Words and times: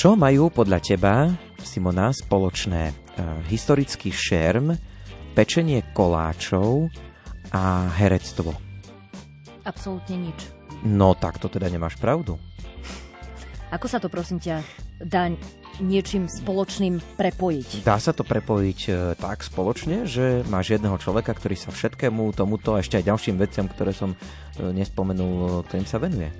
Čo 0.00 0.16
majú 0.16 0.48
podľa 0.48 0.80
teba, 0.80 1.28
Simona, 1.60 2.08
spoločné 2.08 2.88
e, 2.88 2.92
historický 3.52 4.08
šerm, 4.08 4.72
pečenie 5.36 5.92
koláčov 5.92 6.88
a 7.52 7.84
herectvo? 8.00 8.56
Absolútne 9.60 10.32
nič. 10.32 10.40
No 10.88 11.12
tak 11.12 11.36
to 11.36 11.52
teda 11.52 11.68
nemáš 11.68 12.00
pravdu. 12.00 12.40
Ako 13.68 13.92
sa 13.92 14.00
to 14.00 14.08
prosím 14.08 14.40
ťa 14.40 14.64
dá 15.04 15.28
niečím 15.84 16.32
spoločným 16.32 17.20
prepojiť? 17.20 17.84
Dá 17.84 18.00
sa 18.00 18.16
to 18.16 18.24
prepojiť 18.24 18.80
e, 18.88 18.92
tak 19.20 19.44
spoločne, 19.44 20.08
že 20.08 20.48
máš 20.48 20.80
jedného 20.80 20.96
človeka, 20.96 21.36
ktorý 21.36 21.60
sa 21.60 21.76
všetkému 21.76 22.32
tomuto 22.32 22.72
a 22.72 22.80
ešte 22.80 22.96
aj 22.96 23.04
ďalším 23.04 23.36
veciam, 23.36 23.68
ktoré 23.68 23.92
som 23.92 24.16
e, 24.16 24.16
nespomenul, 24.64 25.60
ktorým 25.68 25.84
sa 25.84 26.00
venuje. 26.00 26.32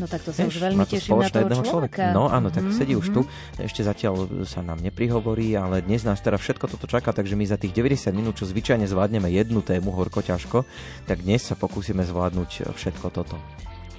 No 0.00 0.08
tak 0.08 0.24
to 0.24 0.32
sa 0.32 0.48
už 0.48 0.56
veľmi 0.56 0.88
teším 0.88 1.20
na 1.20 1.28
toho 1.28 1.60
človeka. 1.60 1.68
človeka. 1.68 2.16
No 2.16 2.32
áno, 2.32 2.48
tak 2.48 2.64
mm-hmm. 2.64 2.80
sedí 2.80 2.96
už 2.96 3.12
tu. 3.12 3.20
Ešte 3.60 3.84
zatiaľ 3.84 4.48
sa 4.48 4.64
nám 4.64 4.80
neprihovorí, 4.80 5.52
ale 5.52 5.84
dnes 5.84 6.08
nás 6.08 6.24
teda 6.24 6.40
všetko 6.40 6.72
toto 6.72 6.88
čaká, 6.88 7.12
takže 7.12 7.36
my 7.36 7.44
za 7.44 7.60
tých 7.60 7.76
90 7.76 8.08
minút, 8.16 8.40
čo 8.40 8.48
zvyčajne 8.48 8.88
zvládneme 8.88 9.28
jednu 9.28 9.60
tému 9.60 9.92
horko 9.92 10.24
ťažko, 10.24 10.64
tak 11.04 11.20
dnes 11.20 11.44
sa 11.44 11.52
pokúsime 11.52 12.00
zvládnuť 12.00 12.72
všetko 12.72 13.12
toto. 13.12 13.36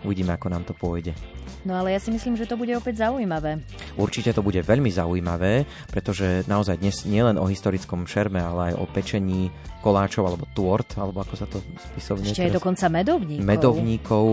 Uvidíme, 0.01 0.33
ako 0.33 0.47
nám 0.49 0.65
to 0.65 0.73
pôjde. 0.73 1.13
No 1.61 1.77
ale 1.77 1.93
ja 1.93 2.01
si 2.01 2.09
myslím, 2.09 2.33
že 2.33 2.49
to 2.49 2.57
bude 2.57 2.73
opäť 2.73 3.05
zaujímavé. 3.05 3.61
Určite 3.93 4.33
to 4.33 4.41
bude 4.41 4.57
veľmi 4.57 4.89
zaujímavé, 4.89 5.69
pretože 5.93 6.41
naozaj 6.49 6.81
dnes 6.81 7.05
nielen 7.05 7.37
o 7.37 7.45
historickom 7.45 8.09
šerme, 8.09 8.41
ale 8.41 8.73
aj 8.73 8.81
o 8.81 8.85
pečení 8.89 9.53
koláčov 9.81 10.23
alebo 10.29 10.45
tort, 10.53 10.95
alebo 10.95 11.25
ako 11.25 11.33
sa 11.35 11.49
to 11.49 11.57
spisovne... 11.91 12.29
Ešte 12.29 12.47
aj 12.47 12.53
dokonca 12.55 12.85
medovníkov. 12.87 13.45
Medovníkov. 13.45 14.25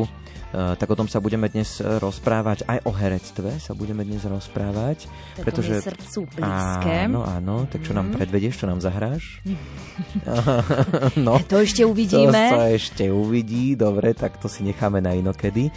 Uh, 0.48 0.72
tak 0.80 0.88
o 0.88 0.96
tom 0.96 1.04
sa 1.12 1.20
budeme 1.20 1.44
dnes 1.52 1.80
rozprávať. 1.80 2.64
Aj 2.64 2.80
o 2.88 2.92
herectve 2.92 3.60
sa 3.60 3.76
budeme 3.76 4.00
dnes 4.00 4.24
rozprávať. 4.24 5.04
To 5.36 5.44
pretože... 5.44 5.84
srdcu 5.84 6.24
blízke. 6.24 6.96
Áno, 7.04 7.20
áno. 7.20 7.68
Tak 7.68 7.84
čo 7.84 7.92
nám 7.92 8.12
mhm. 8.12 8.14
predvedieš, 8.16 8.64
čo 8.64 8.66
nám 8.68 8.80
zahráš? 8.80 9.44
no, 11.26 11.36
to 11.44 11.60
ešte 11.60 11.84
uvidíme. 11.84 12.32
To 12.32 12.64
sa 12.64 12.72
ešte 12.72 13.04
uvidí. 13.12 13.76
Dobre, 13.76 14.16
tak 14.16 14.40
to 14.40 14.48
si 14.48 14.64
necháme 14.64 15.04
na 15.04 15.12
inokedy. 15.12 15.68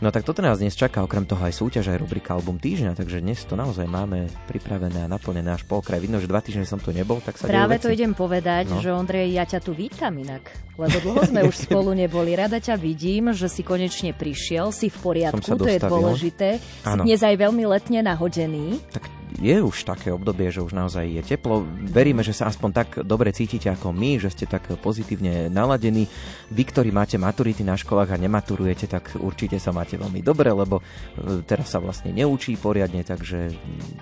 No 0.00 0.08
tak 0.08 0.24
toto 0.24 0.40
nás 0.40 0.56
dnes 0.56 0.72
čaká, 0.72 1.04
okrem 1.04 1.28
toho 1.28 1.44
aj 1.44 1.60
súťaž, 1.60 1.92
aj 1.92 2.00
rubrika 2.00 2.32
Album 2.32 2.56
týždňa, 2.56 2.96
takže 2.96 3.20
dnes 3.20 3.36
to 3.44 3.52
naozaj 3.52 3.84
máme 3.84 4.32
pripravené 4.48 5.04
a 5.04 5.12
naplnené 5.12 5.52
až 5.52 5.68
polkraj. 5.68 6.00
Vidno, 6.00 6.16
že 6.16 6.24
dva 6.24 6.40
týždne 6.40 6.64
som 6.64 6.80
tu 6.80 6.88
nebol, 6.88 7.20
tak 7.20 7.36
sa 7.36 7.44
Práve 7.44 7.76
to 7.76 7.92
idem 7.92 8.16
povedať, 8.16 8.72
no. 8.72 8.80
že 8.80 8.96
Ondrej, 8.96 9.28
ja 9.28 9.44
ťa 9.44 9.60
tu 9.60 9.76
vítam 9.76 10.16
inak, 10.16 10.40
lebo 10.80 10.96
dlho 11.04 11.20
sme 11.28 11.44
už 11.44 11.52
spolu 11.68 11.92
neboli. 11.92 12.32
Rada 12.32 12.56
ťa 12.56 12.80
vidím, 12.80 13.36
že 13.36 13.52
si 13.52 13.60
konečne 13.60 14.16
prišiel, 14.16 14.72
si 14.72 14.88
v 14.88 14.96
poriadku, 15.04 15.52
to 15.60 15.68
je 15.68 15.76
dôležité. 15.76 16.48
Si 16.64 16.96
dnes 17.04 17.20
aj 17.20 17.36
veľmi 17.36 17.68
letne 17.68 18.00
nahodený. 18.00 18.80
Tak 18.96 19.19
je 19.38 19.56
už 19.62 19.86
také 19.86 20.10
obdobie, 20.10 20.50
že 20.50 20.64
už 20.64 20.74
naozaj 20.74 21.06
je 21.06 21.22
teplo. 21.22 21.62
Veríme, 21.86 22.26
že 22.26 22.34
sa 22.34 22.50
aspoň 22.50 22.70
tak 22.74 22.88
dobre 23.06 23.30
cítite 23.30 23.70
ako 23.70 23.94
my, 23.94 24.18
že 24.18 24.34
ste 24.34 24.50
tak 24.50 24.66
pozitívne 24.82 25.46
naladení. 25.46 26.10
Vy, 26.50 26.62
ktorí 26.66 26.90
máte 26.90 27.14
maturity 27.20 27.62
na 27.62 27.78
školách 27.78 28.16
a 28.16 28.20
nematurujete, 28.20 28.90
tak 28.90 29.14
určite 29.20 29.62
sa 29.62 29.70
máte 29.70 29.94
veľmi 29.94 30.24
dobre, 30.24 30.50
lebo 30.50 30.82
e, 30.82 31.42
teraz 31.46 31.70
sa 31.70 31.78
vlastne 31.78 32.10
neučí 32.10 32.58
poriadne, 32.58 33.06
takže 33.06 33.54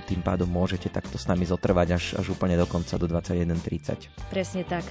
tým 0.08 0.20
pádom 0.24 0.48
môžete 0.48 0.88
takto 0.88 1.20
s 1.20 1.28
nami 1.28 1.44
zotrvať 1.44 1.88
až, 1.92 2.04
až 2.16 2.32
úplne 2.32 2.56
do 2.56 2.64
konca, 2.64 2.96
do 2.96 3.04
21.30. 3.04 4.32
Presne 4.32 4.64
tak. 4.64 4.84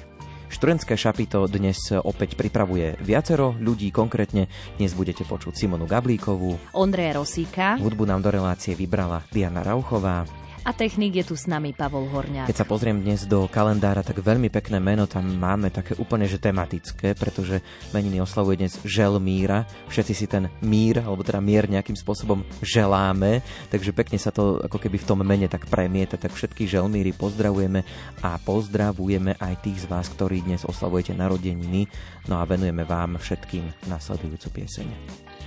Študentské 0.48 0.96
šapito 0.96 1.44
dnes 1.52 1.92
opäť 1.92 2.40
pripravuje 2.40 2.96
viacero 3.04 3.52
ľudí, 3.60 3.92
konkrétne. 3.92 4.48
Dnes 4.80 4.96
budete 4.96 5.28
počuť 5.28 5.54
Simonu 5.54 5.84
Gablíkovú, 5.84 6.56
Ondreja 6.72 7.20
Rosíka, 7.20 7.76
hudbu 7.76 8.08
nám 8.08 8.24
do 8.24 8.32
relácie 8.32 8.72
vybrala 8.72 9.28
Diana 9.28 9.60
Rauchová, 9.60 10.24
a 10.68 10.76
technik 10.76 11.24
je 11.24 11.32
tu 11.32 11.40
s 11.40 11.48
nami 11.48 11.72
Pavol 11.72 12.12
Horňák. 12.12 12.52
Keď 12.52 12.60
sa 12.60 12.68
pozriem 12.68 13.00
dnes 13.00 13.24
do 13.24 13.48
kalendára, 13.48 14.04
tak 14.04 14.20
veľmi 14.20 14.52
pekné 14.52 14.84
meno 14.84 15.08
tam 15.08 15.24
máme, 15.24 15.72
také 15.72 15.96
úplne 15.96 16.28
že 16.28 16.44
tematické, 16.44 17.16
pretože 17.16 17.64
meniny 17.96 18.20
oslavuje 18.20 18.60
dnes 18.60 18.76
Želmíra. 18.84 19.64
Všetci 19.88 20.14
si 20.14 20.28
ten 20.28 20.52
mír, 20.60 21.00
alebo 21.00 21.24
teda 21.24 21.40
mier 21.40 21.72
nejakým 21.72 21.96
spôsobom 21.96 22.44
želáme, 22.60 23.40
takže 23.72 23.96
pekne 23.96 24.20
sa 24.20 24.36
to 24.36 24.60
ako 24.60 24.76
keby 24.76 25.00
v 25.00 25.08
tom 25.08 25.24
mene 25.24 25.48
tak 25.48 25.72
premieta, 25.72 26.20
tak 26.20 26.36
všetky 26.36 26.68
Želmíry 26.68 27.16
pozdravujeme 27.16 27.88
a 28.20 28.36
pozdravujeme 28.36 29.40
aj 29.40 29.64
tých 29.64 29.88
z 29.88 29.90
vás, 29.90 30.12
ktorí 30.12 30.44
dnes 30.44 30.68
oslavujete 30.68 31.16
narodeniny, 31.16 31.88
no 32.28 32.44
a 32.44 32.44
venujeme 32.44 32.84
vám 32.84 33.16
všetkým 33.16 33.88
nasledujúcu 33.88 34.48
pieseň. 34.52 34.88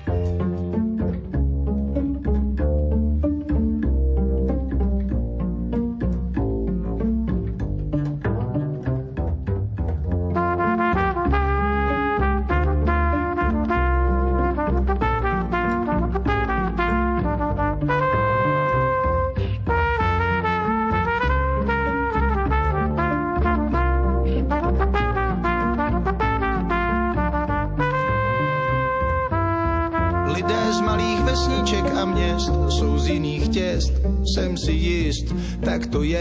jsem 0.01 0.70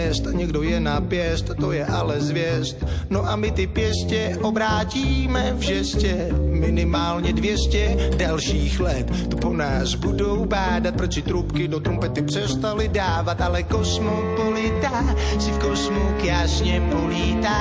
jest, 0.09 0.25
někdo 0.33 0.63
je 0.63 0.79
na 0.79 1.01
pěst, 1.01 1.45
to 1.59 1.71
je 1.71 1.85
ale 1.85 2.21
zvěst. 2.21 2.85
No 3.09 3.29
a 3.29 3.35
my 3.35 3.51
ty 3.51 3.67
pěstě 3.67 4.37
obrátíme 4.41 5.53
v 5.57 5.61
žestě, 5.61 6.29
minimálně 6.49 7.33
200 7.33 8.11
dalších 8.17 8.79
let. 8.79 9.29
To 9.29 9.37
po 9.37 9.53
nás 9.53 9.95
budou 9.95 10.45
bádat, 10.45 10.95
proč 10.95 11.13
si 11.13 11.21
trubky 11.21 11.67
do 11.67 11.79
trumpety 11.79 12.21
přestali 12.21 12.87
dávat, 12.87 13.41
ale 13.41 13.63
kosmopolita 14.79 15.39
si 15.39 15.51
v 15.51 15.59
kosmu 15.59 16.15
jasně 16.23 16.81
polítá. 16.91 17.59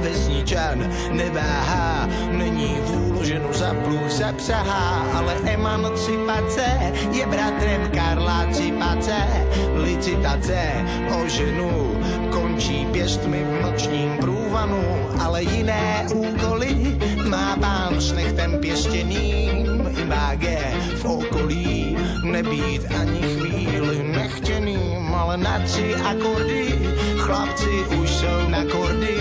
Vesničan 0.00 0.90
neváhá, 1.10 2.08
není 2.30 2.76
vůl 2.84 3.24
ženu 3.24 3.52
za 3.52 3.74
pluh 3.84 4.10
zapsahá, 4.10 5.06
ale 5.14 5.34
emancipace 5.44 6.66
je 7.12 7.26
bratrem 7.26 7.90
Karla 7.94 8.46
Cipace. 8.52 9.16
Licitace 9.74 10.60
o 11.20 11.28
ženu 11.28 12.00
končí 12.30 12.86
pěstmi 12.92 13.44
v 13.44 13.62
nočním 13.62 14.10
průvanu, 14.20 14.84
ale 15.20 15.42
jiné 15.42 16.06
úkoly 16.14 16.98
má 17.28 17.56
pán 17.56 18.00
s 18.00 18.12
nechtem 18.12 18.58
pěstěným 18.60 19.90
imáge 20.02 20.58
v 20.96 21.04
okolí 21.04 21.96
nebýt 22.24 22.82
ani 23.00 23.20
chvíli 23.20 24.02
nechtěným, 24.02 24.67
ale 25.18 25.36
na 25.36 25.58
tři 25.66 25.94
akordy 25.94 26.78
chlapci 27.18 27.84
už 28.00 28.10
jsou 28.10 28.48
na 28.48 28.64
kordy, 28.64 29.16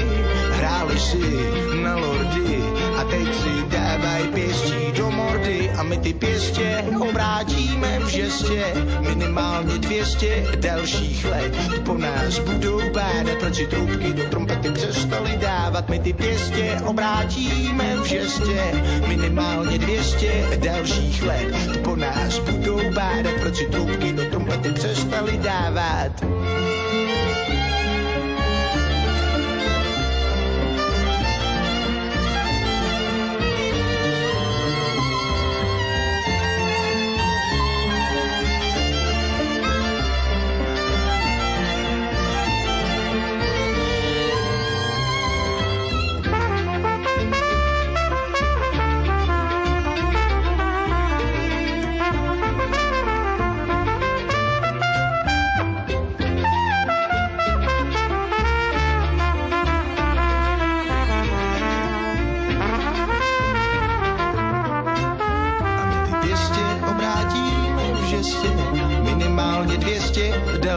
hráli 0.51 0.99
si 0.99 1.51
na 1.83 1.95
lordy 1.95 2.63
a 2.97 3.03
teď 3.03 3.27
si 3.35 3.53
dávaj 3.69 4.23
pěstí 4.33 4.91
do 4.97 5.11
mordy 5.11 5.69
a 5.77 5.83
my 5.83 5.97
ty 5.97 6.13
pěstě 6.13 6.83
obrátíme 6.99 7.99
v 7.99 8.07
žestě 8.07 8.63
minimálně 8.99 9.77
200 9.77 10.45
dalších 10.55 11.25
let. 11.25 11.57
Po 11.85 11.97
nás 11.97 12.39
budou 12.39 12.81
bádat, 12.93 13.37
proč 13.39 13.55
si 13.55 13.67
trubky 13.67 14.13
do 14.13 14.23
trompety 14.23 14.71
přestali 14.71 15.37
dávat. 15.41 15.89
My 15.89 15.99
ty 15.99 16.13
pěstě 16.13 16.77
obrátíme 16.85 17.95
v 17.95 18.05
žestě 18.05 18.61
minimálně 19.07 19.77
200 19.77 20.57
dalších 20.57 21.23
let. 21.23 21.79
Po 21.83 21.95
nás 21.95 22.39
budou 22.39 22.79
bádat, 22.93 23.33
proč 23.41 23.55
si 23.55 23.65
trubky 23.65 24.13
do 24.13 24.26
trompety 24.47 24.73
přestali 24.73 25.37
dávat. 25.37 26.11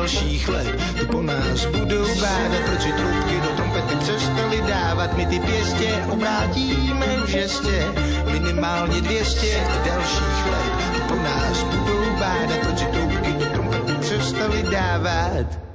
Dalších 0.01 0.49
let. 0.49 0.81
Po 1.11 1.23
nás 1.23 1.67
budou 1.67 2.07
bádat, 2.21 2.63
proč 2.67 2.83
si 2.83 2.93
trubky 2.93 3.41
do 3.41 3.49
trompety 3.49 3.97
přestali 3.97 4.63
dávat. 4.69 5.17
My 5.17 5.27
ty 5.27 5.41
pěstě 5.41 6.05
obrátíme 6.13 7.07
v 7.25 7.29
žestě, 7.29 7.85
minimálně 8.33 9.01
dvěstě 9.01 9.61
dalších 9.87 10.47
let. 10.51 10.73
Tu 10.95 11.01
po 11.09 11.15
nás 11.15 11.63
budou 11.63 12.11
bádat, 12.19 12.59
proč 12.63 12.79
si 12.79 12.85
trubky 12.85 13.33
do 13.33 13.47
trompety 13.47 13.93
přestali 14.01 14.63
dávat. 14.63 15.70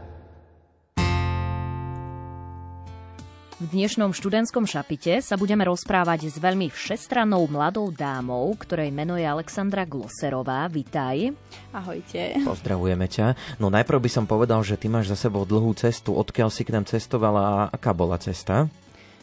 V 3.56 3.72
dnešnom 3.72 4.12
študentskom 4.12 4.68
šapite 4.68 5.24
sa 5.24 5.40
budeme 5.40 5.64
rozprávať 5.64 6.28
s 6.28 6.36
veľmi 6.44 6.68
všestrannou 6.68 7.48
mladou 7.48 7.88
dámou, 7.88 8.52
ktorej 8.60 8.92
meno 8.92 9.16
je 9.16 9.24
Alexandra 9.24 9.88
Gloserová. 9.88 10.68
Vítaj. 10.68 11.32
Ahojte. 11.72 12.36
Pozdravujeme 12.44 13.08
ťa. 13.08 13.56
No 13.56 13.72
najprv 13.72 14.04
by 14.04 14.12
som 14.12 14.28
povedal, 14.28 14.60
že 14.60 14.76
ty 14.76 14.92
máš 14.92 15.08
za 15.08 15.16
sebou 15.16 15.48
dlhú 15.48 15.72
cestu. 15.72 16.12
Odkiaľ 16.20 16.52
si 16.52 16.68
k 16.68 16.76
nám 16.76 16.84
cestovala 16.84 17.44
a 17.48 17.60
aká 17.72 17.96
bola 17.96 18.20
cesta? 18.20 18.68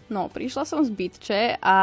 No, 0.09 0.33
prišla 0.33 0.65
som 0.65 0.81
z 0.81 0.89
Bytče 0.89 1.61
a 1.61 1.77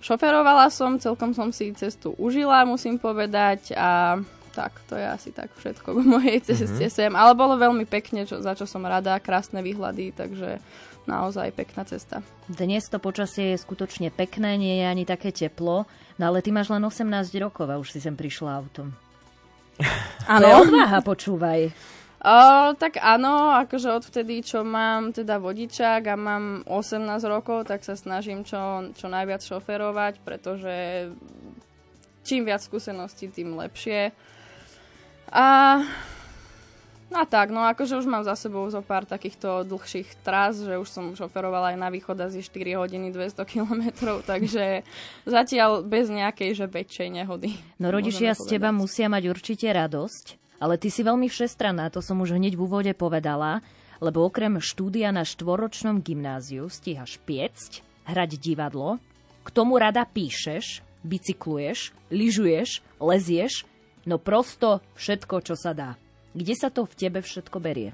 šoferovala 0.00 0.72
som, 0.72 0.96
celkom 0.96 1.36
som 1.36 1.52
si 1.52 1.76
cestu 1.76 2.16
užila, 2.16 2.64
musím 2.64 2.96
povedať 2.96 3.76
a 3.76 4.16
tak, 4.52 4.80
to 4.84 5.00
je 5.00 5.06
asi 5.08 5.32
tak 5.32 5.48
všetko 5.56 5.96
k 5.96 6.04
mojej 6.04 6.38
ceste 6.44 6.68
mm-hmm. 6.68 6.92
sem. 6.92 7.12
Ale 7.16 7.32
bolo 7.32 7.56
veľmi 7.56 7.88
pekne, 7.88 8.28
čo, 8.28 8.40
za 8.40 8.52
čo 8.52 8.68
som 8.68 8.84
rada, 8.84 9.16
krásne 9.20 9.64
výhľady, 9.64 10.12
takže 10.12 10.60
naozaj 11.06 11.54
pekná 11.54 11.82
cesta. 11.84 12.20
Dnes 12.46 12.86
to 12.86 13.02
počasie 13.02 13.54
je 13.54 13.62
skutočne 13.62 14.12
pekné, 14.14 14.58
nie 14.58 14.80
je 14.80 14.86
ani 14.86 15.04
také 15.06 15.34
teplo, 15.34 15.88
no 16.18 16.22
ale 16.22 16.42
ty 16.42 16.54
máš 16.54 16.70
len 16.70 16.82
18 16.82 17.08
rokov 17.42 17.66
a 17.70 17.80
už 17.80 17.94
si 17.94 17.98
sem 18.02 18.14
prišla 18.14 18.50
autom. 18.62 18.94
Áno. 20.30 20.62
odváha, 20.62 21.00
počúvaj. 21.02 21.72
O, 22.22 22.38
tak 22.78 23.02
áno, 23.02 23.50
akože 23.50 23.98
odvtedy, 23.98 24.46
čo 24.46 24.62
mám 24.62 25.10
teda 25.10 25.42
vodičák 25.42 26.06
a 26.06 26.14
mám 26.14 26.62
18 26.70 27.18
rokov, 27.26 27.66
tak 27.66 27.82
sa 27.82 27.98
snažím 27.98 28.46
čo, 28.46 28.94
čo 28.94 29.10
najviac 29.10 29.42
šoferovať, 29.42 30.22
pretože 30.22 31.10
čím 32.22 32.46
viac 32.46 32.62
skúseností, 32.62 33.26
tým 33.26 33.58
lepšie. 33.58 34.14
A 35.34 35.46
No 37.12 37.28
tak, 37.28 37.52
no 37.52 37.60
akože 37.68 38.00
už 38.00 38.08
mám 38.08 38.24
za 38.24 38.32
sebou 38.32 38.64
zo 38.72 38.80
pár 38.80 39.04
takýchto 39.04 39.68
dlhších 39.68 40.24
tras, 40.24 40.64
že 40.64 40.80
už 40.80 40.88
som 40.88 41.12
šoferovala 41.12 41.76
aj 41.76 41.78
na 41.78 41.92
východ 41.92 42.16
asi 42.16 42.40
4 42.40 42.80
hodiny 42.80 43.12
200 43.12 43.44
kilometrov, 43.44 44.24
takže 44.30 44.80
zatiaľ 45.28 45.84
bez 45.84 46.08
nejakej 46.08 46.56
že 46.56 46.64
väčšej 46.64 47.08
nehody. 47.12 47.52
No 47.76 47.92
rodičia 47.92 48.32
z 48.32 48.56
teba 48.56 48.72
musia 48.72 49.12
mať 49.12 49.28
určite 49.28 49.68
radosť, 49.68 50.56
ale 50.56 50.80
ty 50.80 50.88
si 50.88 51.04
veľmi 51.04 51.28
všestraná, 51.28 51.92
to 51.92 52.00
som 52.00 52.16
už 52.24 52.32
hneď 52.32 52.56
v 52.56 52.64
úvode 52.64 52.92
povedala, 52.96 53.60
lebo 54.00 54.24
okrem 54.24 54.56
štúdia 54.56 55.12
na 55.12 55.28
štvoročnom 55.28 56.00
gymnáziu 56.00 56.72
stíhaš 56.72 57.20
piecť, 57.28 57.84
hrať 58.08 58.40
divadlo, 58.40 58.96
k 59.44 59.48
tomu 59.52 59.76
rada 59.76 60.08
píšeš, 60.08 60.80
bicykluješ, 61.04 61.92
lyžuješ, 62.08 62.80
lezieš, 63.04 63.68
no 64.08 64.16
prosto 64.16 64.80
všetko, 64.96 65.44
čo 65.44 65.60
sa 65.60 65.76
dá. 65.76 65.90
Kde 66.32 66.54
sa 66.56 66.68
to 66.72 66.88
v 66.88 66.94
tebe 66.96 67.20
všetko 67.20 67.60
berie? 67.60 67.92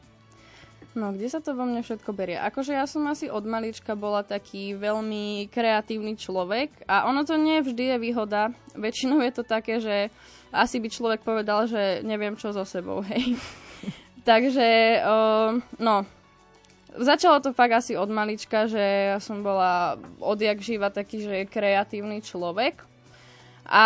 No, 0.99 1.15
kde 1.15 1.31
sa 1.31 1.39
to 1.39 1.55
vo 1.55 1.63
mne 1.63 1.85
všetko 1.85 2.11
berie? 2.11 2.35
Akože 2.41 2.75
ja 2.75 2.89
som 2.89 3.07
asi 3.07 3.29
od 3.31 3.47
malička 3.47 3.93
bola 3.95 4.27
taký 4.27 4.75
veľmi 4.75 5.47
kreatívny 5.53 6.19
človek 6.19 6.89
a 6.91 7.07
ono 7.07 7.23
to 7.23 7.39
nie 7.39 7.61
vždy 7.61 7.95
je 7.95 7.97
výhoda. 8.03 8.51
Väčšinou 8.75 9.23
je 9.23 9.33
to 9.35 9.45
také, 9.47 9.79
že 9.79 10.09
asi 10.51 10.81
by 10.81 10.89
človek 10.89 11.21
povedal, 11.23 11.69
že 11.69 12.01
neviem 12.03 12.35
čo 12.35 12.51
so 12.57 12.65
sebou, 12.65 13.05
hej. 13.13 13.37
Takže, 14.25 15.01
uh, 15.05 15.61
no, 15.77 16.09
začalo 16.97 17.45
to 17.45 17.53
fakt 17.53 17.79
asi 17.79 17.93
od 17.95 18.09
malička, 18.09 18.67
že 18.67 19.15
ja 19.15 19.19
som 19.21 19.45
bola 19.45 20.01
odjak 20.19 20.59
živa 20.59 20.89
taký, 20.89 21.23
že 21.23 21.49
kreatívny 21.49 22.25
človek. 22.25 22.88
A 23.69 23.85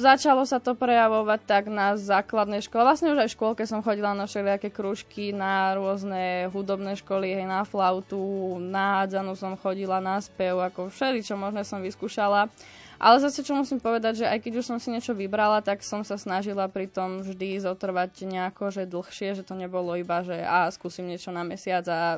začalo 0.00 0.48
sa 0.48 0.56
to 0.56 0.72
prejavovať 0.72 1.44
tak 1.44 1.68
na 1.68 2.00
základnej 2.00 2.64
škole. 2.64 2.80
Vlastne 2.80 3.12
už 3.12 3.20
aj 3.20 3.28
v 3.28 3.36
škôlke 3.36 3.64
som 3.68 3.84
chodila 3.84 4.16
na 4.16 4.24
všelijaké 4.24 4.72
krúžky, 4.72 5.36
na 5.36 5.76
rôzne 5.76 6.48
hudobné 6.48 6.96
školy, 6.96 7.36
hej, 7.36 7.44
na 7.44 7.60
flautu, 7.68 8.56
na 8.56 9.04
hádzanú 9.04 9.36
som 9.36 9.52
chodila, 9.60 10.00
na 10.00 10.16
spev, 10.16 10.56
ako 10.64 10.88
všeli, 10.88 11.20
čo 11.20 11.36
možné 11.36 11.60
som 11.60 11.84
vyskúšala. 11.84 12.48
Ale 12.96 13.20
zase, 13.20 13.44
čo 13.44 13.52
musím 13.52 13.84
povedať, 13.84 14.24
že 14.24 14.30
aj 14.30 14.38
keď 14.48 14.52
už 14.64 14.68
som 14.72 14.78
si 14.80 14.88
niečo 14.88 15.12
vybrala, 15.12 15.60
tak 15.60 15.84
som 15.84 16.00
sa 16.08 16.16
snažila 16.16 16.72
pri 16.72 16.88
tom 16.88 17.20
vždy 17.20 17.60
zotrvať 17.60 18.24
nejako, 18.24 18.72
že 18.72 18.88
dlhšie, 18.88 19.36
že 19.36 19.44
to 19.44 19.52
nebolo 19.52 19.92
iba, 19.92 20.24
že 20.24 20.40
a 20.40 20.72
skúsim 20.72 21.04
niečo 21.04 21.36
na 21.36 21.44
mesiac 21.44 21.84
a 21.84 22.16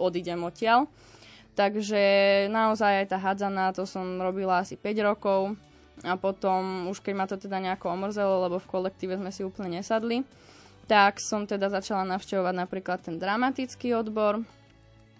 odídem 0.00 0.40
odtiaľ. 0.40 0.88
Takže 1.52 2.00
naozaj 2.48 3.04
aj 3.04 3.06
tá 3.12 3.18
hádzaná, 3.20 3.76
to 3.76 3.84
som 3.84 4.16
robila 4.24 4.64
asi 4.64 4.80
5 4.80 5.04
rokov 5.04 5.52
a 6.02 6.18
potom 6.18 6.90
už 6.90 6.98
keď 6.98 7.14
ma 7.14 7.26
to 7.30 7.38
teda 7.38 7.62
nejako 7.62 7.94
omrzelo, 7.94 8.50
lebo 8.50 8.58
v 8.58 8.70
kolektíve 8.70 9.14
sme 9.14 9.30
si 9.30 9.46
úplne 9.46 9.78
nesadli, 9.78 10.26
tak 10.90 11.22
som 11.22 11.46
teda 11.46 11.70
začala 11.70 12.02
navštevovať 12.16 12.54
napríklad 12.54 12.98
ten 13.06 13.16
dramatický 13.16 13.94
odbor. 13.94 14.42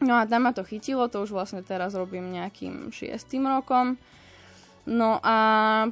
No 0.03 0.19
a 0.19 0.26
tam 0.26 0.50
ma 0.50 0.53
to 0.53 0.67
chytilo, 0.67 1.06
to 1.06 1.23
už 1.23 1.31
vlastne 1.31 1.62
teraz 1.62 1.94
robím 1.94 2.35
nejakým 2.35 2.91
šiestým 2.91 3.47
rokom. 3.47 3.94
No 4.85 5.17
a 5.25 5.37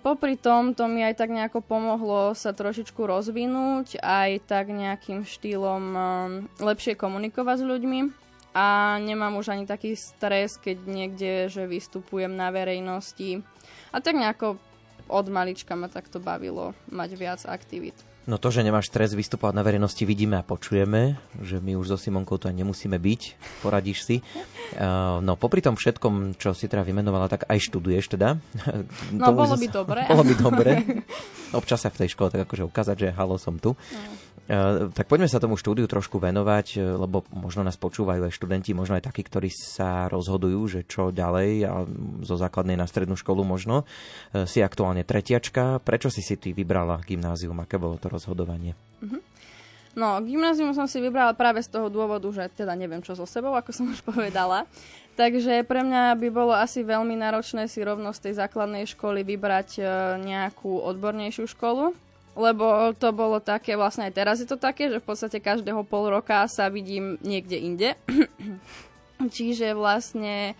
popri 0.04 0.36
tom 0.36 0.76
to 0.76 0.84
mi 0.84 1.00
aj 1.00 1.16
tak 1.16 1.32
nejako 1.32 1.64
pomohlo 1.64 2.36
sa 2.36 2.52
trošičku 2.52 3.00
rozvinúť, 3.00 3.96
aj 4.04 4.44
tak 4.44 4.68
nejakým 4.68 5.24
štýlom 5.24 5.84
um, 5.96 5.98
lepšie 6.60 6.92
komunikovať 6.92 7.64
s 7.64 7.68
ľuďmi. 7.72 8.00
A 8.52 9.00
nemám 9.00 9.40
už 9.40 9.48
ani 9.56 9.64
taký 9.64 9.96
stres, 9.96 10.60
keď 10.60 10.76
niekde, 10.84 11.32
že 11.48 11.64
vystupujem 11.64 12.36
na 12.36 12.52
verejnosti. 12.52 13.40
A 13.96 14.04
tak 14.04 14.20
nejako 14.20 14.60
od 15.08 15.26
malička 15.30 15.74
ma 15.74 15.88
takto 15.90 16.22
bavilo 16.22 16.76
mať 16.90 17.10
viac 17.18 17.40
aktivít. 17.46 17.96
No 18.22 18.38
to, 18.38 18.54
že 18.54 18.62
nemáš 18.62 18.86
stres 18.86 19.18
vystupovať 19.18 19.50
na 19.50 19.66
verejnosti, 19.66 19.98
vidíme 20.06 20.38
a 20.38 20.46
počujeme, 20.46 21.18
že 21.42 21.58
my 21.58 21.74
už 21.74 21.90
so 21.90 21.98
Simonkou 21.98 22.38
to 22.38 22.46
aj 22.46 22.54
nemusíme 22.54 22.94
byť, 22.94 23.20
poradíš 23.62 24.06
si. 24.06 24.16
No 25.22 25.36
popri 25.36 25.60
tom 25.60 25.76
všetkom, 25.76 26.40
čo 26.40 26.56
si 26.56 26.64
teda 26.64 26.80
vymenovala, 26.80 27.28
tak 27.28 27.44
aj 27.44 27.60
študuješ 27.60 28.16
teda. 28.16 28.40
No 29.18 29.26
to 29.26 29.32
bolo 29.42 29.54
by 29.58 29.68
dobre. 29.68 30.00
Bolo 30.06 30.24
by 30.24 30.34
dobre. 30.38 30.70
Občas 31.52 31.84
sa 31.84 31.92
v 31.92 32.06
tej 32.06 32.14
škole 32.14 32.32
tak 32.32 32.48
akože 32.48 32.64
ukázať, 32.64 32.96
že 32.96 33.08
halo, 33.12 33.36
som 33.36 33.60
tu. 33.60 33.74
No. 33.76 34.00
Eh, 34.42 34.90
tak 34.90 35.06
poďme 35.06 35.30
sa 35.30 35.38
tomu 35.38 35.54
štúdiu 35.54 35.86
trošku 35.86 36.18
venovať, 36.18 36.66
eh, 36.74 36.82
lebo 36.82 37.22
možno 37.30 37.62
nás 37.62 37.78
počúvajú 37.78 38.26
aj 38.26 38.34
študenti, 38.34 38.74
možno 38.74 38.98
aj 38.98 39.06
takí, 39.06 39.22
ktorí 39.22 39.54
sa 39.54 40.10
rozhodujú, 40.10 40.60
že 40.66 40.80
čo 40.82 41.14
ďalej 41.14 41.50
a 41.62 41.86
zo 42.26 42.34
základnej 42.34 42.74
na 42.74 42.90
strednú 42.90 43.14
školu 43.14 43.46
možno. 43.46 43.86
Eh, 44.34 44.42
si 44.50 44.58
aktuálne 44.58 45.06
tretiačka. 45.06 45.78
Prečo 45.78 46.10
si 46.10 46.26
si 46.26 46.34
ty 46.34 46.50
vybrala 46.50 46.98
gymnázium? 47.06 47.62
Aké 47.62 47.78
bolo 47.78 47.94
to 48.02 48.10
rozhodovanie? 48.10 48.74
Uh-huh. 48.98 49.22
No, 49.94 50.18
gymnázium 50.18 50.74
som 50.74 50.90
si 50.90 50.98
vybrala 50.98 51.38
práve 51.38 51.62
z 51.62 51.70
toho 51.70 51.86
dôvodu, 51.86 52.26
že 52.34 52.50
teda 52.50 52.74
neviem 52.74 53.04
čo 53.04 53.14
so 53.14 53.28
sebou, 53.30 53.54
ako 53.54 53.70
som 53.70 53.94
už 53.94 54.02
povedala. 54.10 54.66
Takže 55.14 55.62
pre 55.70 55.86
mňa 55.86 56.18
by 56.18 56.28
bolo 56.34 56.50
asi 56.50 56.82
veľmi 56.82 57.14
náročné 57.14 57.70
si 57.70 57.78
rovno 57.78 58.10
z 58.10 58.26
tej 58.26 58.42
základnej 58.42 58.90
školy 58.90 59.22
vybrať 59.22 59.84
nejakú 60.24 60.80
odbornejšiu 60.88 61.44
školu, 61.52 61.92
lebo 62.32 62.96
to 62.96 63.12
bolo 63.12 63.44
také, 63.44 63.76
vlastne 63.76 64.08
aj 64.08 64.14
teraz 64.16 64.36
je 64.40 64.48
to 64.48 64.56
také, 64.56 64.88
že 64.88 65.04
v 65.04 65.08
podstate 65.08 65.36
každého 65.36 65.84
pol 65.84 66.08
roka 66.08 66.48
sa 66.48 66.72
vidím 66.72 67.20
niekde 67.20 67.60
inde. 67.60 67.88
Čiže 69.36 69.76
vlastne 69.76 70.56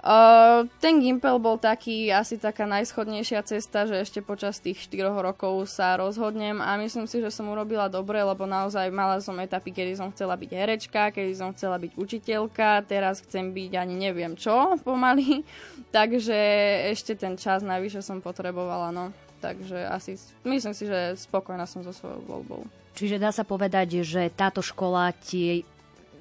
uh, 0.00 0.64
ten 0.80 0.98
Gimpel 1.04 1.36
bol 1.36 1.60
taký, 1.60 2.08
asi 2.08 2.40
taká 2.40 2.64
najschodnejšia 2.64 3.44
cesta, 3.44 3.84
že 3.84 4.00
ešte 4.00 4.24
počas 4.24 4.56
tých 4.56 4.88
4 4.88 5.12
rokov 5.20 5.68
sa 5.68 6.00
rozhodnem 6.00 6.64
a 6.64 6.80
myslím 6.80 7.04
si, 7.04 7.20
že 7.20 7.28
som 7.28 7.52
urobila 7.52 7.92
dobre, 7.92 8.24
lebo 8.24 8.48
naozaj 8.48 8.88
mala 8.88 9.20
som 9.20 9.36
etapy, 9.36 9.76
kedy 9.76 10.00
som 10.00 10.08
chcela 10.16 10.32
byť 10.32 10.50
herečka, 10.50 11.12
kedy 11.12 11.32
som 11.36 11.52
chcela 11.52 11.76
byť 11.76 11.92
učiteľka, 11.92 12.88
teraz 12.88 13.20
chcem 13.20 13.52
byť 13.52 13.72
ani 13.76 13.94
neviem 14.00 14.32
čo 14.32 14.80
pomaly, 14.80 15.44
takže 15.96 16.40
ešte 16.88 17.12
ten 17.20 17.36
čas 17.36 17.60
najvyššie 17.60 18.00
som 18.00 18.24
potrebovala, 18.24 18.88
no 18.90 19.25
takže 19.46 19.78
asi 19.86 20.18
myslím 20.42 20.74
si, 20.74 20.84
že 20.90 21.14
spokojná 21.14 21.64
som 21.70 21.86
so 21.86 21.94
svojou 21.94 22.20
voľbou. 22.26 22.62
Čiže 22.96 23.20
dá 23.20 23.30
sa 23.30 23.44
povedať, 23.44 24.00
že 24.02 24.32
táto 24.32 24.64
škola 24.64 25.12
ti 25.12 25.62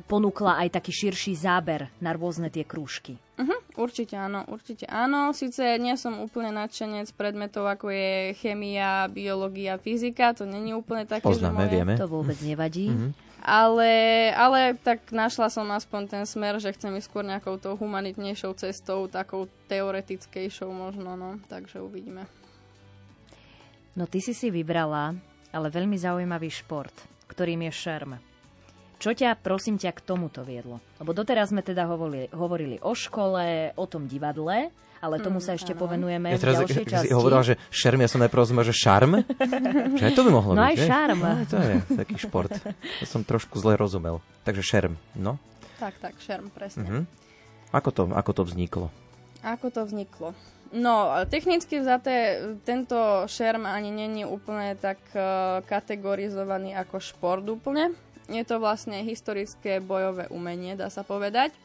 ponúkla 0.05 0.61
aj 0.65 0.75
taký 0.75 0.91
širší 0.91 1.33
záber 1.33 1.87
na 2.03 2.13
rôzne 2.13 2.51
tie 2.51 2.67
krúžky. 2.67 3.17
Uh-huh, 3.39 3.59
určite 3.79 4.19
áno, 4.19 4.45
určite 4.51 4.85
áno. 4.85 5.33
Sice 5.33 5.79
nie 5.81 5.95
som 5.95 6.19
úplne 6.21 6.53
nadšenec 6.53 7.09
predmetov, 7.15 7.65
ako 7.65 7.89
je 7.89 8.37
chemia, 8.37 9.09
biológia, 9.09 9.79
fyzika, 9.81 10.35
to 10.37 10.45
není 10.45 10.75
úplne 10.75 11.07
také, 11.07 11.25
Poznáme, 11.25 11.65
že 11.65 11.67
moje... 11.67 11.73
vieme. 11.73 11.93
To 11.97 12.11
vôbec 12.11 12.37
nevadí. 12.43 12.91
Uh-huh. 12.91 13.11
Ale, 13.45 13.93
ale 14.33 14.73
tak 14.73 15.13
našla 15.13 15.53
som 15.53 15.69
aspoň 15.69 16.01
ten 16.09 16.23
smer, 16.25 16.57
že 16.57 16.73
chcem 16.73 16.89
ísť 16.97 17.05
skôr 17.05 17.21
nejakou 17.21 17.61
tou 17.61 17.77
humanitnejšou 17.77 18.57
cestou, 18.57 19.05
takou 19.05 19.45
teoretickejšou 19.69 20.69
možno, 20.73 21.13
no. 21.13 21.37
Takže 21.45 21.77
uvidíme. 21.77 22.25
No 23.95 24.03
ty 24.05 24.19
si 24.19 24.35
si 24.35 24.51
vybrala 24.51 25.15
ale 25.55 25.71
veľmi 25.71 25.95
zaujímavý 25.95 26.51
šport, 26.51 26.91
ktorým 27.31 27.63
je 27.63 27.71
šerm. 27.71 28.11
Čo 28.99 29.15
ťa, 29.15 29.39
prosím 29.39 29.79
ťa, 29.79 29.95
k 29.95 30.03
tomuto 30.03 30.43
viedlo? 30.43 30.83
Lebo 30.99 31.15
doteraz 31.15 31.55
sme 31.55 31.63
teda 31.63 31.87
hovorili, 31.87 32.27
hovorili 32.35 32.75
o 32.83 32.91
škole, 32.91 33.71
o 33.75 33.85
tom 33.87 34.07
divadle, 34.07 34.71
ale 34.99 35.15
tomu 35.23 35.39
sa 35.39 35.55
mm, 35.55 35.57
ešte 35.59 35.73
povenujeme 35.75 36.31
ja 36.31 36.39
teraz, 36.39 36.59
v 36.59 36.61
ďalšej 36.63 36.85
časti. 36.91 37.07
Si 37.07 37.15
hovorila, 37.15 37.43
že 37.43 37.55
šerm, 37.71 37.99
ja 38.03 38.09
som 38.11 38.19
najprv 38.19 38.41
rozumel, 38.43 38.63
že 38.67 38.75
šarm. 38.75 39.23
že 39.99 40.03
aj 40.03 40.13
to 40.15 40.23
by 40.27 40.31
mohlo 40.31 40.51
no 40.55 40.63
byť. 40.63 40.69
aj 40.71 40.77
šarm. 40.91 41.19
No, 41.23 41.31
to 41.47 41.57
je 41.59 41.75
taký 42.03 42.15
šport. 42.19 42.51
To 42.99 43.05
som 43.07 43.21
trošku 43.23 43.55
zle 43.59 43.79
rozumel. 43.79 44.19
Takže 44.43 44.63
šerm, 44.63 44.93
no? 45.15 45.39
Tak, 45.79 45.99
tak, 45.99 46.15
šerm, 46.19 46.51
presne. 46.51 46.83
Uh-huh. 46.83 47.03
Ako, 47.75 47.91
to, 47.91 48.01
ako 48.15 48.31
to 48.31 48.43
vzniklo? 48.47 48.87
Ako 49.43 49.71
to 49.71 49.83
vzniklo? 49.83 50.31
No, 50.75 51.07
technicky 51.31 51.79
vzaté, 51.79 52.43
tento 52.67 53.23
šerm 53.31 53.63
ani 53.63 53.95
není 53.95 54.27
úplne 54.27 54.75
tak 54.75 54.99
uh, 55.15 55.63
kategorizovaný 55.63 56.75
ako 56.75 56.99
šport 56.99 57.47
úplne. 57.47 57.95
Je 58.27 58.43
to 58.43 58.59
vlastne 58.59 58.99
historické 58.99 59.79
bojové 59.79 60.27
umenie, 60.27 60.75
dá 60.75 60.91
sa 60.91 61.07
povedať. 61.07 61.55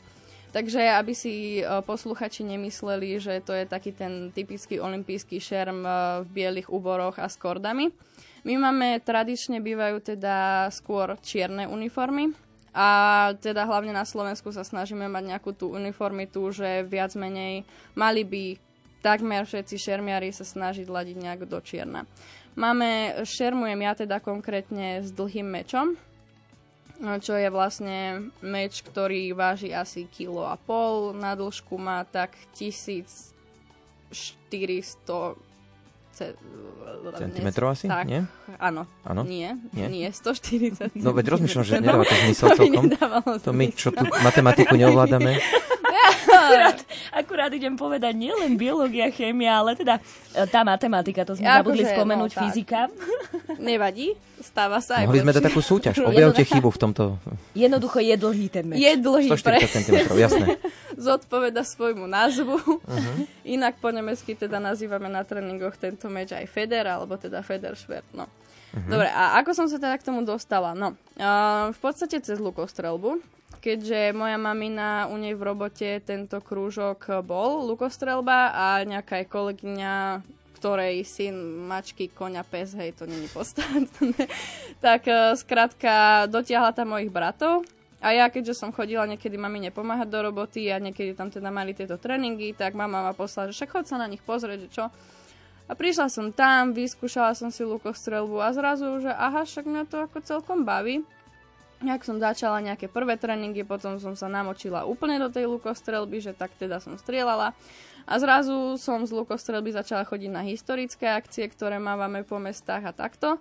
Takže 0.51 0.83
aby 0.99 1.15
si 1.15 1.63
e, 1.63 1.65
posluchači 1.87 2.43
nemysleli, 2.43 3.23
že 3.23 3.39
to 3.39 3.55
je 3.55 3.71
taký 3.71 3.95
ten 3.95 4.35
typický 4.35 4.83
olimpijský 4.83 5.39
šerm 5.39 5.87
e, 5.87 5.91
v 6.27 6.29
bielých 6.35 6.75
úboroch 6.75 7.23
a 7.23 7.31
s 7.31 7.39
kordami. 7.39 7.95
My 8.43 8.59
máme 8.59 8.99
tradične 8.99 9.63
bývajú 9.63 10.03
teda 10.03 10.67
skôr 10.75 11.15
čierne 11.23 11.71
uniformy 11.71 12.35
a 12.75 13.31
teda 13.39 13.63
hlavne 13.63 13.95
na 13.95 14.03
Slovensku 14.03 14.51
sa 14.51 14.67
snažíme 14.67 15.07
mať 15.07 15.25
nejakú 15.39 15.55
tú 15.55 15.71
uniformitu, 15.71 16.51
že 16.51 16.83
viac 16.83 17.15
menej 17.15 17.63
mali 17.95 18.27
by 18.27 18.45
takmer 19.01 19.49
všetci 19.49 19.77
šermiari 19.77 20.33
sa 20.33 20.45
snažiť 20.45 20.87
ladiť 20.89 21.17
nejak 21.17 21.49
do 21.49 21.61
čierna. 21.61 22.05
Máme, 22.59 23.23
šermujem 23.25 23.81
ja 23.81 23.93
teda 23.97 24.21
konkrétne 24.21 25.01
s 25.01 25.15
dlhým 25.15 25.49
mečom, 25.49 25.97
čo 27.01 27.33
je 27.33 27.49
vlastne 27.49 28.29
meč, 28.45 28.85
ktorý 28.85 29.33
váži 29.33 29.73
asi 29.73 30.05
kilo 30.13 30.45
a 30.45 30.61
pol, 30.61 31.17
na 31.17 31.33
dĺžku 31.33 31.81
má 31.81 32.05
tak 32.05 32.37
1400 32.53 33.33
centimetrov 37.17 37.73
asi? 37.73 37.89
Tak, 37.89 38.05
nie? 38.05 38.21
Áno. 38.61 38.85
áno. 39.09 39.25
Nie, 39.25 39.57
nie, 39.73 39.89
nie 39.89 40.09
140 40.13 41.01
No 41.01 41.17
veď 41.17 41.41
rozmýšľam, 41.41 41.65
že 41.65 41.81
nedáva 41.81 42.05
to 42.05 42.13
zmysel 42.13 42.53
celkom. 42.53 42.93
To 43.49 43.53
my, 43.57 43.67
čo 43.73 43.89
tu 43.97 44.05
matematiku 44.21 44.77
neovládame. 44.77 45.41
akurát, 46.31 46.79
akurát 47.11 47.51
idem 47.53 47.75
povedať 47.75 48.15
nielen 48.15 48.55
biológia, 48.55 49.11
chémia, 49.11 49.59
ale 49.59 49.75
teda 49.75 49.99
e, 50.33 50.47
tá 50.47 50.63
matematika, 50.63 51.27
to 51.27 51.35
sme 51.35 51.47
ja, 51.47 51.61
zabudli 51.61 51.83
akože, 51.83 51.95
spomenúť, 51.97 52.31
no, 52.31 52.39
fyzika. 52.39 52.81
Nevadí, 53.59 54.15
stáva 54.41 54.79
sa 54.81 55.03
aj 55.03 55.11
Mohli 55.11 55.23
sme 55.23 55.33
dať 55.37 55.45
takú 55.51 55.61
súťaž, 55.61 55.95
objavte 56.11 56.43
chybu 56.47 56.69
v 56.73 56.79
tomto. 56.79 57.03
Jednoducho 57.53 57.99
je 58.01 58.15
dlhý 58.17 58.47
ten 58.49 58.65
meč. 58.67 58.79
Je 58.81 58.93
dlhý, 58.97 59.29
140 59.33 59.77
cm, 59.83 59.97
jasné. 60.17 60.47
Zodpoveda 61.11 61.65
svojmu 61.65 62.05
názvu. 62.05 62.57
Uh-huh. 62.61 63.17
Inak 63.47 63.81
po 63.81 63.89
nemecky 63.89 64.37
teda 64.37 64.61
nazývame 64.61 65.09
na 65.09 65.25
tréningoch 65.25 65.77
tento 65.81 66.13
meč 66.13 66.33
aj 66.37 66.45
Feder, 66.49 66.85
alebo 66.85 67.17
teda 67.17 67.41
Federschwert, 67.41 68.07
no. 68.13 68.29
Uh-huh. 68.71 68.87
Dobre, 68.87 69.09
a 69.11 69.41
ako 69.41 69.51
som 69.57 69.67
sa 69.67 69.83
teda 69.83 69.97
k 69.99 70.07
tomu 70.07 70.23
dostala? 70.23 70.77
No, 70.77 70.95
uh, 71.19 71.75
v 71.75 71.79
podstate 71.83 72.23
cez 72.23 72.39
lukostrelbu 72.39 73.40
keďže 73.61 74.17
moja 74.17 74.41
mamina 74.41 75.07
u 75.13 75.21
nej 75.21 75.37
v 75.37 75.43
robote 75.45 76.01
tento 76.03 76.41
krúžok 76.41 77.23
bol, 77.23 77.69
lukostrelba 77.69 78.57
a 78.57 78.83
nejaká 78.83 79.23
je 79.23 79.27
kolegyňa 79.29 79.95
ktorej 80.61 81.09
syn 81.09 81.65
mačky, 81.65 82.13
koňa, 82.13 82.45
pes, 82.45 82.77
hej, 82.77 82.93
to 82.93 83.09
není 83.09 83.25
podstatné, 83.33 84.13
tak 84.85 85.09
uh, 85.09 85.33
skrátka 85.33 86.29
dotiahla 86.29 86.77
tam 86.77 86.93
mojich 86.93 87.09
bratov 87.09 87.65
a 88.01 88.13
ja, 88.13 88.29
keďže 88.29 88.57
som 88.57 88.73
chodila 88.73 89.09
niekedy 89.09 89.41
mami 89.41 89.69
nepomáhať 89.69 90.09
do 90.09 90.21
roboty 90.21 90.69
a 90.69 90.77
niekedy 90.77 91.13
tam 91.13 91.29
teda 91.33 91.49
mali 91.49 91.77
tieto 91.77 91.97
tréningy, 92.01 92.57
tak 92.57 92.73
mama 92.73 93.05
ma 93.05 93.13
poslala, 93.17 93.53
že 93.53 93.61
však 93.61 93.73
chod 93.73 93.85
sa 93.89 93.97
na 94.01 94.09
nich 94.09 94.25
pozrieť, 94.25 94.61
čo. 94.69 94.85
A 95.69 95.73
prišla 95.77 96.09
som 96.09 96.33
tam, 96.33 96.73
vyskúšala 96.73 97.37
som 97.37 97.53
si 97.53 97.65
lukostrelbu 97.65 98.41
a 98.41 98.51
zrazu, 98.57 99.05
že 99.05 99.13
aha, 99.13 99.45
však 99.45 99.65
mňa 99.69 99.85
to 99.89 99.97
ako 100.09 100.19
celkom 100.25 100.65
baví. 100.65 101.05
Jak 101.81 102.05
som 102.05 102.21
začala 102.21 102.61
nejaké 102.61 102.93
prvé 102.93 103.17
tréningy, 103.17 103.65
potom 103.65 103.97
som 103.97 104.13
sa 104.13 104.29
namočila 104.29 104.85
úplne 104.85 105.17
do 105.17 105.33
tej 105.33 105.49
lukostrelby, 105.49 106.21
že 106.21 106.37
tak 106.37 106.53
teda 106.61 106.77
som 106.77 107.01
strieľala. 107.01 107.57
A 108.05 108.15
zrazu 108.21 108.77
som 108.77 109.01
z 109.09 109.17
lukostrelby 109.17 109.73
začala 109.73 110.05
chodiť 110.05 110.29
na 110.29 110.45
historické 110.45 111.09
akcie, 111.09 111.49
ktoré 111.49 111.81
mávame 111.81 112.21
po 112.21 112.37
mestách 112.37 112.85
a 112.85 112.93
takto. 112.93 113.41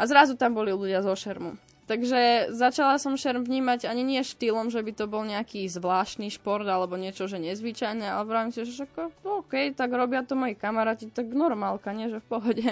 A 0.00 0.02
zrazu 0.08 0.32
tam 0.32 0.56
boli 0.56 0.72
ľudia 0.72 1.04
zo 1.04 1.12
šermu. 1.12 1.60
Takže 1.88 2.52
začala 2.52 3.00
som 3.00 3.16
šerm 3.16 3.48
vnímať 3.48 3.88
ani 3.88 4.04
nie 4.04 4.20
štýlom, 4.20 4.68
že 4.68 4.84
by 4.84 4.92
to 4.92 5.08
bol 5.08 5.24
nejaký 5.24 5.64
zvláštny 5.72 6.28
šport 6.28 6.68
alebo 6.68 7.00
niečo, 7.00 7.24
že 7.24 7.40
nezvyčajné, 7.40 8.04
ale 8.04 8.28
vravím 8.28 8.52
si, 8.52 8.68
že 8.68 8.84
ako, 8.84 9.08
OK, 9.24 9.72
tak 9.72 9.88
robia 9.96 10.20
to 10.20 10.36
moji 10.36 10.52
kamaráti, 10.52 11.08
tak 11.08 11.32
normálka, 11.32 11.96
nie, 11.96 12.12
že 12.12 12.20
v 12.20 12.28
pohode. 12.28 12.66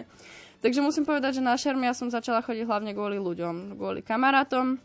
Takže 0.66 0.82
musím 0.82 1.06
povedať, 1.06 1.38
že 1.38 1.46
na 1.46 1.54
šermy 1.54 1.86
ja 1.86 1.94
som 1.94 2.10
začala 2.10 2.42
chodiť 2.42 2.66
hlavne 2.66 2.90
kvôli 2.90 3.22
ľuďom, 3.22 3.78
kvôli 3.78 4.02
kamarátom. 4.02 4.82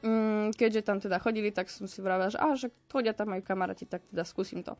Mm, 0.00 0.56
keďže 0.56 0.88
tam 0.88 1.04
teda 1.04 1.20
chodili, 1.20 1.52
tak 1.52 1.68
som 1.68 1.84
si 1.84 2.00
vravila, 2.00 2.32
že, 2.32 2.40
á, 2.40 2.48
že 2.56 2.72
chodia 2.88 3.12
tam 3.12 3.36
moji 3.36 3.44
kamaráti, 3.44 3.84
tak 3.84 4.00
teda 4.08 4.24
skúsim 4.24 4.64
to. 4.64 4.72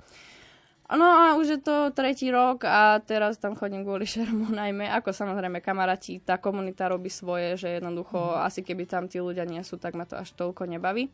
No 0.89 1.05
a 1.05 1.37
už 1.37 1.47
je 1.53 1.61
to 1.61 1.93
tretí 1.93 2.33
rok 2.33 2.65
a 2.65 2.97
teraz 3.05 3.37
tam 3.37 3.61
chodím 3.61 3.85
kvôli 3.85 4.09
šermu 4.09 4.49
najmä. 4.65 4.89
Ako 4.97 5.13
samozrejme 5.13 5.61
kamaráti, 5.61 6.25
tá 6.25 6.41
komunita 6.41 6.89
robí 6.89 7.13
svoje, 7.13 7.61
že 7.61 7.77
jednoducho 7.77 8.17
mm. 8.17 8.41
asi 8.41 8.65
keby 8.65 8.89
tam 8.89 9.13
tí 9.13 9.21
ľudia 9.21 9.45
nie 9.45 9.61
sú, 9.61 9.77
tak 9.77 10.01
ma 10.01 10.09
to 10.09 10.17
až 10.17 10.33
toľko 10.33 10.65
nebaví. 10.65 11.13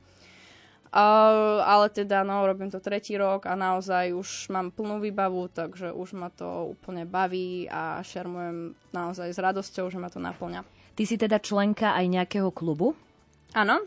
Uh, 0.93 1.65
ale 1.65 1.89
teda, 1.89 2.21
no, 2.21 2.45
robím 2.45 2.69
to 2.69 2.77
tretí 2.77 3.17
rok 3.17 3.49
a 3.49 3.57
naozaj 3.57 4.13
už 4.13 4.53
mám 4.53 4.69
plnú 4.69 5.01
výbavu, 5.01 5.49
takže 5.49 5.89
už 5.89 6.13
ma 6.13 6.29
to 6.29 6.77
úplne 6.77 7.09
baví 7.09 7.65
a 7.65 8.05
šermujem 8.05 8.77
naozaj 8.93 9.33
s 9.33 9.41
radosťou, 9.41 9.89
že 9.89 9.97
ma 9.97 10.13
to 10.13 10.21
naplňa. 10.21 10.61
Ty 10.93 11.03
si 11.09 11.17
teda 11.17 11.41
členka 11.41 11.97
aj 11.97 12.13
nejakého 12.13 12.53
klubu? 12.53 12.93
Áno. 13.57 13.81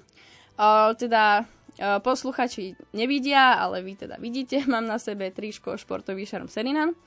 Uh, 0.57 0.97
teda 0.97 1.45
uh, 1.45 2.01
posluchači 2.01 2.73
nevidia, 2.89 3.53
ale 3.61 3.85
vy 3.85 4.01
teda 4.01 4.17
vidíte, 4.17 4.65
mám 4.73 4.89
na 4.89 4.97
sebe 4.97 5.29
tričko 5.29 5.77
športový 5.77 6.25
šerm 6.25 6.49
Serinan. 6.49 6.97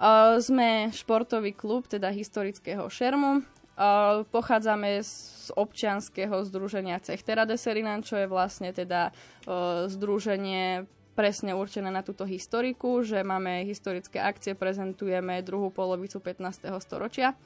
Uh, 0.00 0.40
sme 0.40 0.88
športový 0.88 1.52
klub, 1.52 1.84
teda 1.84 2.08
historického 2.08 2.88
šermu. 2.88 3.44
Uh, 3.78 4.26
pochádzame 4.34 4.98
z 5.06 5.54
občianského 5.54 6.42
združenia 6.42 6.98
Cechtera 6.98 7.46
de 7.46 7.54
Serinan, 7.54 8.02
čo 8.02 8.18
je 8.18 8.26
vlastne 8.26 8.74
teda 8.74 9.14
uh, 9.46 9.86
združenie 9.86 10.82
presne 11.14 11.54
určené 11.54 11.86
na 11.86 12.02
túto 12.02 12.26
historiku, 12.26 13.06
že 13.06 13.22
máme 13.22 13.62
historické 13.62 14.18
akcie, 14.18 14.58
prezentujeme 14.58 15.46
druhú 15.46 15.70
polovicu 15.70 16.18
15. 16.18 16.74
storočia 16.82 17.38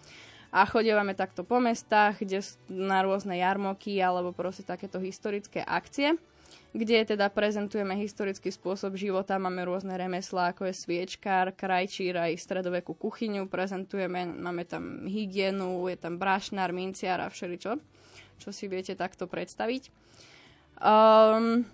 a 0.49 0.65
chodívame 0.65 1.12
takto 1.12 1.45
po 1.45 1.61
mestách, 1.61 2.25
kde 2.25 2.41
na 2.69 3.05
rôzne 3.05 3.37
jarmoky 3.37 4.01
alebo 4.01 4.33
proste 4.33 4.65
takéto 4.65 5.01
historické 5.05 5.61
akcie 5.61 6.17
kde 6.73 7.05
teda 7.05 7.29
prezentujeme 7.29 7.93
historický 8.00 8.49
spôsob 8.49 8.97
života, 8.97 9.37
máme 9.37 9.61
rôzne 9.69 9.93
remeslá, 9.93 10.57
ako 10.57 10.73
je 10.73 10.75
sviečkár, 10.75 11.52
krajčír, 11.52 12.17
aj 12.17 12.41
stredovekú 12.41 12.97
kuchyňu, 12.97 13.45
prezentujeme, 13.49 14.25
máme 14.25 14.64
tam 14.64 15.05
hygienu, 15.05 15.87
je 15.93 16.00
tam 16.00 16.17
brašnár, 16.17 16.73
minciar 16.73 17.21
a 17.21 17.29
všeličo, 17.29 17.76
čo 18.41 18.49
si 18.50 18.73
viete 18.73 18.97
takto 18.97 19.29
predstaviť. 19.29 19.93
Um, 20.81 21.69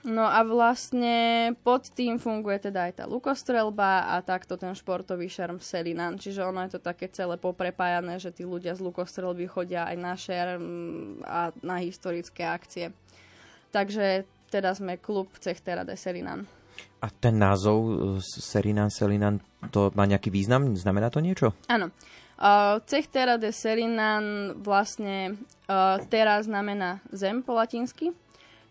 No 0.00 0.24
a 0.24 0.40
vlastne 0.48 1.52
pod 1.60 1.92
tým 1.92 2.16
funguje 2.16 2.56
teda 2.56 2.88
aj 2.88 2.92
tá 2.96 3.04
lukostrelba 3.04 4.08
a 4.08 4.24
takto 4.24 4.56
ten 4.56 4.72
športový 4.72 5.28
šerm 5.28 5.60
Selinan. 5.60 6.16
Čiže 6.16 6.40
ono 6.40 6.64
je 6.64 6.72
to 6.72 6.80
také 6.80 7.12
celé 7.12 7.36
poprepájané, 7.36 8.16
že 8.16 8.32
tí 8.32 8.48
ľudia 8.48 8.72
z 8.72 8.80
lukostrelby 8.80 9.44
chodia 9.44 9.84
aj 9.84 9.96
na 10.00 10.14
šerm 10.16 10.64
a 11.20 11.52
na 11.60 11.76
historické 11.84 12.48
akcie. 12.48 12.96
Takže 13.70 14.26
teda 14.50 14.74
sme 14.74 14.98
klub 14.98 15.30
Cechtera 15.38 15.86
de 15.86 15.94
Serinan. 15.94 16.44
A 17.00 17.06
ten 17.08 17.38
názov 17.38 17.78
e, 17.86 17.92
Serinan, 18.20 18.90
Selinan, 18.90 19.40
to 19.72 19.94
má 19.94 20.04
nejaký 20.04 20.28
význam? 20.28 20.74
Znamená 20.74 21.08
to 21.08 21.22
niečo? 21.22 21.54
Áno. 21.70 21.94
Uh, 22.40 22.80
Cechtera 22.88 23.36
de 23.36 23.52
Serinan 23.52 24.56
vlastne 24.64 25.36
uh, 25.68 26.00
teraz 26.08 26.48
znamená 26.48 27.04
zem 27.12 27.44
po 27.44 27.52
latinsky. 27.52 28.16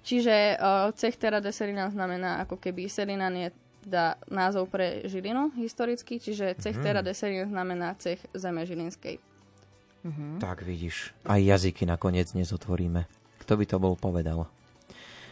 Čiže 0.02 0.58
uh, 0.58 0.90
Cechtera 0.98 1.38
de 1.38 1.54
Serinan 1.54 1.94
znamená 1.94 2.42
ako 2.42 2.58
keby 2.58 2.90
Serinan 2.90 3.38
je 3.38 3.54
teda 3.86 4.18
názov 4.28 4.74
pre 4.74 5.06
Žilinu 5.06 5.54
historicky, 5.54 6.18
čiže 6.18 6.58
Cechtera 6.58 7.00
mm. 7.00 7.06
de 7.06 7.14
Serinan 7.14 7.50
znamená 7.54 7.88
cech 8.02 8.20
zeme 8.34 8.66
Žilinskej. 8.66 9.22
Mm-hmm. 10.00 10.32
Tak 10.42 10.64
vidíš, 10.64 11.12
aj 11.28 11.40
jazyky 11.44 11.84
nakoniec 11.86 12.32
nezotvoríme. 12.32 13.06
Kto 13.44 13.54
by 13.54 13.66
to 13.68 13.78
bol 13.78 13.94
povedal? 14.00 14.48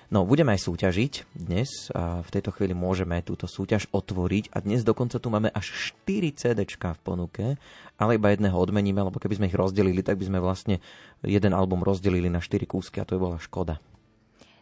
No, 0.08 0.24
budeme 0.24 0.56
aj 0.56 0.72
súťažiť 0.72 1.36
dnes 1.36 1.92
a 1.92 2.24
v 2.24 2.30
tejto 2.32 2.56
chvíli 2.56 2.72
môžeme 2.72 3.20
túto 3.28 3.44
súťaž 3.44 3.92
otvoriť 3.92 4.56
a 4.56 4.64
dnes 4.64 4.88
dokonca 4.88 5.20
tu 5.20 5.28
máme 5.28 5.52
až 5.52 5.92
4 6.08 6.32
CD 6.32 6.64
v 6.64 7.02
ponuke, 7.04 7.60
ale 8.00 8.16
iba 8.16 8.32
jedného 8.32 8.56
odmeníme, 8.56 9.04
lebo 9.04 9.20
keby 9.20 9.36
sme 9.36 9.48
ich 9.52 9.60
rozdelili, 9.60 10.00
tak 10.00 10.16
by 10.16 10.32
sme 10.32 10.40
vlastne 10.40 10.80
jeden 11.28 11.52
album 11.52 11.84
rozdelili 11.84 12.32
na 12.32 12.40
4 12.40 12.64
kúsky 12.64 13.04
a 13.04 13.08
to 13.08 13.20
by 13.20 13.28
bola 13.28 13.38
škoda. 13.44 13.84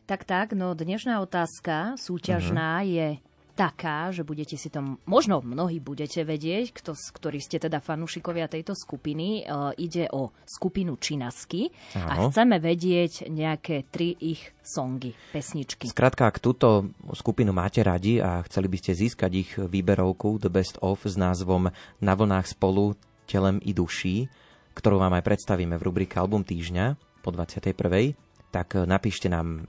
Tak, 0.09 0.25
tak, 0.25 0.57
no 0.57 0.73
dnešná 0.73 1.21
otázka 1.21 1.93
súťažná 2.01 2.81
uh-huh. 2.81 2.89
je 2.89 3.07
taká, 3.55 4.11
že 4.11 4.27
budete 4.27 4.59
si 4.59 4.67
to, 4.67 4.99
možno 5.07 5.39
mnohí 5.39 5.79
budete 5.79 6.27
vedieť, 6.27 6.75
kto, 6.75 6.91
ktorí 6.93 7.39
ste 7.39 7.57
teda 7.57 7.79
fanúšikovia 7.79 8.51
tejto 8.51 8.75
skupiny, 8.75 9.41
e, 9.41 9.41
ide 9.79 10.11
o 10.11 10.35
skupinu 10.43 10.99
Činasky. 10.99 11.71
A 11.95 12.27
chceme 12.27 12.59
vedieť 12.59 13.31
nejaké 13.31 13.87
tri 13.87 14.13
ich 14.19 14.51
songy, 14.59 15.15
pesničky. 15.31 15.87
Skrátka, 15.87 16.27
ak 16.27 16.43
túto 16.43 16.91
skupinu 17.15 17.55
máte 17.55 17.79
radi 17.79 18.19
a 18.19 18.43
chceli 18.43 18.67
by 18.67 18.77
ste 18.77 18.91
získať 18.91 19.31
ich 19.31 19.51
výberovku 19.55 20.37
The 20.37 20.51
Best 20.51 20.75
Of 20.83 21.07
s 21.07 21.15
názvom 21.15 21.71
Na 22.03 22.13
vlnách 22.13 22.51
spolu, 22.51 22.99
telem 23.25 23.63
i 23.63 23.71
duší, 23.71 24.27
ktorú 24.75 24.99
vám 24.99 25.15
aj 25.15 25.23
predstavíme 25.23 25.79
v 25.79 25.85
rubrike 25.87 26.19
Album 26.19 26.43
týždňa 26.43 26.99
po 27.23 27.31
21 27.31 28.24
tak 28.55 28.79
e, 28.79 28.87
napíšte 28.87 29.27
nám 29.27 29.67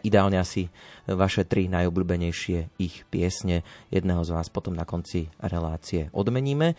ideálne 0.00 0.40
asi 0.40 0.72
vaše 1.04 1.44
tri 1.44 1.68
najobľúbenejšie 1.68 2.80
ich 2.80 3.04
piesne. 3.12 3.60
Jedného 3.92 4.24
z 4.24 4.32
vás 4.32 4.48
potom 4.48 4.72
na 4.72 4.88
konci 4.88 5.28
relácie 5.36 6.08
odmeníme. 6.16 6.72
E, 6.72 6.76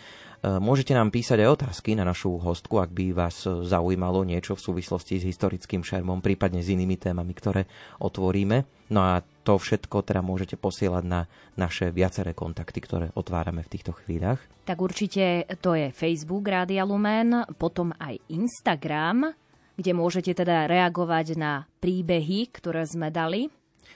môžete 0.58 0.98
nám 0.98 1.14
písať 1.14 1.46
aj 1.46 1.62
otázky 1.62 1.94
na 1.94 2.10
našu 2.10 2.42
hostku, 2.42 2.82
ak 2.82 2.90
by 2.90 3.14
vás 3.14 3.46
zaujímalo 3.46 4.26
niečo 4.26 4.58
v 4.58 4.66
súvislosti 4.66 5.22
s 5.22 5.30
historickým 5.30 5.86
šermom, 5.86 6.26
prípadne 6.26 6.66
s 6.66 6.74
inými 6.74 6.98
témami, 6.98 7.38
ktoré 7.38 7.70
otvoríme. 8.02 8.90
No 8.90 9.06
a 9.06 9.22
to 9.46 9.62
všetko 9.62 10.02
teda 10.02 10.26
môžete 10.26 10.58
posielať 10.58 11.04
na 11.06 11.30
naše 11.54 11.94
viaceré 11.94 12.34
kontakty, 12.34 12.82
ktoré 12.82 13.14
otvárame 13.14 13.62
v 13.62 13.72
týchto 13.78 13.94
chvíľach. 13.94 14.42
Tak 14.66 14.80
určite 14.82 15.46
to 15.62 15.78
je 15.78 15.94
Facebook 15.94 16.48
Rádia 16.50 16.88
Lumen, 16.88 17.46
potom 17.60 17.94
aj 18.00 18.18
Instagram 18.32 19.43
kde 19.78 19.94
môžete 19.94 20.34
teda 20.34 20.68
reagovať 20.70 21.38
na 21.38 21.66
príbehy, 21.82 22.48
ktoré 22.54 22.86
sme 22.86 23.10
dali. 23.10 23.50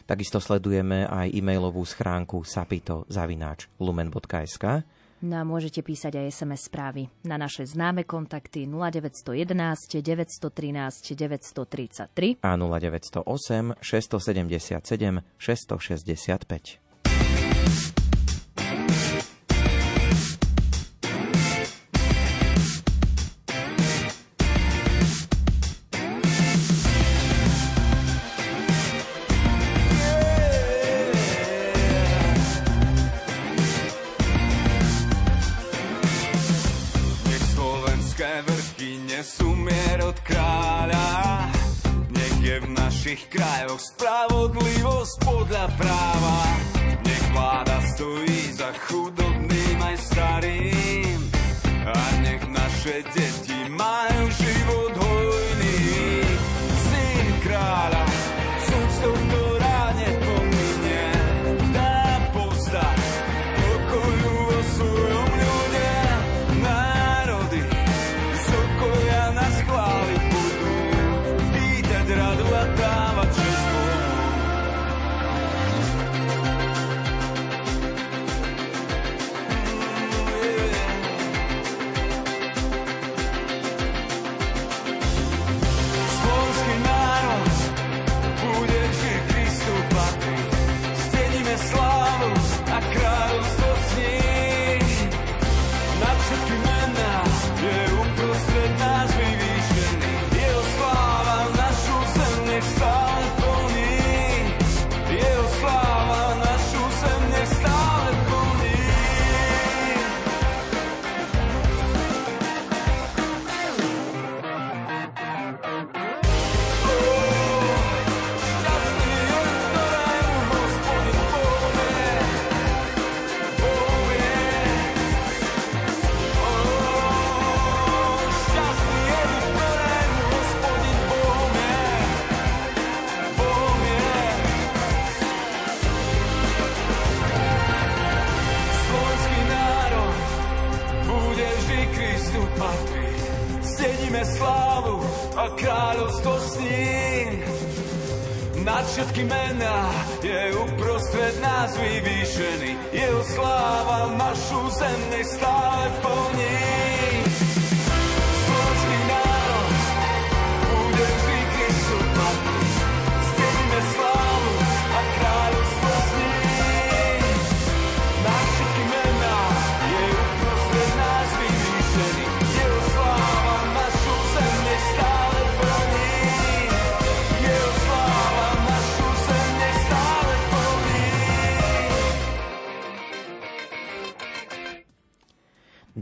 Takisto 0.07 0.39
sledujeme 0.39 1.03
aj 1.03 1.35
e-mailovú 1.35 1.83
schránku 1.83 2.47
sapito.lumen.sk 2.47 4.65
No 5.17 5.41
a 5.41 5.43
môžete 5.43 5.81
písať 5.81 6.21
aj 6.21 6.29
SMS 6.29 6.69
správy 6.69 7.09
na 7.25 7.41
naše 7.41 7.65
známe 7.65 8.05
kontakty 8.05 8.69
0911 8.69 10.05
913 10.05 11.17
933 11.17 12.45
a 12.45 12.53
0908 12.53 13.81
677 13.81 15.25
665. 15.41 16.86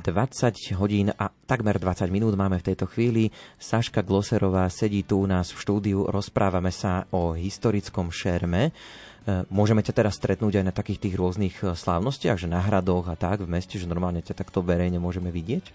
...20 0.06 0.78
hodín 0.78 1.10
a 1.18 1.34
takmer 1.50 1.82
20 1.82 2.14
minút 2.14 2.38
máme 2.38 2.62
v 2.62 2.68
tejto 2.70 2.86
chvíli. 2.86 3.34
Saška 3.58 4.06
Gloserová 4.06 4.70
sedí 4.70 5.02
tu 5.02 5.18
u 5.18 5.26
nás 5.26 5.50
v 5.50 5.58
štúdiu, 5.58 6.06
rozprávame 6.06 6.70
sa 6.70 7.10
o 7.10 7.34
historickom 7.34 8.14
šerme. 8.14 8.70
E, 8.70 8.72
môžeme 9.50 9.82
ťa 9.82 9.98
teraz 9.98 10.22
stretnúť 10.22 10.62
aj 10.62 10.66
na 10.70 10.74
takých 10.78 11.10
tých 11.10 11.18
rôznych 11.18 11.58
e, 11.66 11.74
slávnostiach, 11.74 12.38
že 12.38 12.46
na 12.46 12.62
hradoch 12.62 13.10
a 13.10 13.18
tak 13.18 13.42
v 13.42 13.50
meste, 13.50 13.82
že 13.82 13.90
normálne 13.90 14.22
ťa 14.22 14.38
takto 14.38 14.62
verejne 14.62 15.02
môžeme 15.02 15.34
vidieť? 15.34 15.74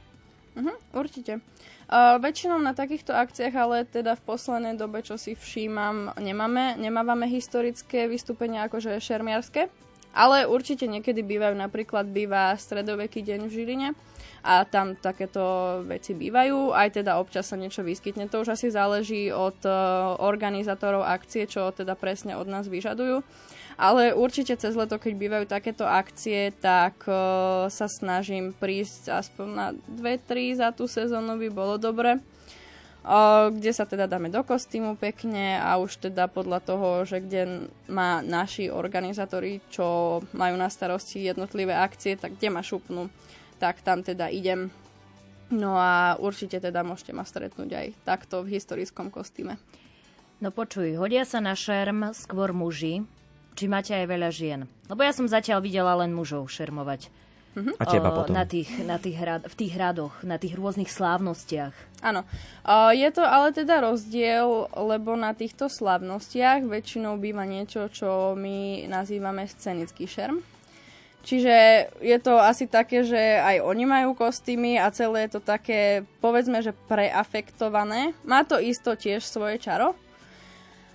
Uh-huh, 0.54 0.78
určite. 0.94 1.42
Uh, 1.90 2.22
väčšinou 2.22 2.62
na 2.62 2.70
takýchto 2.70 3.10
akciách, 3.10 3.54
ale 3.58 3.82
teda 3.82 4.14
v 4.14 4.22
poslednej 4.22 4.78
dobe, 4.78 5.02
čo 5.02 5.18
si 5.18 5.34
všímam, 5.34 6.14
nemáme, 6.22 6.78
nemávame 6.78 7.26
historické 7.26 8.06
vystúpenia 8.06 8.70
akože 8.70 8.94
šermiarské, 9.02 9.66
Ale 10.14 10.46
určite 10.46 10.90
niekedy 10.90 11.22
bývajú, 11.22 11.54
napríklad 11.54 12.06
býva 12.10 12.54
stredoveký 12.58 13.22
deň 13.22 13.40
v 13.46 13.54
Žiline 13.54 13.88
a 14.40 14.64
tam 14.64 14.96
takéto 14.96 15.40
veci 15.84 16.16
bývajú. 16.16 16.72
Aj 16.72 16.88
teda 16.88 17.20
občas 17.20 17.48
sa 17.48 17.60
niečo 17.60 17.84
vyskytne. 17.84 18.28
To 18.32 18.40
už 18.40 18.56
asi 18.56 18.72
záleží 18.72 19.28
od 19.28 19.56
uh, 19.68 20.16
organizátorov 20.20 21.04
akcie, 21.04 21.44
čo 21.44 21.72
teda 21.72 21.92
presne 21.96 22.36
od 22.36 22.48
nás 22.48 22.68
vyžadujú. 22.68 23.20
Ale 23.80 24.12
určite 24.12 24.56
cez 24.60 24.76
leto, 24.76 25.00
keď 25.00 25.12
bývajú 25.16 25.44
takéto 25.48 25.88
akcie, 25.88 26.52
tak 26.56 27.00
uh, 27.08 27.68
sa 27.72 27.88
snažím 27.88 28.52
prísť 28.56 29.12
aspoň 29.12 29.48
na 29.48 29.66
2-3 29.88 30.60
za 30.60 30.68
tú 30.72 30.84
sezónu 30.88 31.36
by 31.36 31.48
bolo 31.48 31.76
dobre 31.80 32.20
kde 33.50 33.72
sa 33.72 33.88
teda 33.88 34.04
dáme 34.04 34.28
do 34.28 34.44
kostýmu 34.44 35.00
pekne 35.00 35.56
a 35.56 35.80
už 35.80 36.10
teda 36.10 36.28
podľa 36.28 36.60
toho, 36.60 36.88
že 37.08 37.24
kde 37.24 37.72
má 37.88 38.20
naši 38.20 38.68
organizátori, 38.68 39.64
čo 39.72 40.20
majú 40.36 40.54
na 40.60 40.68
starosti 40.68 41.24
jednotlivé 41.24 41.72
akcie, 41.72 42.20
tak 42.20 42.36
kde 42.36 42.52
ma 42.52 42.60
šupnú, 42.60 43.08
tak 43.60 43.84
tam 43.84 44.00
teda 44.00 44.32
idem. 44.32 44.72
No 45.52 45.76
a 45.76 46.16
určite 46.16 46.62
teda 46.62 46.80
môžete 46.80 47.12
ma 47.12 47.28
stretnúť 47.28 47.70
aj 47.76 47.86
takto 48.08 48.40
v 48.40 48.56
historickom 48.56 49.12
kostýme. 49.12 49.60
No 50.40 50.48
počuj, 50.48 50.96
hodia 50.96 51.28
sa 51.28 51.44
na 51.44 51.52
šerm 51.52 52.16
skôr 52.16 52.56
muži, 52.56 53.04
či 53.52 53.68
máte 53.68 53.92
aj 53.92 54.06
veľa 54.08 54.30
žien? 54.32 54.64
Lebo 54.88 55.04
ja 55.04 55.12
som 55.12 55.28
zatiaľ 55.28 55.60
videla 55.60 55.92
len 56.00 56.16
mužov 56.16 56.48
šermovať. 56.48 57.12
Uh-huh. 57.50 57.74
A 57.76 57.84
teba 57.84 58.14
potom? 58.14 58.30
Na 58.30 58.46
tých, 58.46 58.70
na 58.86 58.96
tých 59.02 59.18
hrad, 59.18 59.42
v 59.50 59.54
tých 59.58 59.74
hradoch, 59.74 60.14
na 60.22 60.38
tých 60.38 60.54
rôznych 60.54 60.86
slávnostiach. 60.86 61.74
Áno. 61.98 62.22
Uh, 62.62 62.94
je 62.94 63.10
to 63.10 63.26
ale 63.26 63.50
teda 63.50 63.82
rozdiel, 63.82 64.70
lebo 64.70 65.18
na 65.18 65.34
týchto 65.34 65.66
slávnostiach 65.66 66.62
väčšinou 66.62 67.18
býva 67.18 67.42
niečo, 67.42 67.90
čo 67.90 68.38
my 68.38 68.86
nazývame 68.86 69.50
scenický 69.50 70.06
šerm. 70.06 70.46
Čiže 71.20 71.54
je 72.00 72.18
to 72.18 72.40
asi 72.40 72.64
také, 72.64 73.04
že 73.04 73.18
aj 73.18 73.60
oni 73.60 73.84
majú 73.84 74.16
kostýmy 74.16 74.80
a 74.80 74.88
celé 74.88 75.28
je 75.28 75.36
to 75.36 75.40
také, 75.44 76.08
povedzme, 76.24 76.64
že 76.64 76.72
preafektované. 76.88 78.16
Má 78.24 78.40
to 78.48 78.56
isto 78.56 78.96
tiež 78.96 79.20
svoje 79.20 79.60
čaro. 79.60 79.92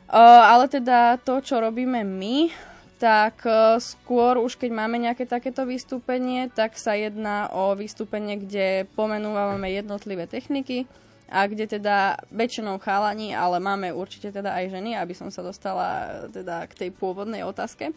Uh, 0.06 0.42
ale 0.50 0.70
teda 0.70 1.18
to, 1.22 1.42
čo 1.42 1.62
robíme 1.62 2.06
my, 2.06 2.50
tak 2.96 3.44
e, 3.44 3.78
skôr 3.84 4.40
už 4.40 4.56
keď 4.56 4.72
máme 4.72 4.96
nejaké 4.96 5.28
takéto 5.28 5.68
vystúpenie, 5.68 6.48
tak 6.48 6.80
sa 6.80 6.96
jedná 6.96 7.52
o 7.52 7.76
vystúpenie, 7.76 8.40
kde 8.40 8.88
pomenúvame 8.96 9.68
jednotlivé 9.76 10.26
techniky 10.32 10.88
a 11.28 11.44
kde 11.50 11.68
teda 11.68 12.22
väčšinou 12.32 12.80
chalani, 12.80 13.36
ale 13.36 13.60
máme 13.60 13.92
určite 13.92 14.32
teda 14.32 14.56
aj 14.56 14.72
ženy, 14.72 14.96
aby 14.96 15.12
som 15.12 15.28
sa 15.28 15.44
dostala 15.44 16.24
teda 16.32 16.70
k 16.72 16.88
tej 16.88 16.90
pôvodnej 16.96 17.44
otázke. 17.44 17.92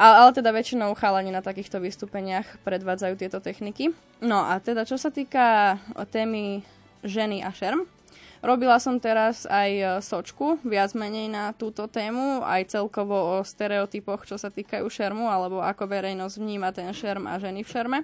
Ale, 0.00 0.14
ale 0.24 0.30
teda 0.32 0.48
väčšinou 0.56 0.96
chalani 0.96 1.28
na 1.28 1.44
takýchto 1.44 1.76
vystúpeniach 1.76 2.64
predvádzajú 2.64 3.14
tieto 3.20 3.36
techniky. 3.44 3.92
No 4.24 4.40
a 4.40 4.56
teda 4.56 4.88
čo 4.88 4.96
sa 4.96 5.12
týka 5.12 5.76
témy 6.08 6.64
ženy 7.04 7.44
a 7.44 7.52
šerm, 7.52 7.84
Robila 8.40 8.80
som 8.80 8.96
teraz 8.96 9.44
aj 9.44 9.70
e, 9.76 9.84
sočku, 10.00 10.56
viac 10.64 10.96
menej 10.96 11.28
na 11.28 11.52
túto 11.52 11.84
tému, 11.84 12.40
aj 12.40 12.72
celkovo 12.72 13.12
o 13.12 13.44
stereotypoch, 13.44 14.24
čo 14.24 14.40
sa 14.40 14.48
týkajú 14.48 14.88
šermu, 14.88 15.28
alebo 15.28 15.60
ako 15.60 15.84
verejnosť 15.84 16.40
vníma 16.40 16.72
ten 16.72 16.88
šerm 16.88 17.28
a 17.28 17.36
ženy 17.36 17.60
v 17.60 17.68
šerme. 17.68 17.98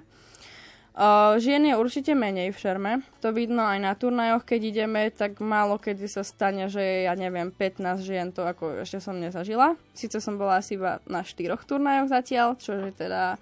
Uh, 0.97 1.37
žien 1.37 1.61
je 1.61 1.77
určite 1.77 2.17
menej 2.17 2.49
v 2.49 2.57
šerme. 2.57 2.91
To 3.21 3.29
vidno 3.29 3.61
aj 3.61 3.77
na 3.77 3.93
turnajoch, 3.93 4.41
keď 4.41 4.61
ideme, 4.65 5.13
tak 5.13 5.37
málo 5.37 5.77
kedy 5.77 6.09
sa 6.09 6.25
stane, 6.25 6.73
že 6.73 6.81
je, 6.81 6.97
ja 7.05 7.13
neviem, 7.13 7.53
15 7.53 8.01
žien, 8.01 8.33
to 8.33 8.41
ako 8.41 8.81
ešte 8.81 8.97
som 8.97 9.13
nezažila. 9.21 9.77
Sice 9.93 10.17
som 10.17 10.41
bola 10.41 10.57
asi 10.57 10.73
iba 10.73 10.97
na 11.05 11.21
štyroch 11.21 11.69
turnajoch 11.69 12.09
zatiaľ, 12.09 12.57
čo 12.57 12.73
je 12.81 12.89
teda, 12.97 13.37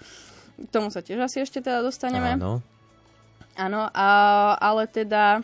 k 0.59 0.67
tomu 0.67 0.91
sa 0.91 0.99
tiež 0.99 1.23
asi 1.23 1.47
ešte 1.47 1.63
teda 1.63 1.79
dostaneme. 1.79 2.35
Áno. 2.35 2.59
Áno, 3.55 3.87
a, 3.87 4.09
ale 4.59 4.91
teda 4.91 5.39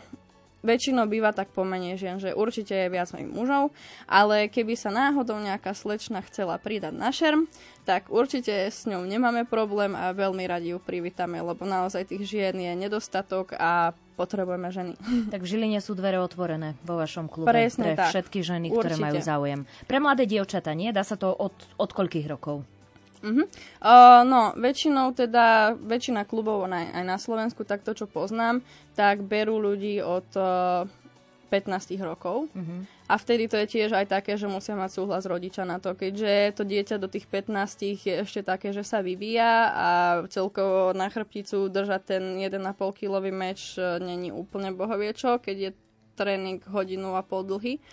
väčšinou 0.62 1.10
býva 1.10 1.34
tak 1.34 1.50
pomenej 1.50 1.98
žien, 1.98 2.16
že 2.22 2.32
určite 2.32 2.72
je 2.72 2.88
viac 2.88 3.10
mužov, 3.12 3.74
ale 4.06 4.46
keby 4.48 4.78
sa 4.78 4.94
náhodou 4.94 5.36
nejaká 5.42 5.74
slečna 5.74 6.22
chcela 6.24 6.56
pridať 6.56 6.94
na 6.94 7.10
šerm, 7.10 7.50
tak 7.82 8.08
určite 8.08 8.70
s 8.70 8.86
ňou 8.86 9.02
nemáme 9.02 9.42
problém 9.44 9.92
a 9.98 10.14
veľmi 10.14 10.46
radi 10.46 10.70
ju 10.72 10.78
privítame, 10.78 11.42
lebo 11.42 11.66
naozaj 11.66 12.08
tých 12.14 12.24
žien 12.30 12.54
je 12.54 12.72
nedostatok 12.78 13.58
a 13.58 13.90
potrebujeme 14.14 14.70
ženy. 14.70 14.94
Tak 15.34 15.42
v 15.42 15.48
Žiline 15.48 15.80
sú 15.82 15.98
dvere 15.98 16.22
otvorené 16.22 16.78
vo 16.86 16.94
vašom 16.94 17.26
klube 17.26 17.50
Presne 17.50 17.92
pre 17.92 17.98
tak. 17.98 18.10
všetky 18.14 18.40
ženy, 18.44 18.66
určite. 18.70 18.78
ktoré 18.78 18.94
majú 19.02 19.18
záujem. 19.18 19.60
Pre 19.90 19.98
mladé 19.98 20.24
dievčata 20.30 20.70
nie? 20.76 20.94
Dá 20.94 21.02
sa 21.02 21.18
to 21.18 21.34
od, 21.34 21.54
od 21.80 21.90
koľkých 21.90 22.26
rokov? 22.30 22.62
Uh-huh. 23.22 23.46
Uh, 23.78 24.26
no, 24.26 24.50
väčšinou 24.58 25.14
teda, 25.14 25.78
väčšina 25.78 26.26
klubov 26.26 26.66
aj, 26.66 26.90
aj 26.90 27.04
na 27.06 27.16
Slovensku, 27.22 27.62
tak 27.62 27.86
to, 27.86 27.94
čo 27.94 28.10
poznám, 28.10 28.66
tak 28.98 29.22
berú 29.22 29.62
ľudí 29.62 30.02
od 30.02 30.26
uh, 30.34 30.90
15 31.52 32.00
rokov. 32.00 32.48
Uh-huh. 32.50 32.80
A 33.12 33.20
vtedy 33.20 33.44
to 33.44 33.60
je 33.60 33.68
tiež 33.68 33.92
aj 33.92 34.08
také, 34.08 34.40
že 34.40 34.48
musia 34.48 34.72
mať 34.72 34.96
súhlas 34.96 35.28
rodiča 35.28 35.68
na 35.68 35.76
to, 35.76 35.92
keďže 35.92 36.56
to 36.56 36.64
dieťa 36.64 36.96
do 36.96 37.12
tých 37.12 37.28
15 37.28 38.08
je 38.08 38.14
ešte 38.24 38.40
také, 38.40 38.72
že 38.72 38.80
sa 38.80 39.04
vyvíja 39.04 39.68
a 39.68 39.88
celkovo 40.32 40.96
na 40.96 41.12
chrbticu 41.12 41.68
držať 41.68 42.02
ten 42.08 42.24
1,5 42.40 42.56
kilový 42.96 43.28
meč 43.28 43.76
e, 43.76 44.00
není 44.00 44.32
úplne 44.32 44.72
bohovie 44.72 45.12
čo, 45.12 45.36
keď 45.36 45.56
je 45.60 45.70
tréning 46.16 46.64
hodinu 46.72 47.12
a 47.12 47.20
pol 47.20 47.44
dlhý. 47.44 47.84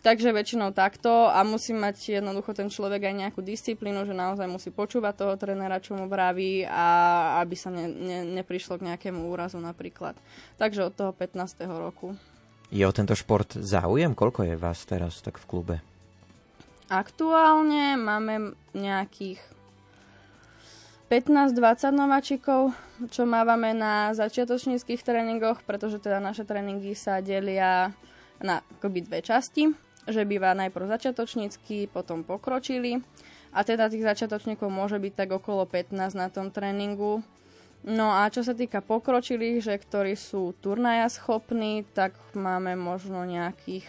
Takže 0.00 0.32
väčšinou 0.32 0.72
takto 0.72 1.28
a 1.28 1.44
musí 1.44 1.76
mať 1.76 2.24
jednoducho 2.24 2.56
ten 2.56 2.72
človek 2.72 3.04
aj 3.04 3.14
nejakú 3.20 3.44
disciplínu, 3.44 4.08
že 4.08 4.16
naozaj 4.16 4.48
musí 4.48 4.72
počúvať 4.72 5.12
toho 5.12 5.34
trénera, 5.36 5.76
čo 5.76 5.92
mu 5.92 6.08
vraví 6.08 6.64
a 6.64 7.36
aby 7.44 7.52
sa 7.52 7.68
ne, 7.68 7.84
ne, 7.84 8.24
neprišlo 8.40 8.80
k 8.80 8.88
nejakému 8.88 9.28
úrazu 9.28 9.60
napríklad. 9.60 10.16
Takže 10.56 10.88
od 10.88 10.96
toho 10.96 11.12
15. 11.12 11.68
roku. 11.68 12.16
Je 12.72 12.80
o 12.80 12.96
tento 12.96 13.12
šport 13.12 13.52
záujem? 13.60 14.16
Koľko 14.16 14.48
je 14.48 14.56
vás 14.56 14.80
teraz 14.88 15.20
tak 15.20 15.36
v 15.36 15.44
klube? 15.44 15.76
Aktuálne 16.88 18.00
máme 18.00 18.56
nejakých 18.72 19.36
15-20 21.12 21.92
nováčikov, 21.92 22.72
čo 23.12 23.28
mávame 23.28 23.76
na 23.76 24.16
začiatočníckých 24.16 25.04
tréningoch, 25.04 25.60
pretože 25.68 26.00
teda 26.00 26.24
naše 26.24 26.48
tréningy 26.48 26.96
sa 26.96 27.20
delia 27.20 27.92
na 28.40 28.64
akoby 28.80 29.04
dve 29.04 29.20
časti 29.20 29.89
že 30.10 30.28
býva 30.28 30.54
najprv 30.54 30.90
začiatočnícky, 30.90 31.90
potom 31.90 32.22
pokročili. 32.26 33.02
A 33.50 33.66
teda 33.66 33.90
tých 33.90 34.06
začiatočníkov 34.06 34.70
môže 34.70 34.98
byť 35.02 35.12
tak 35.14 35.30
okolo 35.34 35.66
15 35.66 36.14
na 36.14 36.30
tom 36.30 36.54
tréningu. 36.54 37.22
No 37.80 38.12
a 38.12 38.28
čo 38.28 38.44
sa 38.44 38.52
týka 38.52 38.84
pokročilých, 38.84 39.64
že 39.64 39.74
ktorí 39.74 40.12
sú 40.14 40.52
turnaja 40.60 41.08
schopní, 41.08 41.82
tak 41.96 42.12
máme 42.36 42.76
možno 42.76 43.24
nejakých 43.24 43.88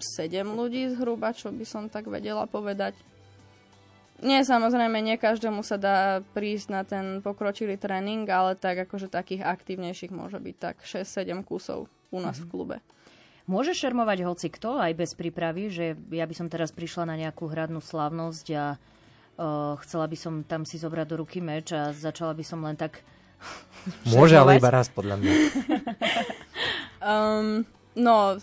7 0.00 0.46
ľudí 0.56 0.88
zhruba, 0.94 1.34
čo 1.34 1.52
by 1.52 1.64
som 1.66 1.92
tak 1.92 2.08
vedela 2.08 2.48
povedať. 2.48 2.96
Nie, 4.18 4.42
samozrejme, 4.42 4.98
nie 4.98 5.14
každému 5.14 5.62
sa 5.62 5.78
dá 5.78 6.26
prísť 6.34 6.66
na 6.74 6.82
ten 6.82 7.22
pokročilý 7.22 7.78
tréning, 7.78 8.26
ale 8.26 8.58
tak 8.58 8.82
akože 8.88 9.06
takých 9.06 9.46
aktívnejších 9.46 10.10
môže 10.10 10.42
byť 10.42 10.56
tak 10.58 10.82
6-7 10.82 11.46
kusov 11.46 11.86
u 12.10 12.18
nás 12.18 12.34
mm-hmm. 12.34 12.42
v 12.42 12.46
mhm. 12.46 12.50
klube. 12.50 12.76
Môže 13.48 13.72
šermovať 13.72 14.28
hoci 14.28 14.52
kto 14.52 14.76
aj 14.76 14.92
bez 14.92 15.16
prípravy, 15.16 15.72
že 15.72 15.96
ja 16.12 16.28
by 16.28 16.34
som 16.36 16.52
teraz 16.52 16.68
prišla 16.68 17.08
na 17.08 17.16
nejakú 17.16 17.48
hradnú 17.48 17.80
slávnosť 17.80 18.46
a 18.52 18.76
uh, 18.76 19.72
chcela 19.80 20.04
by 20.04 20.16
som 20.20 20.34
tam 20.44 20.68
si 20.68 20.76
zobrať 20.76 21.06
do 21.08 21.16
ruky 21.24 21.40
meč 21.40 21.72
a 21.72 21.96
začala 21.96 22.36
by 22.36 22.44
som 22.44 22.60
len 22.60 22.76
tak 22.76 23.00
Môže, 24.12 24.36
ale 24.36 24.60
iba 24.60 24.68
raz 24.68 24.92
podľa 24.92 25.16
mňa. 25.16 25.32
um, 27.00 27.64
no, 28.06 28.36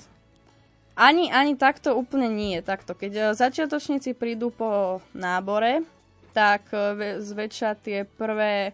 ani, 0.96 1.30
ani 1.30 1.54
takto 1.60 1.94
úplne 1.94 2.32
nie. 2.32 2.58
Takto. 2.66 2.96
Keď 2.96 3.14
uh, 3.14 3.26
začiatočníci 3.38 4.18
prídu 4.18 4.50
po 4.50 5.04
nábore, 5.14 5.84
tak 6.32 6.66
uh, 6.74 7.22
zväčša 7.22 7.70
tie 7.84 8.08
prvé 8.08 8.74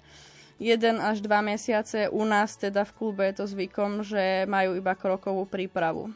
jeden 0.62 1.02
až 1.02 1.26
dva 1.26 1.42
mesiace 1.42 2.06
u 2.14 2.22
nás 2.22 2.54
teda 2.54 2.86
v 2.86 2.94
klube 2.94 3.26
je 3.34 3.42
to 3.42 3.46
zvykom, 3.50 4.06
že 4.06 4.46
majú 4.46 4.78
iba 4.78 4.94
krokovú 4.94 5.50
prípravu. 5.50 6.14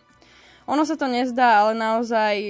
Ono 0.65 0.81
sa 0.81 0.97
to 0.97 1.05
nezdá, 1.05 1.61
ale 1.61 1.77
naozaj 1.77 2.41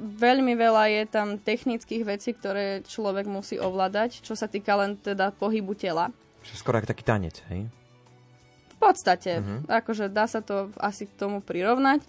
veľmi 0.00 0.56
veľa 0.56 0.84
je 0.96 1.02
tam 1.04 1.36
technických 1.36 2.08
vecí, 2.08 2.32
ktoré 2.32 2.80
človek 2.88 3.28
musí 3.28 3.60
ovládať, 3.60 4.24
čo 4.24 4.32
sa 4.32 4.48
týka 4.48 4.72
len 4.80 4.96
teda 4.96 5.28
pohybu 5.36 5.76
tela. 5.76 6.08
Skoro 6.40 6.80
ako 6.80 6.88
taký 6.88 7.04
tanec, 7.04 7.36
hej? 7.52 7.68
V 8.72 8.76
podstate. 8.80 9.44
Uh-huh. 9.44 9.60
Akože 9.68 10.08
dá 10.08 10.24
sa 10.24 10.40
to 10.40 10.72
asi 10.80 11.04
k 11.04 11.12
tomu 11.20 11.44
prirovnať. 11.44 12.00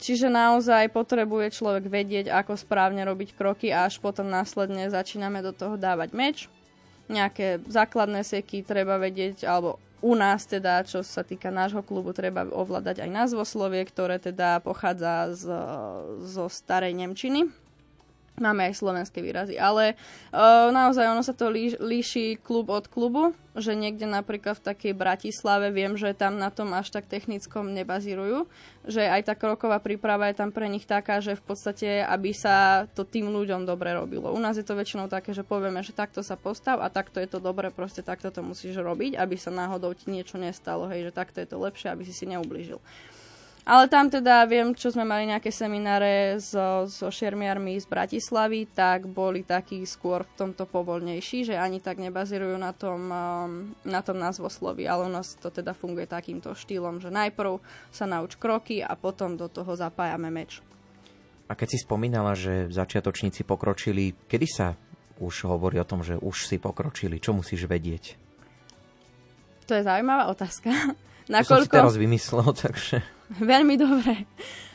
Čiže 0.00 0.32
naozaj 0.32 0.92
potrebuje 0.92 1.52
človek 1.52 1.88
vedieť, 1.88 2.32
ako 2.32 2.60
správne 2.60 3.04
robiť 3.04 3.36
kroky 3.36 3.68
a 3.68 3.88
až 3.88 4.00
potom 4.00 4.28
následne 4.28 4.88
začíname 4.88 5.40
do 5.44 5.52
toho 5.52 5.76
dávať 5.76 6.12
meč. 6.16 6.48
Nejaké 7.08 7.60
základné 7.68 8.24
seky 8.24 8.64
treba 8.64 8.96
vedieť, 8.96 9.44
alebo 9.44 9.76
u 10.04 10.12
nás 10.12 10.44
teda, 10.44 10.84
čo 10.84 11.00
sa 11.00 11.24
týka 11.24 11.48
nášho 11.48 11.80
klubu, 11.80 12.12
treba 12.12 12.44
ovládať 12.44 13.00
aj 13.00 13.10
názvoslovie, 13.10 13.88
ktoré 13.88 14.20
teda 14.20 14.60
pochádza 14.60 15.32
z, 15.32 15.44
zo 16.28 16.44
starej 16.52 16.92
Nemčiny. 16.92 17.63
Máme 18.34 18.66
aj 18.66 18.82
slovenské 18.82 19.22
výrazy, 19.22 19.54
ale 19.54 19.94
uh, 20.34 20.74
naozaj 20.74 21.06
ono 21.06 21.22
sa 21.22 21.30
to 21.30 21.46
líš, 21.54 21.78
líši 21.78 22.34
klub 22.42 22.66
od 22.66 22.90
klubu, 22.90 23.30
že 23.54 23.78
niekde 23.78 24.10
napríklad 24.10 24.58
v 24.58 24.66
takej 24.74 24.92
Bratislave 24.98 25.70
viem, 25.70 25.94
že 25.94 26.10
tam 26.18 26.42
na 26.42 26.50
tom 26.50 26.74
až 26.74 26.90
tak 26.90 27.06
technickom 27.06 27.70
nebazírujú, 27.70 28.50
že 28.90 29.06
aj 29.06 29.30
tá 29.30 29.34
kroková 29.38 29.78
príprava 29.78 30.26
je 30.26 30.42
tam 30.42 30.50
pre 30.50 30.66
nich 30.66 30.82
taká, 30.82 31.22
že 31.22 31.38
v 31.38 31.46
podstate, 31.46 32.02
aby 32.02 32.34
sa 32.34 32.90
to 32.98 33.06
tým 33.06 33.30
ľuďom 33.30 33.62
dobre 33.70 33.94
robilo. 33.94 34.34
U 34.34 34.40
nás 34.42 34.58
je 34.58 34.66
to 34.66 34.74
väčšinou 34.74 35.06
také, 35.06 35.30
že 35.30 35.46
povieme, 35.46 35.86
že 35.86 35.94
takto 35.94 36.18
sa 36.26 36.34
postav 36.34 36.82
a 36.82 36.90
takto 36.90 37.22
je 37.22 37.30
to 37.30 37.38
dobre, 37.38 37.70
proste 37.70 38.02
takto 38.02 38.34
to 38.34 38.42
musíš 38.42 38.82
robiť, 38.82 39.14
aby 39.14 39.38
sa 39.38 39.54
náhodou 39.54 39.94
ti 39.94 40.10
niečo 40.10 40.42
nestalo, 40.42 40.90
hej, 40.90 41.06
že 41.06 41.12
takto 41.14 41.38
je 41.38 41.46
to 41.46 41.62
lepšie, 41.62 41.86
aby 41.94 42.02
si 42.02 42.10
si 42.10 42.26
neublížil. 42.26 42.82
Ale 43.64 43.88
tam 43.88 44.12
teda 44.12 44.44
viem, 44.44 44.76
čo 44.76 44.92
sme 44.92 45.08
mali 45.08 45.24
nejaké 45.24 45.48
semináre 45.48 46.36
so, 46.36 46.84
so 46.84 47.08
šermiarmi 47.08 47.80
z 47.80 47.88
Bratislavy, 47.88 48.68
tak 48.68 49.08
boli 49.08 49.40
takí 49.40 49.88
skôr 49.88 50.28
v 50.28 50.36
tomto 50.36 50.68
povolnejší, 50.68 51.48
že 51.48 51.56
ani 51.56 51.80
tak 51.80 51.96
nebazírujú 51.96 52.60
na 52.60 52.76
tom, 52.76 53.08
um, 53.08 53.50
na 53.88 54.04
tom 54.04 54.20
názvoslovi, 54.20 54.84
ale 54.84 55.08
u 55.08 55.12
nás 55.16 55.32
to 55.40 55.48
teda 55.48 55.72
funguje 55.72 56.04
takýmto 56.04 56.52
štýlom, 56.52 57.00
že 57.00 57.08
najprv 57.08 57.56
sa 57.88 58.04
nauč 58.04 58.36
kroky 58.36 58.84
a 58.84 58.92
potom 59.00 59.40
do 59.40 59.48
toho 59.48 59.72
zapájame 59.72 60.28
meč. 60.28 60.60
A 61.48 61.56
keď 61.56 61.72
si 61.72 61.78
spomínala, 61.80 62.36
že 62.36 62.68
začiatočníci 62.68 63.48
pokročili, 63.48 64.12
kedy 64.28 64.46
sa 64.48 64.76
už 65.24 65.48
hovorí 65.48 65.80
o 65.80 65.88
tom, 65.88 66.04
že 66.04 66.20
už 66.20 66.52
si 66.52 66.60
pokročili? 66.60 67.16
Čo 67.16 67.32
musíš 67.32 67.64
vedieť? 67.64 68.20
To 69.64 69.72
je 69.72 69.82
zaujímavá 69.88 70.28
otázka. 70.28 70.68
Nakoľko... 71.32 71.48
To 71.48 71.64
som 71.64 71.64
si 71.64 71.72
teraz 71.72 71.96
vymyslel, 71.96 72.48
takže... 72.68 73.13
Veľmi 73.52 73.74
dobre. 73.74 74.28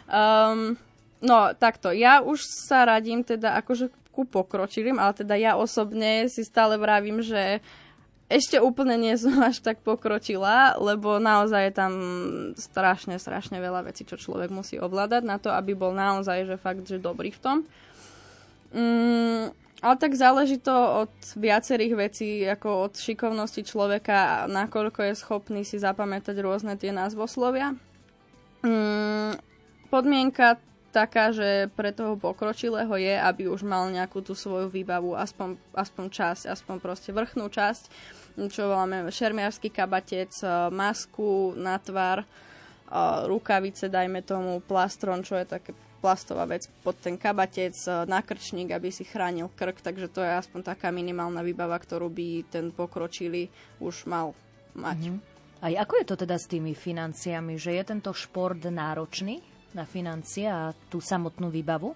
Um, 0.10 0.76
no, 1.24 1.54
takto. 1.56 1.94
Ja 1.96 2.20
už 2.20 2.44
sa 2.44 2.84
radím 2.84 3.24
teda 3.24 3.56
akože 3.64 3.92
ku 4.10 4.28
pokročilým, 4.28 5.00
ale 5.00 5.16
teda 5.16 5.36
ja 5.40 5.56
osobne 5.56 6.28
si 6.28 6.44
stále 6.44 6.76
vravím, 6.76 7.24
že 7.24 7.64
ešte 8.30 8.62
úplne 8.62 8.94
nie 8.94 9.18
som 9.18 9.42
až 9.42 9.58
tak 9.58 9.82
pokročila, 9.82 10.78
lebo 10.78 11.18
naozaj 11.18 11.62
je 11.66 11.74
tam 11.74 11.94
strašne, 12.54 13.18
strašne 13.18 13.58
veľa 13.58 13.90
vecí, 13.90 14.06
čo 14.06 14.22
človek 14.22 14.54
musí 14.54 14.78
ovládať 14.78 15.24
na 15.26 15.42
to, 15.42 15.50
aby 15.50 15.74
bol 15.74 15.98
naozaj, 15.98 16.46
že 16.46 16.62
fakt, 16.62 16.86
že 16.86 17.02
dobrý 17.02 17.34
v 17.34 17.42
tom. 17.42 17.58
Mm, 18.70 19.50
ale 19.82 19.96
tak 19.98 20.14
záleží 20.14 20.62
to 20.62 21.10
od 21.10 21.14
viacerých 21.42 21.94
vecí, 21.98 22.46
ako 22.46 22.92
od 22.92 22.94
šikovnosti 23.02 23.66
človeka, 23.66 24.46
nakoľko 24.46 25.10
je 25.10 25.14
schopný 25.18 25.62
si 25.66 25.82
zapamätať 25.82 26.38
rôzne 26.38 26.78
tie 26.78 26.94
názvoslovia. 26.94 27.74
Mm, 28.60 29.40
podmienka 29.88 30.60
taká, 30.90 31.32
že 31.32 31.70
pre 31.78 31.94
toho 31.94 32.18
pokročilého 32.18 32.92
je, 32.98 33.16
aby 33.16 33.48
už 33.48 33.62
mal 33.62 33.88
nejakú 33.94 34.26
tú 34.26 34.34
svoju 34.34 34.68
výbavu, 34.68 35.14
aspoň, 35.16 35.56
aspoň 35.78 36.06
časť, 36.10 36.44
aspoň 36.50 36.76
proste 36.82 37.14
vrchnú 37.14 37.48
časť, 37.48 37.84
čo 38.50 38.70
voláme 38.70 39.08
šermiarský 39.08 39.70
kabatec, 39.70 40.34
e, 40.42 40.48
masku 40.74 41.54
na 41.56 41.78
tvar, 41.78 42.26
e, 42.26 42.28
rukavice, 43.30 43.88
dajme 43.88 44.26
tomu, 44.26 44.60
plastron, 44.66 45.22
čo 45.22 45.38
je 45.38 45.46
také 45.46 45.72
plastová 46.00 46.48
vec 46.48 46.66
pod 46.82 46.98
ten 46.98 47.20
kabatec, 47.20 47.76
e, 47.86 48.10
nakrčník, 48.10 48.74
aby 48.74 48.90
si 48.90 49.06
chránil 49.06 49.52
krk, 49.54 49.86
takže 49.86 50.10
to 50.10 50.26
je 50.26 50.32
aspoň 50.42 50.74
taká 50.74 50.90
minimálna 50.90 51.46
výbava, 51.46 51.78
ktorú 51.78 52.10
by 52.10 52.50
ten 52.50 52.74
pokročilý 52.74 53.52
už 53.78 54.10
mal 54.10 54.34
mať. 54.74 55.00
Mm-hmm. 55.14 55.39
Aj 55.60 55.74
ako 55.76 55.94
je 56.00 56.06
to 56.08 56.16
teda 56.16 56.40
s 56.40 56.48
tými 56.48 56.72
financiami, 56.72 57.60
že 57.60 57.76
je 57.76 57.84
tento 57.84 58.16
šport 58.16 58.64
náročný 58.64 59.44
na 59.76 59.84
financie 59.84 60.48
a 60.48 60.72
tú 60.88 61.04
samotnú 61.04 61.52
výbavu? 61.52 61.92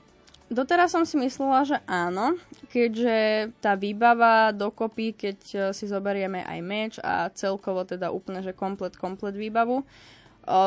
Doteraz 0.51 0.91
som 0.91 1.07
si 1.07 1.15
myslela, 1.15 1.63
že 1.63 1.77
áno, 1.87 2.35
keďže 2.67 3.49
tá 3.63 3.79
výbava 3.79 4.51
dokopy, 4.51 5.15
keď 5.15 5.39
e, 5.39 5.57
si 5.71 5.87
zoberieme 5.87 6.43
aj 6.43 6.59
meč 6.59 6.93
a 6.99 7.31
celkovo 7.31 7.87
teda 7.87 8.11
úplne, 8.11 8.43
že 8.43 8.51
komplet, 8.51 8.93
komplet 8.99 9.33
výbavu, 9.33 9.81
e, 9.81 9.85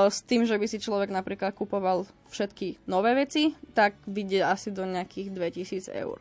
s 0.09 0.25
tým, 0.25 0.49
že 0.49 0.57
by 0.57 0.67
si 0.67 0.81
človek 0.81 1.13
napríklad 1.13 1.53
kupoval 1.53 2.09
všetky 2.33 2.89
nové 2.89 3.13
veci, 3.13 3.53
tak 3.77 4.01
vidie 4.09 4.41
asi 4.41 4.73
do 4.73 4.89
nejakých 4.89 5.31
2000 5.37 5.93
eur. 5.93 6.19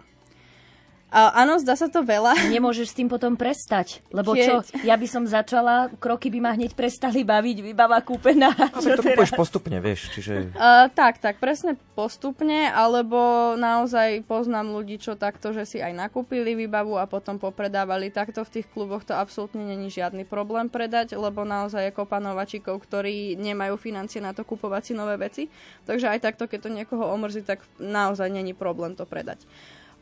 Áno, 1.15 1.56
zdá 1.63 1.80
sa 1.80 1.88
to 1.88 2.04
veľa. 2.04 2.51
Nemôžeš 2.51 2.91
s 2.91 2.95
tým 2.99 3.08
potom 3.08 3.39
prestať, 3.39 4.04
lebo 4.12 4.36
Keď... 4.36 4.43
čo, 4.43 4.54
ja 4.84 4.99
by 4.99 5.08
som 5.08 5.23
začala, 5.23 5.88
kroky 5.95 6.28
by 6.28 6.43
ma 6.43 6.51
hneď 6.51 6.75
prestali 6.75 7.23
baviť, 7.23 7.63
vybava 7.63 8.04
kúpená. 8.04 8.51
A 8.51 8.67
to 8.84 8.99
kúpeš 8.99 9.32
postupne, 9.32 9.80
vieš, 9.80 10.12
čiže... 10.12 10.51
Uh, 10.51 10.91
tak, 10.91 11.23
tak, 11.23 11.39
presne 11.39 11.80
postupne, 11.95 12.67
alebo 12.67 13.56
naozaj 13.56 14.28
poznám 14.28 14.75
ľudí, 14.75 14.99
čo 14.99 15.15
takto, 15.15 15.56
že 15.56 15.63
si 15.63 15.78
aj 15.80 15.95
nakúpili 15.95 16.51
výbavu 16.51 16.99
a 16.99 17.08
potom 17.08 17.39
popredávali. 17.39 18.12
Takto 18.12 18.43
v 18.43 18.60
tých 18.60 18.67
kluboch 18.67 19.08
to 19.08 19.15
absolútne 19.15 19.63
není 19.63 19.88
žiadny 19.88 20.28
problém 20.28 20.67
predať, 20.67 21.15
lebo 21.15 21.47
naozaj 21.47 21.88
je 21.88 21.95
kopa 21.95 22.19
nováčikov, 22.19 22.84
ktorí 22.84 23.39
nemajú 23.39 23.80
financie 23.80 24.19
na 24.19 24.36
to 24.36 24.43
kupovať 24.43 24.91
si 24.91 24.93
nové 24.93 25.15
veci. 25.15 25.47
Takže 25.88 26.12
aj 26.12 26.19
takto, 26.19 26.51
keď 26.51 26.60
to 26.67 26.75
niekoho 26.75 27.08
omrzí, 27.08 27.39
tak 27.39 27.63
naozaj 27.80 28.28
není 28.28 28.51
problém 28.51 28.99
to 28.99 29.08
predať. 29.08 29.39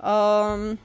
Um, 0.02 0.82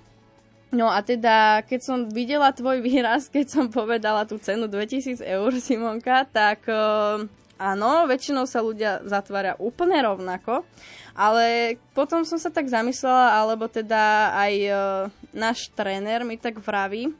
No 0.68 0.92
a 0.92 1.00
teda, 1.00 1.64
keď 1.64 1.81
som 1.81 1.98
videla 2.12 2.52
tvoj 2.52 2.85
výraz, 2.85 3.33
keď 3.33 3.46
som 3.48 3.64
povedala 3.72 4.28
tú 4.28 4.37
cenu 4.37 4.68
2000 4.68 5.24
eur, 5.24 5.50
Simonka, 5.57 6.28
tak 6.28 6.68
uh, 6.68 7.24
áno, 7.57 8.04
väčšinou 8.04 8.44
sa 8.44 8.61
ľudia 8.61 9.00
zatvária 9.09 9.57
úplne 9.57 9.96
rovnako, 10.04 10.68
ale 11.16 11.76
potom 11.96 12.20
som 12.28 12.37
sa 12.37 12.52
tak 12.52 12.68
zamyslela, 12.68 13.40
alebo 13.40 13.64
teda 13.64 14.37
aj 14.37 14.54
uh, 14.68 14.81
náš 15.33 15.72
tréner 15.72 16.20
mi 16.28 16.37
tak 16.37 16.61
vraví, 16.61 17.16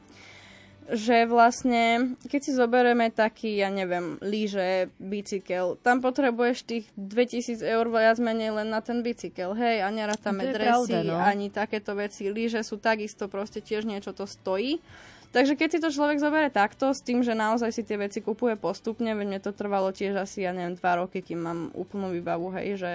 že 0.89 1.29
vlastne, 1.29 2.17
keď 2.25 2.41
si 2.41 2.51
zoberieme 2.57 3.13
taký, 3.13 3.61
ja 3.61 3.69
neviem, 3.69 4.17
líže, 4.25 4.89
bicykel, 4.97 5.77
tam 5.85 6.01
potrebuješ 6.01 6.57
tých 6.65 6.85
2000 6.97 7.61
eur 7.61 7.85
viac 7.93 8.17
menej 8.17 8.57
len 8.57 8.73
na 8.73 8.81
ten 8.81 9.05
bicykel, 9.05 9.53
hej, 9.53 9.85
a 9.85 9.89
nerátame 9.93 10.49
dresy, 10.49 10.97
pravda, 10.97 10.97
no. 11.05 11.15
ani 11.21 11.53
takéto 11.53 11.93
veci. 11.93 12.33
Líže 12.33 12.65
sú 12.65 12.81
takisto, 12.81 13.29
proste 13.29 13.61
tiež 13.61 13.85
niečo 13.85 14.17
to 14.17 14.25
stojí. 14.25 14.81
Takže 15.29 15.53
keď 15.53 15.69
si 15.69 15.79
to 15.79 15.93
človek 15.93 16.17
zoberie 16.17 16.49
takto, 16.49 16.89
s 16.89 17.05
tým, 17.05 17.21
že 17.21 17.37
naozaj 17.37 17.69
si 17.69 17.85
tie 17.85 18.01
veci 18.01 18.17
kupuje 18.17 18.57
postupne, 18.57 19.13
veď 19.13 19.27
mne 19.29 19.41
to 19.45 19.53
trvalo 19.53 19.93
tiež 19.93 20.17
asi, 20.17 20.41
ja 20.41 20.57
neviem, 20.57 20.73
dva 20.73 21.05
roky, 21.05 21.21
kým 21.21 21.37
mám 21.37 21.59
úplnú 21.77 22.09
výbavu, 22.09 22.49
hej, 22.57 22.81
že... 22.81 22.93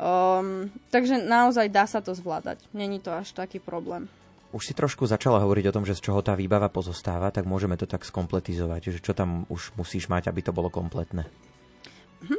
Um, 0.00 0.72
takže 0.88 1.20
naozaj 1.20 1.68
dá 1.68 1.84
sa 1.84 2.00
to 2.00 2.16
zvládať. 2.16 2.64
Není 2.72 3.04
to 3.04 3.12
až 3.12 3.36
taký 3.36 3.60
problém. 3.60 4.08
Už 4.50 4.66
si 4.66 4.74
trošku 4.74 5.06
začala 5.06 5.38
hovoriť 5.46 5.70
o 5.70 5.74
tom, 5.74 5.86
že 5.86 5.94
z 5.94 6.10
čoho 6.10 6.20
tá 6.26 6.34
výbava 6.34 6.66
pozostáva, 6.66 7.30
tak 7.30 7.46
môžeme 7.46 7.78
to 7.78 7.86
tak 7.86 8.02
skompletizovať, 8.02 8.98
že 8.98 8.98
čo 8.98 9.14
tam 9.14 9.46
už 9.46 9.78
musíš 9.78 10.10
mať, 10.10 10.26
aby 10.26 10.42
to 10.42 10.50
bolo 10.50 10.66
kompletné. 10.66 11.26
Mhm. 12.26 12.38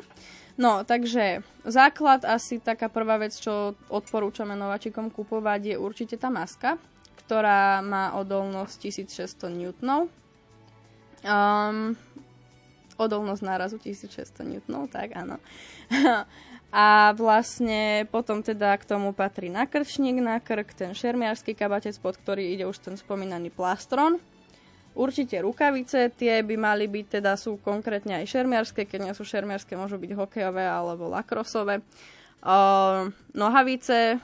No, 0.59 0.83
takže 0.83 1.41
základ 1.63 2.27
asi 2.27 2.59
taká 2.59 2.91
prvá 2.91 3.15
vec, 3.15 3.31
čo 3.31 3.73
odporúčame 3.87 4.53
nováčikom 4.53 5.07
kupovať, 5.07 5.73
je 5.73 5.75
určite 5.79 6.19
tá 6.19 6.27
maska, 6.27 6.75
ktorá 7.23 7.79
má 7.79 8.11
odolnosť 8.19 8.91
1600 8.91 9.47
N. 9.47 10.11
Um, 11.23 11.95
odolnosť 12.99 13.41
nárazu 13.41 13.79
1600 13.79 14.43
N, 14.43 14.59
tak 14.91 15.15
áno. 15.15 15.39
A 16.71 17.11
vlastne 17.19 18.07
potom 18.07 18.39
teda 18.39 18.71
k 18.79 18.87
tomu 18.87 19.11
patrí 19.11 19.51
nakrčník 19.51 20.23
na 20.23 20.39
krk, 20.39 20.71
ten 20.71 20.91
šermiarský 20.95 21.51
kabatec, 21.51 21.99
pod 21.99 22.15
ktorý 22.15 22.55
ide 22.55 22.63
už 22.63 22.79
ten 22.79 22.95
spomínaný 22.95 23.51
plastron. 23.51 24.23
Určite 24.95 25.39
rukavice, 25.43 26.11
tie 26.15 26.43
by 26.43 26.55
mali 26.55 26.87
byť, 26.87 27.19
teda 27.19 27.35
sú 27.35 27.59
konkrétne 27.59 28.23
aj 28.23 28.27
šermiarské, 28.27 28.87
keď 28.87 28.99
nie 29.07 29.13
sú 29.15 29.23
šermiarské, 29.27 29.75
môžu 29.75 29.99
byť 29.99 30.11
hokejové 30.15 30.63
alebo 30.63 31.11
lakrosové. 31.11 31.83
Uh, 32.39 33.11
nohavice, 33.35 34.19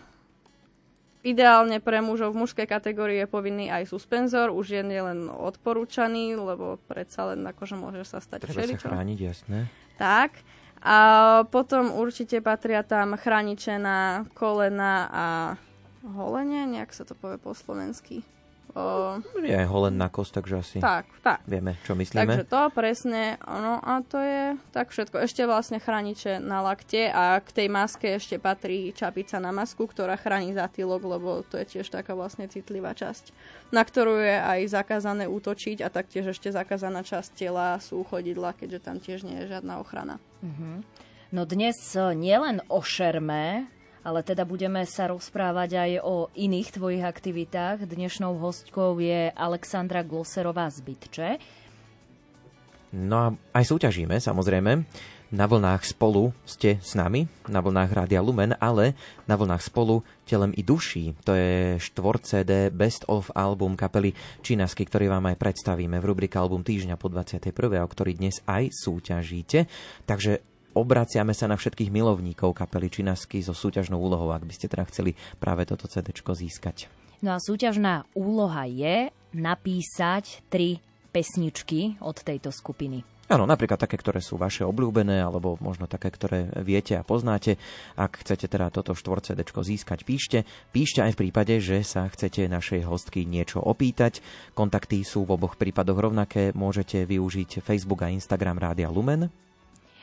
ideálne 1.27 1.83
pre 1.83 1.99
mužov 1.99 2.31
v 2.31 2.47
mužskej 2.47 2.67
kategórii 2.67 3.19
je 3.23 3.27
povinný 3.27 3.67
aj 3.67 3.91
suspenzor, 3.91 4.55
už 4.55 4.79
je 4.79 4.83
len 4.83 5.27
odporúčaný, 5.27 6.39
lebo 6.39 6.79
predsa 6.88 7.36
len 7.36 7.43
akože 7.43 7.75
môže 7.75 8.07
sa 8.07 8.23
stať 8.23 8.47
Treba 8.47 8.55
všeličo. 8.55 8.88
sa 8.88 8.95
chrániť, 8.95 9.19
jasné. 9.19 9.60
Tak. 9.99 10.31
A 10.88 11.00
potom 11.52 11.91
určite 12.00 12.39
patria 12.39 12.80
tam 12.80 13.19
chrániče 13.19 13.76
na 13.76 14.23
kolena 14.32 14.95
a 15.12 15.26
holenie, 16.15 16.63
nejak 16.63 16.95
sa 16.95 17.04
to 17.04 17.12
povie 17.12 17.36
po 17.36 17.52
slovensky. 17.52 18.23
O... 18.77 19.17
Je 19.41 19.57
holen 19.65 19.97
na 19.97 20.05
kost, 20.05 20.37
takže 20.37 20.61
asi 20.61 20.77
tak, 20.77 21.09
tak. 21.25 21.41
vieme, 21.49 21.81
čo 21.81 21.97
myslíme. 21.97 22.29
Takže 22.29 22.45
to 22.45 22.61
presne, 22.69 23.41
no 23.41 23.81
a 23.81 24.05
to 24.05 24.21
je 24.21 24.53
tak 24.69 24.93
všetko. 24.93 25.17
Ešte 25.25 25.49
vlastne 25.49 25.81
chrániče 25.81 26.37
na 26.37 26.61
lakte 26.61 27.09
a 27.09 27.41
k 27.41 27.49
tej 27.49 27.67
maske 27.73 28.21
ešte 28.21 28.37
patrí 28.37 28.93
čapica 28.93 29.41
na 29.41 29.49
masku, 29.49 29.89
ktorá 29.89 30.13
chráni 30.13 30.53
zatýlok, 30.53 31.01
lebo 31.09 31.41
to 31.49 31.57
je 31.57 31.65
tiež 31.65 31.89
taká 31.89 32.13
vlastne 32.13 32.45
citlivá 32.45 32.93
časť, 32.93 33.33
na 33.73 33.81
ktorú 33.81 34.21
je 34.21 34.37
aj 34.37 34.69
zakázané 34.69 35.25
útočiť 35.25 35.81
a 35.81 35.89
taktiež 35.89 36.37
ešte 36.37 36.53
zakázaná 36.53 37.01
časť 37.01 37.33
tela 37.33 37.81
sú 37.81 38.05
chodidla, 38.05 38.53
keďže 38.53 38.79
tam 38.85 39.01
tiež 39.01 39.25
nie 39.25 39.41
je 39.41 39.57
žiadna 39.57 39.81
ochrana. 39.81 40.21
Mm-hmm. 40.45 40.75
No 41.33 41.49
dnes 41.49 41.75
nielen 41.97 42.61
o 42.69 42.79
šerme, 42.85 43.67
ale 44.08 44.24
teda 44.24 44.48
budeme 44.48 44.88
sa 44.88 45.12
rozprávať 45.12 45.76
aj 45.76 45.91
o 46.08 46.32
iných 46.32 46.80
tvojich 46.80 47.04
aktivitách. 47.04 47.84
Dnešnou 47.84 48.39
hostkou 48.39 49.04
je 49.04 49.36
Alexandra 49.36 50.00
Gloserová 50.00 50.72
z 50.72 50.80
Bytče. 50.80 51.30
No 52.96 53.15
a 53.20 53.28
aj 53.52 53.67
súťažíme, 53.67 54.15
samozrejme. 54.24 54.88
Na 55.28 55.43
vlnách 55.43 55.84
spolu 55.84 56.32
ste 56.48 56.80
s 56.80 56.96
nami, 56.96 57.28
na 57.52 57.60
vlnách 57.60 57.91
Rádia 57.91 58.24
Lumen, 58.24 58.56
ale 58.63 58.96
na 59.28 59.36
vlnách 59.36 59.60
spolu 59.60 60.00
Telem 60.24 60.56
i 60.56 60.63
duší. 60.63 61.12
To 61.28 61.36
je 61.36 61.76
4 61.76 61.91
CD 62.24 62.52
Best 62.72 63.04
of 63.12 63.28
album 63.36 63.76
kapely 63.76 64.15
Činasky, 64.39 64.88
ktorý 64.88 65.12
vám 65.12 65.28
aj 65.28 65.36
predstavíme 65.36 66.00
v 66.00 66.08
rubrike 66.08 66.39
Album 66.39 66.63
týždňa 66.63 66.96
po 66.96 67.12
21. 67.12 67.52
o 67.84 67.88
ktorý 67.91 68.15
dnes 68.15 68.39
aj 68.48 68.72
súťažíte. 68.72 69.67
Takže 70.08 70.57
obraciame 70.77 71.33
sa 71.33 71.49
na 71.49 71.57
všetkých 71.57 71.89
milovníkov 71.89 72.53
kapely 72.53 72.93
Činasky 72.93 73.41
so 73.41 73.57
súťažnou 73.57 73.97
úlohou, 73.97 74.29
ak 74.31 74.45
by 74.45 74.53
ste 74.53 74.69
teda 74.69 74.85
chceli 74.87 75.17
práve 75.41 75.65
toto 75.65 75.89
CD 75.89 76.13
získať. 76.13 76.87
No 77.25 77.33
a 77.33 77.41
súťažná 77.41 78.05
úloha 78.13 78.69
je 78.69 79.09
napísať 79.33 80.45
tri 80.53 80.77
pesničky 81.09 81.97
od 81.97 82.21
tejto 82.21 82.53
skupiny. 82.53 83.01
Áno, 83.27 83.43
napríklad 83.43 83.75
také, 83.75 83.99
ktoré 83.99 84.23
sú 84.23 84.39
vaše 84.39 84.63
obľúbené, 84.63 85.19
alebo 85.19 85.59
možno 85.59 85.83
také, 85.83 86.07
ktoré 86.07 86.47
viete 86.63 86.95
a 86.95 87.03
poznáte. 87.03 87.59
Ak 87.99 88.23
chcete 88.23 88.47
teda 88.47 88.71
toto 88.71 88.95
4 88.95 89.35
CD 89.35 89.43
získať, 89.43 90.07
píšte. 90.07 90.47
Píšte 90.71 91.03
aj 91.03 91.11
v 91.11 91.27
prípade, 91.27 91.59
že 91.59 91.83
sa 91.83 92.07
chcete 92.07 92.47
našej 92.47 92.87
hostky 92.87 93.27
niečo 93.27 93.59
opýtať. 93.59 94.23
Kontakty 94.55 95.03
sú 95.03 95.27
v 95.27 95.35
oboch 95.35 95.59
prípadoch 95.59 95.99
rovnaké. 95.99 96.55
Môžete 96.55 97.03
využiť 97.03 97.59
Facebook 97.59 98.07
a 98.07 98.13
Instagram 98.15 98.63
Rádia 98.63 98.87
Lumen. 98.87 99.27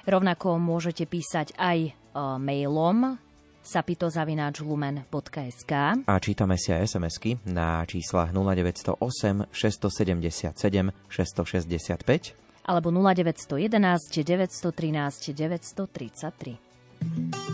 Rovnako 0.05 0.61
môžete 0.61 1.09
písať 1.09 1.57
aj 1.57 1.79
e, 1.89 1.91
mailom 2.39 3.17
sapitozavináčlumen.sk 3.65 5.73
A 6.05 6.15
čítame 6.21 6.61
si 6.61 6.77
aj 6.77 6.93
SMS-ky 6.93 7.41
na 7.49 7.81
číslach 7.89 8.37
0908 8.37 9.49
677 9.49 10.93
665 11.09 12.45
alebo 12.65 12.89
0911 12.93 14.25
913 14.25 15.33
933. 15.33 17.54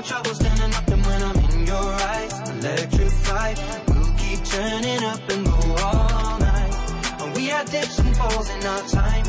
All 0.00 0.06
my 0.06 0.08
troubles 0.08 0.36
standing 0.38 0.74
up 0.74 0.88
and 0.88 1.04
when 1.04 1.22
I'm 1.22 1.36
in 1.50 1.66
your 1.66 1.76
eyes 1.76 2.32
Electrified, 2.48 3.58
we'll 3.88 4.12
keep 4.16 4.42
turning 4.46 5.04
up 5.04 5.20
and 5.28 5.44
go 5.44 5.76
all 5.84 6.38
night. 6.38 7.34
We 7.36 7.48
had 7.48 7.70
dips 7.70 7.98
and 7.98 8.16
falls 8.16 8.48
in 8.48 8.64
our 8.64 8.82
time 8.88 9.26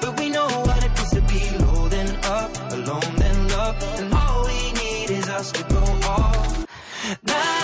But 0.00 0.20
we 0.20 0.28
know 0.28 0.46
what 0.46 0.84
it 0.84 0.96
feels 0.96 1.10
to 1.10 1.20
be 1.22 1.58
low 1.64 1.88
then 1.88 2.14
up, 2.26 2.52
alone 2.72 3.16
then 3.16 3.48
love 3.48 3.76
And 3.98 4.14
all 4.14 4.46
we 4.46 4.72
need 4.74 5.10
is 5.10 5.28
us 5.28 5.50
to 5.50 5.64
go 5.64 5.82
all 6.06 6.64
night, 7.24 7.63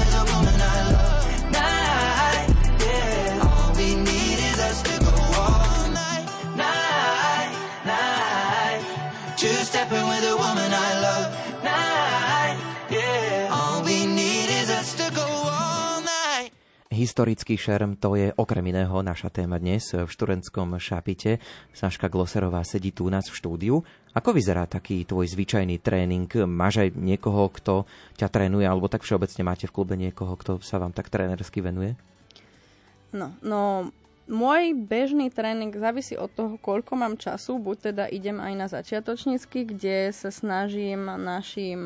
Historický 17.01 17.57
šerm, 17.57 17.97
to 17.97 18.13
je 18.13 18.29
okrem 18.37 18.61
iného 18.61 18.93
naša 19.01 19.33
téma 19.33 19.57
dnes 19.57 19.89
v 19.89 20.05
študentskom 20.05 20.77
šapite. 20.77 21.41
Saška 21.73 22.13
Gloserová 22.13 22.61
sedí 22.61 22.93
tu 22.93 23.09
u 23.09 23.11
nás 23.11 23.25
v 23.25 23.33
štúdiu. 23.41 23.81
Ako 24.13 24.37
vyzerá 24.37 24.69
taký 24.69 25.01
tvoj 25.09 25.25
zvyčajný 25.33 25.81
tréning? 25.81 26.29
Máš 26.45 26.85
aj 26.85 26.93
niekoho, 26.93 27.49
kto 27.57 27.89
ťa 28.21 28.29
trénuje, 28.29 28.69
alebo 28.69 28.85
tak 28.85 29.01
všeobecne 29.01 29.41
máte 29.41 29.65
v 29.65 29.73
klube 29.73 29.97
niekoho, 29.97 30.37
kto 30.37 30.61
sa 30.61 30.77
vám 30.77 30.93
tak 30.93 31.09
trénersky 31.09 31.65
venuje? 31.65 31.97
No, 33.17 33.33
no 33.41 33.89
môj 34.31 34.73
bežný 34.73 35.27
tréning 35.27 35.75
závisí 35.75 36.15
od 36.15 36.31
toho, 36.31 36.55
koľko 36.55 36.95
mám 36.95 37.19
času. 37.19 37.59
Buď 37.59 37.91
teda 37.91 38.03
idem 38.07 38.39
aj 38.39 38.53
na 38.55 38.67
začiatočnícky, 38.71 39.67
kde 39.67 40.15
sa 40.15 40.31
snažím 40.31 41.05
našim 41.19 41.79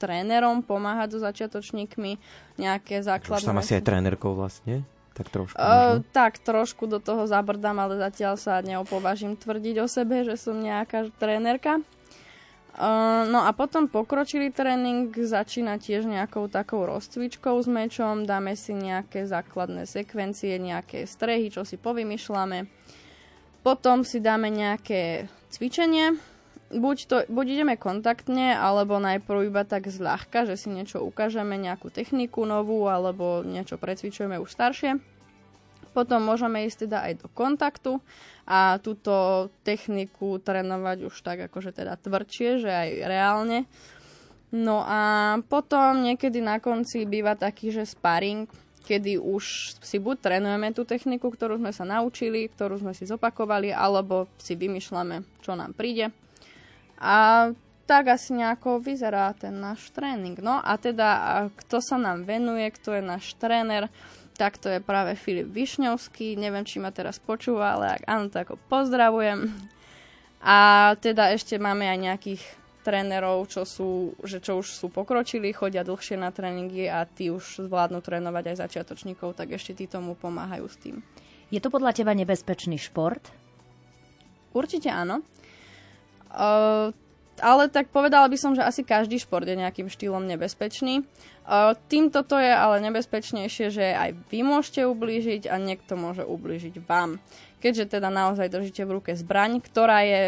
trénerom, 0.00 0.64
pomáhať 0.64 1.14
so 1.14 1.20
začiatočníkmi, 1.20 2.16
nejaké 2.56 3.04
základné... 3.04 3.44
Už 3.44 3.52
som 3.52 3.60
asi 3.60 3.76
aj 3.76 3.84
trénerkou 3.84 4.32
vlastne? 4.32 4.88
Tak 5.12 5.28
trošku. 5.28 5.60
Uh, 5.60 6.00
tak 6.16 6.40
trošku 6.40 6.88
do 6.88 6.96
toho 6.96 7.28
zabrdám, 7.28 7.76
ale 7.76 8.00
zatiaľ 8.00 8.40
sa 8.40 8.64
neopovažím 8.64 9.36
tvrdiť 9.36 9.76
o 9.84 9.86
sebe, 9.86 10.24
že 10.24 10.40
som 10.40 10.56
nejaká 10.56 11.12
trénerka. 11.20 11.84
Uh, 12.70 13.26
no 13.26 13.42
a 13.42 13.50
potom 13.50 13.90
pokročilý 13.90 14.54
tréning 14.54 15.10
začína 15.10 15.82
tiež 15.82 16.06
nejakou 16.06 16.46
takou 16.46 16.86
rozcvičkou 16.86 17.58
s 17.58 17.66
mečom, 17.66 18.22
dáme 18.22 18.54
si 18.54 18.70
nejaké 18.70 19.26
základné 19.26 19.90
sekvencie, 19.90 20.54
nejaké 20.56 21.02
strehy, 21.04 21.50
čo 21.50 21.66
si 21.66 21.74
povymýšľame. 21.74 22.70
Potom 23.66 24.06
si 24.06 24.22
dáme 24.22 24.48
nejaké 24.48 25.26
cvičenie, 25.50 26.14
buď, 26.70 26.96
to, 27.10 27.16
buď 27.26 27.46
ideme 27.58 27.74
kontaktne, 27.74 28.54
alebo 28.54 29.02
najprv 29.02 29.50
iba 29.50 29.66
tak 29.66 29.90
zľahka, 29.90 30.46
že 30.46 30.54
si 30.54 30.70
niečo 30.70 31.02
ukážeme, 31.02 31.58
nejakú 31.58 31.90
techniku 31.90 32.46
novú, 32.46 32.86
alebo 32.86 33.42
niečo 33.42 33.76
precvičujeme 33.76 34.38
už 34.38 34.48
staršie. 34.48 35.02
Potom 35.90 36.22
môžeme 36.22 36.64
ísť 36.66 36.86
teda 36.86 36.98
aj 37.10 37.12
do 37.24 37.28
kontaktu 37.30 37.98
a 38.46 38.78
túto 38.82 39.46
techniku 39.66 40.38
trénovať 40.38 41.06
už 41.06 41.14
tak 41.22 41.50
akože 41.50 41.74
teda 41.74 41.98
tvrdšie, 41.98 42.62
že 42.62 42.70
aj 42.70 42.88
reálne. 43.06 43.58
No 44.50 44.82
a 44.82 45.38
potom 45.46 46.02
niekedy 46.02 46.42
na 46.42 46.58
konci 46.58 47.06
býva 47.06 47.38
taký, 47.38 47.70
že 47.70 47.86
sparring, 47.86 48.50
kedy 48.82 49.22
už 49.22 49.78
si 49.78 50.02
buď 50.02 50.16
trénujeme 50.18 50.74
tú 50.74 50.82
techniku, 50.82 51.30
ktorú 51.30 51.62
sme 51.62 51.70
sa 51.70 51.86
naučili, 51.86 52.50
ktorú 52.50 52.82
sme 52.82 52.90
si 52.90 53.06
zopakovali, 53.06 53.70
alebo 53.70 54.26
si 54.42 54.58
vymýšľame, 54.58 55.22
čo 55.38 55.54
nám 55.54 55.78
príde. 55.78 56.10
A 56.98 57.48
tak 57.86 58.10
asi 58.10 58.34
nejako 58.34 58.82
vyzerá 58.82 59.30
ten 59.38 59.54
náš 59.58 59.90
tréning. 59.94 60.38
No 60.42 60.58
a 60.58 60.74
teda, 60.78 61.46
kto 61.54 61.78
sa 61.78 61.98
nám 61.98 62.26
venuje, 62.26 62.66
kto 62.74 62.98
je 62.98 63.02
náš 63.02 63.34
tréner, 63.38 63.86
tak 64.40 64.56
to 64.56 64.72
je 64.72 64.80
práve 64.80 65.12
Filip 65.20 65.52
Višňovský. 65.52 66.40
Neviem, 66.40 66.64
či 66.64 66.80
ma 66.80 66.88
teraz 66.88 67.20
počúva, 67.20 67.76
ale 67.76 68.00
ak 68.00 68.02
áno, 68.08 68.32
tak 68.32 68.48
ho 68.48 68.56
pozdravujem. 68.56 69.52
A 70.40 70.56
teda 70.96 71.36
ešte 71.36 71.60
máme 71.60 71.84
aj 71.84 71.98
nejakých 72.00 72.42
trénerov, 72.80 73.44
čo, 73.52 73.68
sú, 73.68 74.16
že 74.24 74.40
čo 74.40 74.64
už 74.64 74.72
sú 74.72 74.88
pokročili, 74.88 75.52
chodia 75.52 75.84
dlhšie 75.84 76.16
na 76.16 76.32
tréningy 76.32 76.88
a 76.88 77.04
tí 77.04 77.28
už 77.28 77.68
zvládnu 77.68 78.00
trénovať 78.00 78.56
aj 78.56 78.56
začiatočníkov, 78.64 79.36
tak 79.36 79.52
ešte 79.52 79.76
tí 79.76 79.84
tomu 79.84 80.16
pomáhajú 80.16 80.64
s 80.64 80.80
tým. 80.80 81.04
Je 81.52 81.60
to 81.60 81.68
podľa 81.68 81.92
teba 81.92 82.16
nebezpečný 82.16 82.80
šport? 82.80 83.20
Určite 84.56 84.88
áno. 84.88 85.20
Uh, 86.32 86.96
ale 87.40 87.72
tak 87.72 87.88
povedala 87.90 88.28
by 88.28 88.36
som, 88.38 88.52
že 88.52 88.62
asi 88.62 88.86
každý 88.86 89.18
šport 89.18 89.44
je 89.44 89.58
nejakým 89.58 89.88
štýlom 89.88 90.24
nebezpečný. 90.28 91.02
Uh, 91.48 91.74
týmto 91.90 92.22
to 92.22 92.38
je 92.38 92.52
ale 92.52 92.78
nebezpečnejšie, 92.84 93.66
že 93.74 93.84
aj 93.96 94.14
vy 94.30 94.46
môžete 94.46 94.86
ublížiť 94.86 95.50
a 95.50 95.58
niekto 95.58 95.98
môže 95.98 96.22
ublížiť 96.22 96.78
vám. 96.86 97.18
Keďže 97.58 97.98
teda 97.98 98.08
naozaj 98.08 98.52
držíte 98.52 98.86
v 98.86 99.00
ruke 99.00 99.12
zbraň, 99.16 99.58
ktorá 99.60 100.06
je 100.06 100.22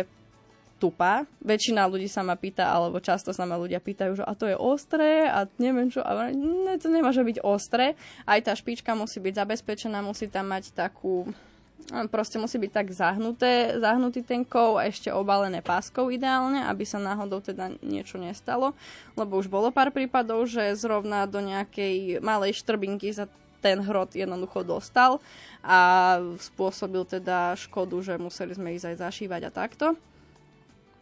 tupá. 0.83 1.23
Väčšina 1.39 1.87
ľudí 1.87 2.11
sa 2.11 2.27
ma 2.27 2.35
pýta, 2.35 2.67
alebo 2.67 2.99
často 2.99 3.31
sa 3.31 3.47
ma 3.47 3.55
ľudia 3.55 3.79
pýtajú, 3.79 4.19
že 4.19 4.25
a 4.27 4.35
to 4.35 4.51
je 4.51 4.59
ostré 4.59 5.31
a 5.31 5.47
neviem 5.63 5.87
čo. 5.87 6.03
A 6.03 6.35
ne, 6.35 6.75
to 6.83 6.91
nemôže 6.91 7.23
byť 7.23 7.39
ostré. 7.47 7.95
Aj 8.27 8.43
tá 8.43 8.51
špička 8.51 8.99
musí 8.99 9.23
byť 9.23 9.47
zabezpečená, 9.47 10.03
musí 10.03 10.27
tam 10.27 10.51
mať 10.51 10.75
takú 10.75 11.31
proste 12.09 12.39
musí 12.39 12.57
byť 12.59 12.71
tak 12.73 12.89
zahnuté, 12.95 13.77
zahnutý 13.79 14.23
ten 14.23 14.47
kov 14.47 14.79
a 14.79 14.89
ešte 14.89 15.11
obalené 15.11 15.61
páskou 15.61 16.09
ideálne, 16.09 16.63
aby 16.65 16.87
sa 16.87 17.03
náhodou 17.03 17.43
teda 17.43 17.75
niečo 17.83 18.17
nestalo, 18.17 18.73
lebo 19.19 19.39
už 19.39 19.51
bolo 19.51 19.75
pár 19.75 19.91
prípadov, 19.91 20.49
že 20.49 20.79
zrovna 20.79 21.27
do 21.27 21.43
nejakej 21.43 22.23
malej 22.23 22.59
štrbinky 22.63 23.13
sa 23.13 23.27
ten 23.63 23.79
hrot 23.79 24.19
jednoducho 24.19 24.67
dostal 24.67 25.23
a 25.63 26.19
spôsobil 26.43 27.07
teda 27.07 27.55
škodu, 27.55 27.95
že 28.03 28.15
museli 28.19 28.59
sme 28.59 28.75
ísť 28.75 28.87
aj 28.93 28.97
zašívať 28.99 29.43
a 29.47 29.51
takto. 29.55 29.87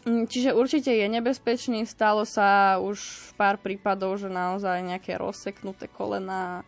Mm, 0.05 0.29
čiže 0.29 0.57
určite 0.57 0.93
je 0.93 1.07
nebezpečný. 1.09 1.85
Stalo 1.85 2.25
sa 2.25 2.81
už 2.81 3.01
pár 3.37 3.61
prípadov, 3.61 4.17
že 4.21 4.33
naozaj 4.33 4.81
nejaké 4.85 5.17
rozseknuté 5.17 5.89
kolena, 5.93 6.65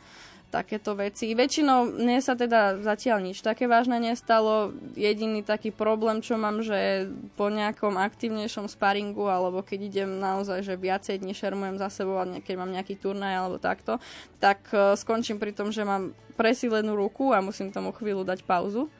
takéto 0.52 0.92
veci. 0.92 1.32
Väčšinou 1.32 1.96
mne 1.96 2.20
sa 2.20 2.36
teda 2.36 2.84
zatiaľ 2.84 3.24
nič 3.24 3.40
také 3.40 3.64
vážne 3.64 3.96
nestalo. 3.96 4.76
Jediný 4.92 5.40
taký 5.40 5.72
problém, 5.72 6.20
čo 6.20 6.36
mám, 6.36 6.60
že 6.60 7.08
po 7.40 7.48
nejakom 7.48 7.96
aktívnejšom 7.96 8.68
sparingu, 8.68 9.24
alebo 9.32 9.64
keď 9.64 9.80
idem 9.88 10.10
naozaj, 10.20 10.60
že 10.60 10.76
viacej 10.76 11.24
dní 11.24 11.32
šermujem 11.32 11.80
za 11.80 11.88
sebou, 11.88 12.20
a 12.20 12.28
keď 12.28 12.54
mám 12.60 12.68
nejaký 12.68 13.00
turnaj 13.00 13.32
alebo 13.32 13.56
takto, 13.56 13.96
tak 14.36 14.68
uh, 14.76 14.92
skončím 14.92 15.40
pri 15.40 15.56
tom, 15.56 15.72
že 15.72 15.88
mám 15.88 16.12
presílenú 16.36 16.92
ruku 16.92 17.32
a 17.32 17.40
musím 17.40 17.72
tomu 17.72 17.96
chvíľu 17.96 18.28
dať 18.28 18.44
pauzu 18.44 18.92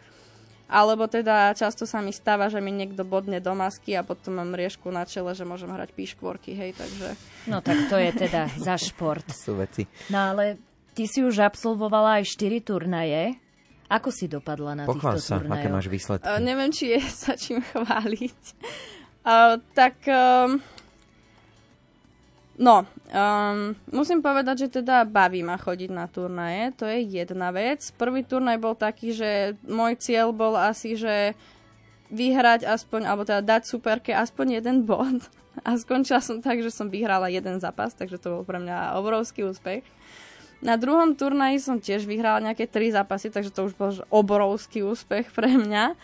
alebo 0.73 1.05
teda 1.05 1.53
často 1.53 1.85
sa 1.85 2.01
mi 2.01 2.17
stáva, 2.17 2.49
že 2.49 2.65
mi 2.65 2.73
niekto 2.73 3.05
bodne 3.05 3.45
do 3.45 3.53
masky 3.53 3.93
a 3.93 4.01
potom 4.01 4.41
mám 4.41 4.57
riešku 4.57 4.89
na 4.89 5.05
čele, 5.05 5.37
že 5.37 5.45
môžem 5.45 5.69
hrať 5.69 5.93
píškvorky, 5.93 6.57
hej, 6.57 6.73
takže... 6.73 7.13
No 7.45 7.61
tak 7.61 7.77
to 7.93 8.01
je 8.01 8.09
teda 8.17 8.49
za 8.57 8.81
šport. 8.81 9.29
Sú 9.29 9.61
veci. 9.61 9.85
No 10.09 10.33
ale 10.33 10.72
ty 10.93 11.05
si 11.09 11.25
už 11.25 11.43
absolvovala 11.43 12.21
aj 12.21 12.33
4 12.33 12.63
turnaje. 12.65 13.37
Ako 13.93 14.09
si 14.09 14.25
dopadla 14.25 14.73
na 14.73 14.85
Pochvál 14.89 15.21
týchto 15.21 15.29
sa, 15.29 15.37
turnajoch? 15.37 15.61
aké 15.61 15.69
máš 15.69 15.87
výsledky. 15.93 16.25
Uh, 16.25 16.41
neviem, 16.41 16.71
či 16.73 16.97
je 16.97 17.01
sa 17.27 17.37
čím 17.37 17.61
chváliť. 17.61 18.41
Uh, 19.25 19.61
tak... 19.77 19.97
Uh, 20.07 20.61
No, 22.63 22.85
um, 22.85 23.73
musím 23.89 24.21
povedať, 24.21 24.69
že 24.69 24.85
teda 24.85 25.09
baví 25.09 25.41
ma 25.41 25.57
chodiť 25.57 25.91
na 25.91 26.05
turnaje, 26.05 26.71
to 26.77 26.85
je 26.85 27.01
jedna 27.01 27.49
vec. 27.49 27.81
Prvý 27.97 28.23
turnaj 28.23 28.61
bol 28.61 28.77
taký, 28.77 29.17
že 29.17 29.57
môj 29.65 29.97
cieľ 29.97 30.37
bol 30.37 30.55
asi, 30.55 30.95
že 30.95 31.33
vyhrať 32.13 32.69
aspoň, 32.69 33.09
alebo 33.09 33.25
teda 33.25 33.41
dať 33.41 33.63
superke 33.65 34.13
aspoň 34.13 34.61
jeden 34.61 34.85
bod. 34.85 35.27
A 35.69 35.77
skončila 35.81 36.21
som 36.21 36.45
tak, 36.45 36.61
že 36.61 36.73
som 36.73 36.93
vyhrala 36.93 37.33
jeden 37.33 37.57
zápas, 37.61 37.97
takže 37.97 38.21
to 38.21 38.41
bol 38.41 38.45
pre 38.45 38.61
mňa 38.61 39.01
obrovský 39.01 39.49
úspech. 39.49 39.85
Na 40.63 40.79
druhom 40.79 41.19
turnaji 41.19 41.59
som 41.59 41.83
tiež 41.83 42.07
vyhrala 42.07 42.39
nejaké 42.39 42.71
tri 42.71 42.95
zápasy, 42.95 43.35
takže 43.35 43.51
to 43.51 43.67
už 43.67 43.75
bol 43.75 43.91
obrovský 44.15 44.87
úspech 44.87 45.35
pre 45.35 45.59
mňa. 45.59 45.99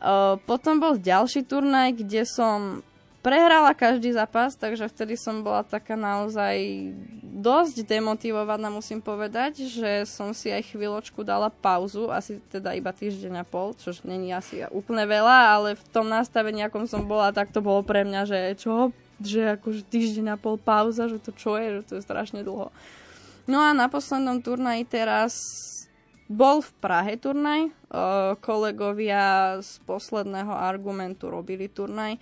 Uh, 0.00 0.40
potom 0.48 0.80
bol 0.80 0.96
ďalší 0.96 1.44
turnaj, 1.44 2.00
kde 2.00 2.24
som 2.24 2.80
prehrala 3.20 3.76
každý 3.76 4.16
zápas, 4.16 4.56
takže 4.56 4.88
vtedy 4.88 5.20
som 5.20 5.44
bola 5.44 5.60
taká 5.60 5.92
naozaj 5.92 6.56
dosť 7.20 7.84
demotivovaná, 7.84 8.72
musím 8.72 9.04
povedať, 9.04 9.68
že 9.68 10.08
som 10.08 10.32
si 10.32 10.48
aj 10.48 10.72
chvíľočku 10.72 11.20
dala 11.20 11.52
pauzu, 11.52 12.08
asi 12.08 12.40
teda 12.48 12.72
iba 12.72 12.88
týždeň 12.96 13.44
a 13.44 13.44
pol, 13.44 13.76
čo 13.76 13.92
není 14.08 14.32
asi 14.32 14.64
úplne 14.72 15.04
veľa, 15.04 15.38
ale 15.52 15.68
v 15.76 15.84
tom 15.92 16.08
nastavení, 16.08 16.64
akom 16.64 16.88
som 16.88 17.04
bola, 17.04 17.28
tak 17.36 17.52
to 17.52 17.60
bolo 17.60 17.84
pre 17.84 18.08
mňa, 18.08 18.22
že 18.24 18.40
čo, 18.56 18.96
že 19.20 19.60
akože 19.60 19.84
týždeň 19.84 20.26
a 20.34 20.40
pol 20.40 20.56
pauza, 20.56 21.04
že 21.04 21.20
to 21.20 21.36
čo 21.36 21.60
je, 21.60 21.80
že 21.80 21.82
to 21.84 21.92
je 22.00 22.02
strašne 22.08 22.40
dlho. 22.40 22.72
No 23.50 23.58
a 23.58 23.74
na 23.74 23.90
poslednom 23.90 24.38
turnaji 24.38 24.86
teraz 24.86 25.34
bol 26.30 26.62
v 26.62 26.70
Prahe 26.78 27.18
turnaj, 27.18 27.74
kolegovia 28.38 29.58
z 29.58 29.82
posledného 29.82 30.54
argumentu 30.54 31.26
robili 31.26 31.66
turnaj 31.66 32.14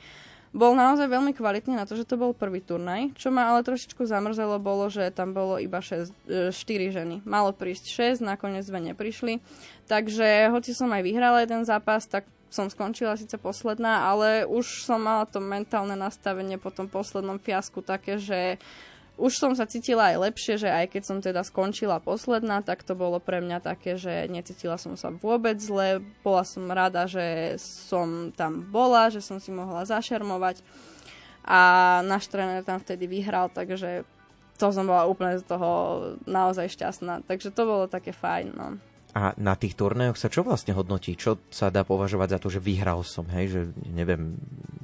bol 0.48 0.72
naozaj 0.72 1.12
veľmi 1.12 1.36
kvalitný 1.36 1.76
na 1.76 1.84
to, 1.84 1.92
že 1.92 2.08
to 2.08 2.16
bol 2.16 2.32
prvý 2.32 2.64
turnaj. 2.64 3.12
Čo 3.20 3.28
ma 3.28 3.52
ale 3.52 3.60
trošičku 3.60 4.00
zamrzelo 4.08 4.56
bolo, 4.56 4.88
že 4.88 5.12
tam 5.12 5.36
bolo 5.36 5.60
iba 5.60 5.84
6, 5.84 6.08
4 6.28 6.56
e, 6.56 6.88
ženy. 6.88 7.16
Malo 7.28 7.52
prísť 7.52 8.16
6, 8.18 8.24
nakoniec 8.24 8.64
dve 8.64 8.80
neprišli. 8.92 9.44
Takže 9.84 10.48
hoci 10.48 10.72
som 10.72 10.88
aj 10.88 11.04
vyhrala 11.04 11.44
jeden 11.44 11.68
zápas, 11.68 12.08
tak 12.08 12.24
som 12.48 12.72
skončila 12.72 13.20
síce 13.20 13.36
posledná, 13.36 14.08
ale 14.08 14.48
už 14.48 14.88
som 14.88 15.04
mala 15.04 15.28
to 15.28 15.36
mentálne 15.36 15.92
nastavenie 15.92 16.56
po 16.56 16.72
tom 16.72 16.88
poslednom 16.88 17.36
fiasku 17.36 17.84
také, 17.84 18.16
že 18.16 18.56
už 19.18 19.34
som 19.34 19.52
sa 19.58 19.66
cítila 19.66 20.14
aj 20.14 20.30
lepšie, 20.30 20.54
že 20.62 20.70
aj 20.70 20.94
keď 20.94 21.02
som 21.02 21.18
teda 21.18 21.42
skončila 21.42 21.98
posledná, 21.98 22.62
tak 22.62 22.86
to 22.86 22.94
bolo 22.94 23.18
pre 23.18 23.42
mňa 23.42 23.58
také, 23.58 23.98
že 23.98 24.30
necítila 24.30 24.78
som 24.78 24.94
sa 24.94 25.10
vôbec 25.10 25.58
zle, 25.58 25.98
bola 26.22 26.46
som 26.46 26.70
rada, 26.70 27.10
že 27.10 27.58
som 27.58 28.30
tam 28.32 28.62
bola, 28.70 29.10
že 29.10 29.18
som 29.18 29.42
si 29.42 29.50
mohla 29.50 29.82
zašermovať 29.82 30.62
a 31.42 31.60
náš 32.06 32.30
tréner 32.30 32.62
tam 32.62 32.78
vtedy 32.78 33.10
vyhral, 33.10 33.50
takže 33.50 34.06
to 34.58 34.66
som 34.70 34.86
bola 34.86 35.10
úplne 35.10 35.38
z 35.38 35.44
toho 35.46 35.70
naozaj 36.26 36.70
šťastná, 36.70 37.26
takže 37.26 37.50
to 37.50 37.62
bolo 37.66 37.84
také 37.90 38.14
fajn. 38.14 38.46
No. 38.54 38.78
A 39.16 39.32
na 39.40 39.56
tých 39.56 39.74
turnajoch 39.74 40.20
sa 40.20 40.28
čo 40.28 40.44
vlastne 40.44 40.76
hodnotí? 40.76 41.16
Čo 41.16 41.40
sa 41.48 41.72
dá 41.72 41.82
považovať 41.82 42.36
za 42.36 42.38
to, 42.38 42.48
že 42.52 42.60
vyhral 42.60 43.00
som? 43.02 43.24
Hej? 43.32 43.50
Že 43.50 43.60
neviem, 43.90 44.36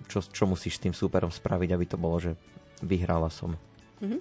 čo, 0.09 0.25
čo 0.25 0.49
musíš 0.49 0.81
s 0.81 0.83
tým 0.89 0.95
súperom 0.97 1.29
spraviť, 1.29 1.71
aby 1.71 1.85
to 1.85 2.01
bolo, 2.01 2.17
že 2.17 2.33
vyhrala 2.81 3.29
som. 3.29 3.55
Uh-huh. 4.03 4.19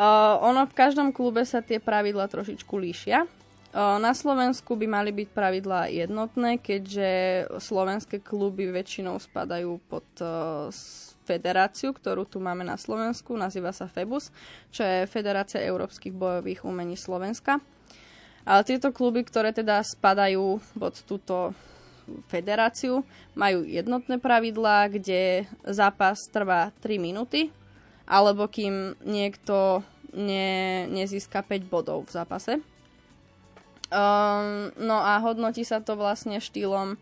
Uh, 0.00 0.40
ono 0.40 0.64
v 0.64 0.72
každom 0.72 1.12
klube 1.12 1.44
sa 1.44 1.60
tie 1.60 1.76
pravidla 1.76 2.30
trošičku 2.30 2.72
líšia. 2.72 3.28
Uh, 3.70 4.00
na 4.00 4.16
Slovensku 4.16 4.74
by 4.74 4.86
mali 4.88 5.12
byť 5.12 5.28
pravidlá 5.30 5.92
jednotné, 5.92 6.58
keďže 6.58 7.10
slovenské 7.60 8.18
kluby 8.24 8.66
väčšinou 8.72 9.20
spadajú 9.20 9.76
pod 9.86 10.06
uh, 10.24 10.72
federáciu, 11.28 11.94
ktorú 11.94 12.26
tu 12.26 12.42
máme 12.42 12.66
na 12.66 12.74
Slovensku, 12.74 13.36
nazýva 13.38 13.70
sa 13.70 13.86
FEBUS, 13.86 14.34
čo 14.74 14.82
je 14.82 15.06
Federácia 15.06 15.62
európskych 15.62 16.10
bojových 16.10 16.66
umení 16.66 16.98
Slovenska. 16.98 17.62
Ale 18.42 18.66
tieto 18.66 18.90
kluby, 18.90 19.22
ktoré 19.22 19.54
teda 19.54 19.84
spadajú 19.84 20.58
pod 20.74 20.94
túto 21.06 21.54
federáciu, 22.26 23.06
majú 23.38 23.62
jednotné 23.62 24.18
pravidlá, 24.18 24.90
kde 24.90 25.46
zápas 25.62 26.18
trvá 26.32 26.74
3 26.82 26.98
minúty 26.98 27.54
alebo 28.10 28.50
kým 28.50 28.98
niekto 29.06 29.86
ne, 30.10 30.90
nezíska 30.90 31.46
5 31.46 31.70
bodov 31.70 32.10
v 32.10 32.14
zápase. 32.18 32.52
Um, 33.90 34.70
no 34.78 34.98
a 34.98 35.18
hodnotí 35.22 35.62
sa 35.62 35.78
to 35.82 35.94
vlastne 35.98 36.38
štýlom, 36.38 36.98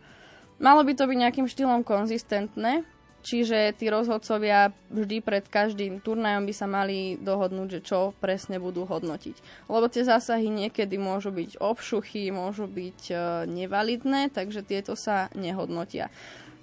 malo 0.60 0.80
by 0.84 0.92
to 0.96 1.04
byť 1.04 1.18
nejakým 1.20 1.48
štýlom 1.48 1.84
konzistentné, 1.84 2.80
čiže 3.20 3.76
tí 3.76 3.92
rozhodcovia 3.92 4.72
vždy 4.88 5.20
pred 5.20 5.44
každým 5.44 6.00
turnajom 6.00 6.48
by 6.48 6.54
sa 6.56 6.64
mali 6.64 7.20
dohodnúť, 7.20 7.68
že 7.76 7.80
čo 7.92 8.16
presne 8.16 8.56
budú 8.56 8.88
hodnotiť. 8.88 9.68
Lebo 9.68 9.84
tie 9.92 10.08
zásahy 10.08 10.48
niekedy 10.48 10.96
môžu 10.96 11.28
byť 11.28 11.60
obšuchy, 11.60 12.32
môžu 12.32 12.64
byť 12.64 13.00
uh, 13.12 13.20
nevalidné, 13.44 14.32
takže 14.32 14.64
tieto 14.64 14.96
sa 14.96 15.28
nehodnotia 15.36 16.08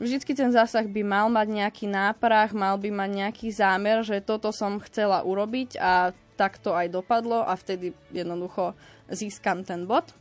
vždycky 0.01 0.35
ten 0.35 0.51
zásah 0.51 0.85
by 0.85 1.01
mal 1.03 1.27
mať 1.31 1.47
nejaký 1.51 1.85
náprah, 1.87 2.51
mal 2.51 2.75
by 2.75 2.89
mať 2.91 3.09
nejaký 3.11 3.47
zámer, 3.51 4.03
že 4.03 4.23
toto 4.23 4.51
som 4.51 4.79
chcela 4.83 5.23
urobiť 5.23 5.79
a 5.79 6.11
tak 6.35 6.59
to 6.59 6.75
aj 6.75 6.91
dopadlo 6.91 7.43
a 7.43 7.55
vtedy 7.55 7.95
jednoducho 8.11 8.75
získam 9.07 9.63
ten 9.63 9.87
bod. 9.87 10.11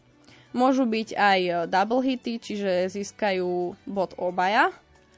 Môžu 0.55 0.87
byť 0.87 1.19
aj 1.19 1.41
double 1.67 2.07
hity, 2.07 2.39
čiže 2.39 2.87
získajú 2.87 3.75
bod 3.91 4.15
obaja, 4.15 4.71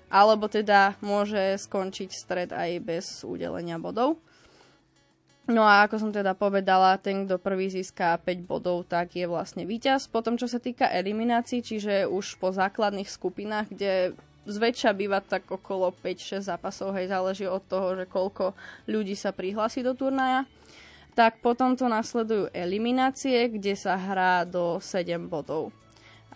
alebo 0.09 0.49
teda 0.49 0.97
môže 1.05 1.61
skončiť 1.61 2.09
stred 2.09 2.51
aj 2.57 2.71
bez 2.81 3.05
udelenia 3.21 3.77
bodov. 3.77 4.17
No 5.47 5.63
a 5.63 5.87
ako 5.87 6.03
som 6.03 6.11
teda 6.11 6.35
povedala, 6.35 6.99
ten, 6.99 7.23
kto 7.23 7.39
prvý 7.39 7.71
získa 7.71 8.19
5 8.19 8.51
bodov, 8.51 8.83
tak 8.89 9.15
je 9.15 9.31
vlastne 9.31 9.63
víťaz. 9.63 10.11
Potom, 10.11 10.35
čo 10.35 10.51
sa 10.51 10.59
týka 10.59 10.91
eliminácií, 10.91 11.63
čiže 11.63 12.11
už 12.11 12.43
po 12.43 12.51
základných 12.51 13.07
skupinách, 13.07 13.71
kde 13.71 14.19
zväčša 14.47 14.91
býva 14.95 15.19
tak 15.21 15.51
okolo 15.51 15.91
5-6 15.91 16.47
zápasov, 16.47 16.95
hej, 16.95 17.11
záleží 17.11 17.45
od 17.51 17.61
toho, 17.67 17.99
že 17.99 18.07
koľko 18.07 18.55
ľudí 18.87 19.19
sa 19.19 19.35
prihlási 19.35 19.83
do 19.83 19.93
turnaja, 19.93 20.47
tak 21.19 21.43
potom 21.43 21.75
to 21.75 21.91
nasledujú 21.91 22.53
eliminácie, 22.55 23.49
kde 23.51 23.75
sa 23.75 23.99
hrá 23.99 24.47
do 24.47 24.79
7 24.79 25.27
bodov. 25.27 25.75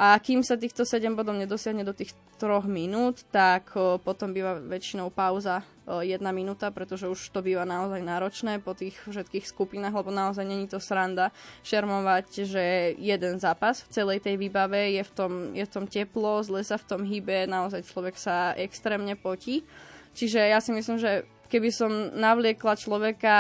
A 0.01 0.17
kým 0.17 0.41
sa 0.41 0.57
týchto 0.57 0.89
7 0.89 1.13
bodov 1.13 1.37
nedosiahne 1.37 1.85
do 1.85 1.93
tých 1.93 2.17
3 2.41 2.65
minút, 2.65 3.21
tak 3.29 3.77
potom 4.01 4.33
býva 4.33 4.57
väčšinou 4.57 5.13
pauza 5.13 5.61
1 5.99 6.23
minúta, 6.31 6.71
pretože 6.71 7.11
už 7.11 7.35
to 7.35 7.43
býva 7.43 7.67
naozaj 7.67 7.99
náročné 7.99 8.63
po 8.63 8.79
tých 8.79 8.95
všetkých 9.11 9.43
skupinách, 9.43 9.91
lebo 9.91 10.15
naozaj 10.15 10.47
není 10.47 10.71
to 10.71 10.79
sranda 10.79 11.35
šermovať, 11.67 12.47
že 12.47 12.95
jeden 12.95 13.43
zápas 13.43 13.83
v 13.83 13.91
celej 13.91 14.19
tej 14.23 14.39
výbave 14.39 14.95
je 14.95 15.03
v 15.03 15.11
tom, 15.11 15.33
je 15.51 15.65
v 15.67 15.73
tom 15.75 15.91
teplo, 15.91 16.47
zle 16.47 16.63
sa 16.63 16.79
v 16.79 16.87
tom 16.87 17.03
hýbe, 17.03 17.51
naozaj 17.51 17.91
človek 17.91 18.15
sa 18.15 18.55
extrémne 18.55 19.19
potí. 19.19 19.67
Čiže 20.15 20.39
ja 20.39 20.63
si 20.63 20.71
myslím, 20.71 21.03
že 21.03 21.27
keby 21.51 21.71
som 21.75 21.91
navliekla 22.15 22.79
človeka 22.79 23.37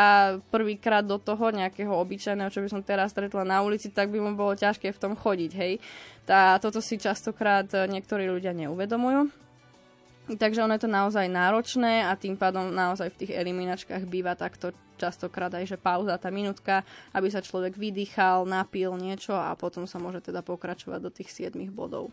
prvýkrát 0.51 1.07
do 1.07 1.23
toho 1.23 1.55
nejakého 1.55 1.95
obyčajného, 1.95 2.51
čo 2.51 2.63
by 2.63 2.69
som 2.69 2.83
teraz 2.83 3.15
stretla 3.15 3.47
na 3.47 3.63
ulici, 3.63 3.87
tak 3.95 4.11
by 4.11 4.19
mu 4.19 4.35
bolo 4.35 4.59
ťažké 4.59 4.91
v 4.91 4.99
tom 4.99 5.15
chodiť, 5.15 5.53
hej. 5.55 5.79
Tá, 6.27 6.59
toto 6.59 6.83
si 6.83 6.99
častokrát 6.99 7.71
niektorí 7.71 8.27
ľudia 8.27 8.51
neuvedomujú. 8.51 9.50
Takže 10.31 10.62
ono 10.62 10.78
je 10.78 10.87
to 10.87 10.91
naozaj 10.91 11.26
náročné 11.26 12.07
a 12.07 12.14
tým 12.14 12.39
pádom 12.39 12.70
naozaj 12.70 13.11
v 13.11 13.18
tých 13.26 13.33
eliminačkách 13.35 14.07
býva 14.07 14.39
takto 14.39 14.70
častokrát 15.01 15.51
aj, 15.57 15.74
že 15.74 15.81
pauza, 15.81 16.14
tá 16.20 16.28
minútka, 16.28 16.85
aby 17.16 17.33
sa 17.33 17.41
človek 17.41 17.74
vydýchal, 17.74 18.45
napil 18.45 18.95
niečo 19.01 19.33
a 19.33 19.57
potom 19.57 19.89
sa 19.89 19.97
môže 19.97 20.20
teda 20.20 20.45
pokračovať 20.45 21.01
do 21.01 21.11
tých 21.11 21.33
7 21.33 21.57
bodov. 21.72 22.12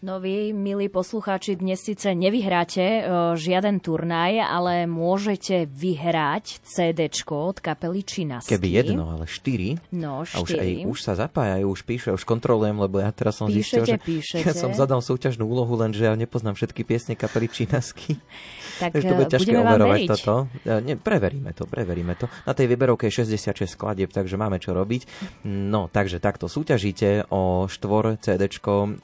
No 0.00 0.16
vy, 0.16 0.56
milí 0.56 0.88
poslucháči, 0.88 1.60
dnes 1.60 1.76
síce 1.76 2.16
nevyhráte 2.16 2.80
e, 2.80 3.00
žiaden 3.36 3.84
turnaj, 3.84 4.32
ale 4.40 4.88
môžete 4.88 5.68
vyhrať 5.68 6.64
CD 6.64 7.12
od 7.28 7.60
kapely 7.60 8.00
Činasky. 8.00 8.56
Keby 8.56 8.80
jedno, 8.80 9.12
ale 9.12 9.28
štyri. 9.28 9.76
No, 9.92 10.24
štyri. 10.24 10.40
A 10.40 10.40
už, 10.40 10.50
aj, 10.56 10.70
už 10.88 10.98
sa 11.04 11.12
zapájajú, 11.20 11.68
už 11.68 11.84
píše, 11.84 12.08
už 12.16 12.24
kontrolujem, 12.24 12.80
lebo 12.80 12.96
ja 12.96 13.12
teraz 13.12 13.44
som 13.44 13.52
píšete, 13.52 13.60
zistil, 13.60 13.84
že 13.84 13.98
píšete. 14.00 14.48
ja 14.48 14.56
som 14.56 14.72
zadal 14.72 15.04
súťažnú 15.04 15.44
úlohu, 15.44 15.76
lenže 15.76 16.08
ja 16.08 16.16
nepoznám 16.16 16.56
všetky 16.56 16.80
piesne 16.80 17.12
kapely 17.12 17.52
Činasky. 17.52 18.16
Tak 18.80 18.96
to 18.96 19.12
bude 19.12 19.28
ťažké 19.28 19.52
overovať 19.52 20.00
toto. 20.08 20.48
Nie, 20.64 20.96
preveríme 20.96 21.52
to, 21.52 21.68
preveríme 21.68 22.16
to. 22.16 22.26
Na 22.48 22.56
tej 22.56 22.66
výberovke 22.72 23.12
je 23.12 23.20
66 23.20 23.76
skladieb, 23.76 24.08
takže 24.08 24.40
máme 24.40 24.56
čo 24.56 24.72
robiť. 24.72 25.04
No, 25.44 25.92
takže 25.92 26.16
takto 26.16 26.48
súťažíte 26.48 27.28
o 27.28 27.68
štvor 27.68 28.16
CD 28.24 28.48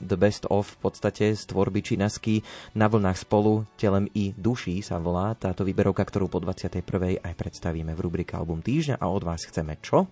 The 0.00 0.16
Best 0.16 0.48
of 0.48 0.66
v 0.66 0.78
podstate 0.80 1.36
z 1.36 1.42
tvorby 1.46 1.84
Činasky 1.84 2.40
na 2.72 2.88
vlnách 2.88 3.20
spolu, 3.20 3.68
telem 3.76 4.08
i 4.16 4.32
duší 4.32 4.80
sa 4.80 4.96
volá 4.96 5.36
táto 5.36 5.62
výberovka, 5.62 6.02
ktorú 6.02 6.32
po 6.32 6.40
21. 6.40 7.20
aj 7.20 7.34
predstavíme 7.36 7.92
v 7.92 8.00
rubrike 8.00 8.34
Album 8.34 8.64
týždňa 8.64 8.96
a 8.98 9.06
od 9.12 9.22
vás 9.22 9.44
chceme 9.44 9.76
čo? 9.84 10.08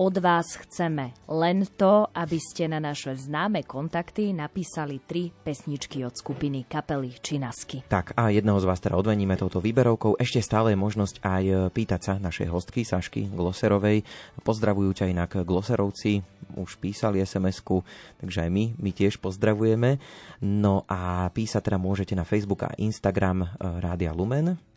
Od 0.00 0.16
vás 0.16 0.56
chceme 0.56 1.12
len 1.28 1.68
to, 1.76 2.08
aby 2.16 2.40
ste 2.40 2.72
na 2.72 2.80
naše 2.80 3.12
známe 3.12 3.68
kontakty 3.68 4.32
napísali 4.32 4.96
tri 5.04 5.28
pesničky 5.28 6.00
od 6.08 6.16
skupiny 6.16 6.64
kapely 6.64 7.20
Činasky. 7.20 7.84
Tak 7.84 8.16
a 8.16 8.32
jedného 8.32 8.56
z 8.56 8.64
vás 8.64 8.80
teda 8.80 8.96
odveníme 8.96 9.36
touto 9.36 9.60
výberovkou. 9.60 10.16
Ešte 10.16 10.40
stále 10.40 10.72
je 10.72 10.80
možnosť 10.80 11.20
aj 11.20 11.44
pýtať 11.76 12.00
sa 12.00 12.14
našej 12.16 12.48
hostky 12.48 12.80
Sašky 12.80 13.28
Gloserovej. 13.28 14.00
Pozdravujú 14.40 15.04
ťa 15.04 15.12
inak 15.12 15.44
Gloserovci, 15.44 16.24
už 16.56 16.80
písali 16.80 17.20
SMS-ku, 17.20 17.84
takže 18.24 18.48
aj 18.48 18.50
my, 18.56 18.64
my 18.80 18.90
tiež 18.96 19.20
pozdravujeme. 19.20 20.00
No 20.40 20.88
a 20.88 21.28
písať 21.28 21.60
teda 21.68 21.76
môžete 21.76 22.16
na 22.16 22.24
Facebook 22.24 22.64
a 22.64 22.72
Instagram 22.80 23.44
eh, 23.44 23.48
Rádia 23.84 24.16
Lumen 24.16 24.69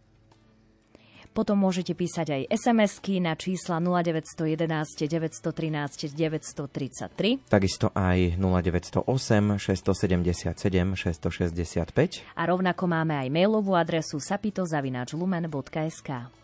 potom 1.34 1.58
môžete 1.58 1.98
písať 1.98 2.28
aj 2.30 2.42
SMS-ky 2.54 3.18
na 3.18 3.34
čísla 3.34 3.82
0911 3.82 5.10
913 5.10 6.14
933. 6.14 7.50
Takisto 7.50 7.90
aj 7.92 8.38
0908 8.38 9.58
677 9.58 10.94
665. 10.94 12.38
A 12.38 12.42
rovnako 12.46 12.84
máme 12.86 13.18
aj 13.18 13.28
mailovú 13.34 13.74
adresu 13.74 14.22
sapitozavináčlumen.sk. 14.22 16.43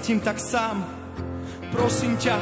cítim 0.00 0.24
tak 0.24 0.40
sám. 0.40 0.80
Prosím 1.76 2.16
ťa, 2.16 2.40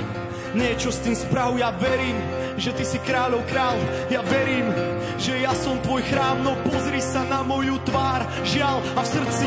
niečo 0.54 0.94
s 0.94 1.02
tým 1.02 1.18
sprav 1.18 1.58
Ja 1.58 1.74
verím, 1.74 2.14
že 2.54 2.70
ty 2.70 2.86
si 2.86 3.02
kráľov 3.02 3.42
král. 3.50 3.74
Ja 4.06 4.22
verím, 4.22 4.70
že 5.18 5.42
ja 5.42 5.50
som 5.58 5.74
tvoj 5.82 6.06
chrám 6.06 6.46
No 6.46 6.54
pozri 6.62 7.02
sa 7.02 7.26
na 7.26 7.42
moju 7.42 7.82
tvár. 7.82 8.22
Žiaľ 8.46 8.78
a 8.94 9.00
v 9.02 9.08
srdci 9.10 9.46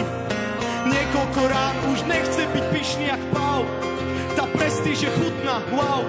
Niekoľko 0.92 1.42
rán 1.48 1.76
už 1.96 2.00
nechce 2.12 2.44
byť 2.52 2.66
pyšný 2.76 3.06
jak 3.16 3.24
pau 3.32 3.64
Tá 4.36 4.44
prestíž 4.60 5.08
je 5.08 5.12
chutná, 5.16 5.64
wow. 5.72 6.04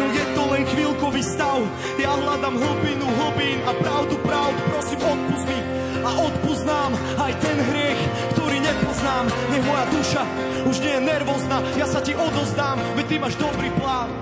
No 0.00 0.04
je 0.08 0.24
to 0.32 0.42
len 0.48 0.64
chvíľkový 0.64 1.20
stav. 1.20 1.60
Ja 2.00 2.16
hľadám 2.16 2.56
hlbinu 2.56 3.04
hlbín 3.04 3.60
a 3.68 3.76
pravdu 3.76 4.16
pravdu 4.24 4.60
Prosím 4.72 5.00
odpust 5.04 5.44
mi. 5.44 5.60
A 6.08 6.10
odpuznám 6.24 6.92
aj 7.20 7.32
ten 7.36 7.56
hriech, 7.68 8.00
ktorý 8.32 8.64
nepoznám. 8.64 9.28
Nech 9.52 9.64
moja 9.68 9.84
duša 9.92 10.22
už 10.68 10.84
nie 10.84 10.92
je 10.92 11.00
nervózna, 11.00 11.64
ja 11.80 11.88
sa 11.88 12.04
ti 12.04 12.12
odozdám, 12.12 12.76
veď 12.92 13.06
ty 13.08 13.16
máš 13.16 13.34
dobrý 13.40 13.72
plán. 13.80 14.12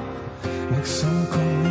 Nech 0.71 0.87
slnko 0.87 1.66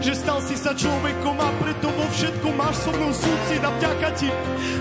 že 0.00 0.12
stal 0.12 0.44
si 0.44 0.52
sa 0.52 0.76
človekom 0.76 1.36
a 1.40 1.48
preto 1.56 1.88
vo 1.88 2.04
všetkom 2.12 2.54
máš 2.60 2.84
so 2.84 2.92
mnou 2.92 3.12
súcit 3.12 3.60
a 3.64 3.72
vďaka 3.72 4.08
ti, 4.20 4.28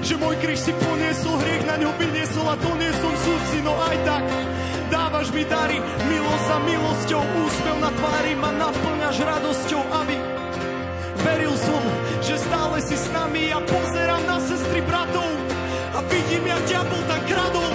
že 0.03 0.20
môj 0.20 0.36
kríž 0.43 0.60
si 0.60 0.74
poniesol, 0.76 1.39
hriech 1.39 1.64
na 1.64 1.76
ňo 1.80 1.91
vyniesol 1.95 2.47
a 2.47 2.55
to 2.60 2.72
nie 2.76 2.91
som 2.91 3.14
súci, 3.24 3.57
no 3.64 3.72
aj 3.72 3.97
tak 4.03 4.24
dávaš 4.91 5.28
mi 5.32 5.43
dary, 5.47 5.80
milosť 6.12 6.45
za 6.49 6.57
milosťou, 6.66 7.22
úspev 7.24 7.76
na 7.80 7.91
tvári 7.93 8.34
ma 8.36 8.51
naplňaš 8.51 9.18
radosťou, 9.24 9.84
aby 10.03 10.16
veril 11.24 11.55
som, 11.55 11.84
že 12.20 12.36
stále 12.36 12.78
si 12.84 12.95
s 12.99 13.07
nami 13.16 13.53
a 13.55 13.60
pozerám 13.64 14.24
na 14.28 14.38
sestry 14.43 14.84
bratov 14.84 15.30
a 15.95 15.99
vidím, 16.10 16.43
jak 16.47 16.62
diabol 16.68 17.01
tam 17.07 17.22
kradol, 17.28 17.72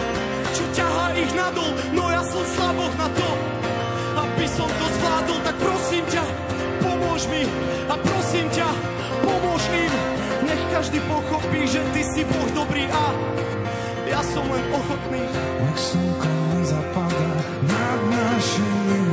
čo 0.53 0.65
ťahá 0.77 1.07
ich 1.17 1.33
nadol, 1.33 1.71
no 1.97 2.05
ja 2.13 2.23
som 2.29 2.45
slaboch 2.45 2.95
na 3.01 3.09
to, 3.09 3.29
aby 4.21 4.45
som 4.49 4.69
to 4.69 4.87
zvládol, 5.01 5.39
tak 5.45 5.57
prosím 5.61 6.05
ťa, 6.13 6.25
mi 7.29 7.43
a 7.89 7.95
prosím 7.97 8.47
ťa, 8.51 8.69
pomôž 9.25 9.63
im, 9.73 9.93
nech 10.49 10.63
každý 10.73 10.99
pochopí, 11.07 11.69
že 11.69 11.81
ty 11.93 12.03
si 12.05 12.23
Boh 12.25 12.51
dobrý 12.53 12.85
a 12.89 13.05
ja 14.09 14.21
som 14.21 14.45
len 14.49 14.65
ochotný. 14.73 15.25
Nech 15.65 15.79
slnko 15.79 16.33
zapadá 16.65 17.29
nad 17.65 18.01
našimi 18.09 19.04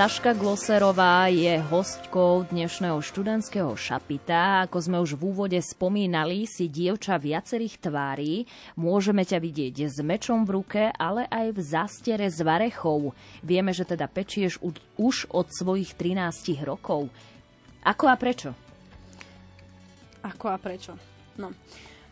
Saška 0.00 0.32
Gloserová 0.32 1.28
je 1.28 1.60
hostkou 1.60 2.48
dnešného 2.48 3.04
študentského 3.04 3.76
šapita. 3.76 4.64
Ako 4.64 4.80
sme 4.80 4.96
už 4.96 5.12
v 5.12 5.28
úvode 5.28 5.60
spomínali, 5.60 6.48
si 6.48 6.72
dievča 6.72 7.20
viacerých 7.20 7.76
tvári. 7.84 8.48
Môžeme 8.80 9.28
ťa 9.28 9.36
vidieť 9.36 9.92
s 9.92 10.00
mečom 10.00 10.48
v 10.48 10.56
ruke, 10.56 10.82
ale 10.96 11.28
aj 11.28 11.52
v 11.52 11.60
zastere 11.60 12.32
z 12.32 12.40
varechov. 12.40 13.12
Vieme, 13.44 13.76
že 13.76 13.84
teda 13.84 14.08
pečieš 14.08 14.56
už 14.96 15.28
od 15.36 15.52
svojich 15.52 15.92
13 15.92 16.64
rokov. 16.64 17.12
Ako 17.84 18.08
a 18.08 18.16
prečo? 18.16 18.56
Ako 20.24 20.48
a 20.48 20.56
prečo? 20.56 20.96
No. 21.36 21.52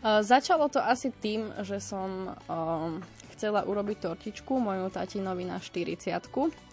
Uh, 0.05 0.21
začalo 0.21 0.69
to 0.69 0.77
asi 0.77 1.09
tým, 1.09 1.57
že 1.65 1.81
som 1.81 2.37
uh, 2.37 3.01
chcela 3.33 3.65
urobiť 3.65 4.13
tortičku 4.13 4.61
moju 4.61 4.93
tatinovi 4.93 5.49
na 5.49 5.57
40 5.57 6.68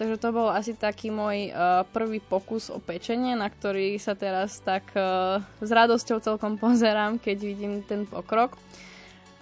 Takže 0.00 0.16
to 0.16 0.32
bol 0.32 0.48
asi 0.48 0.72
taký 0.72 1.12
môj 1.12 1.52
uh, 1.52 1.84
prvý 1.92 2.24
pokus 2.24 2.72
o 2.72 2.80
pečenie, 2.80 3.36
na 3.36 3.52
ktorý 3.52 4.00
sa 4.00 4.16
teraz 4.16 4.56
tak 4.64 4.88
uh, 4.96 5.44
s 5.60 5.68
radosťou 5.68 6.24
celkom 6.24 6.56
pozerám, 6.64 7.20
keď 7.20 7.36
vidím 7.44 7.84
ten 7.84 8.08
pokrok. 8.08 8.56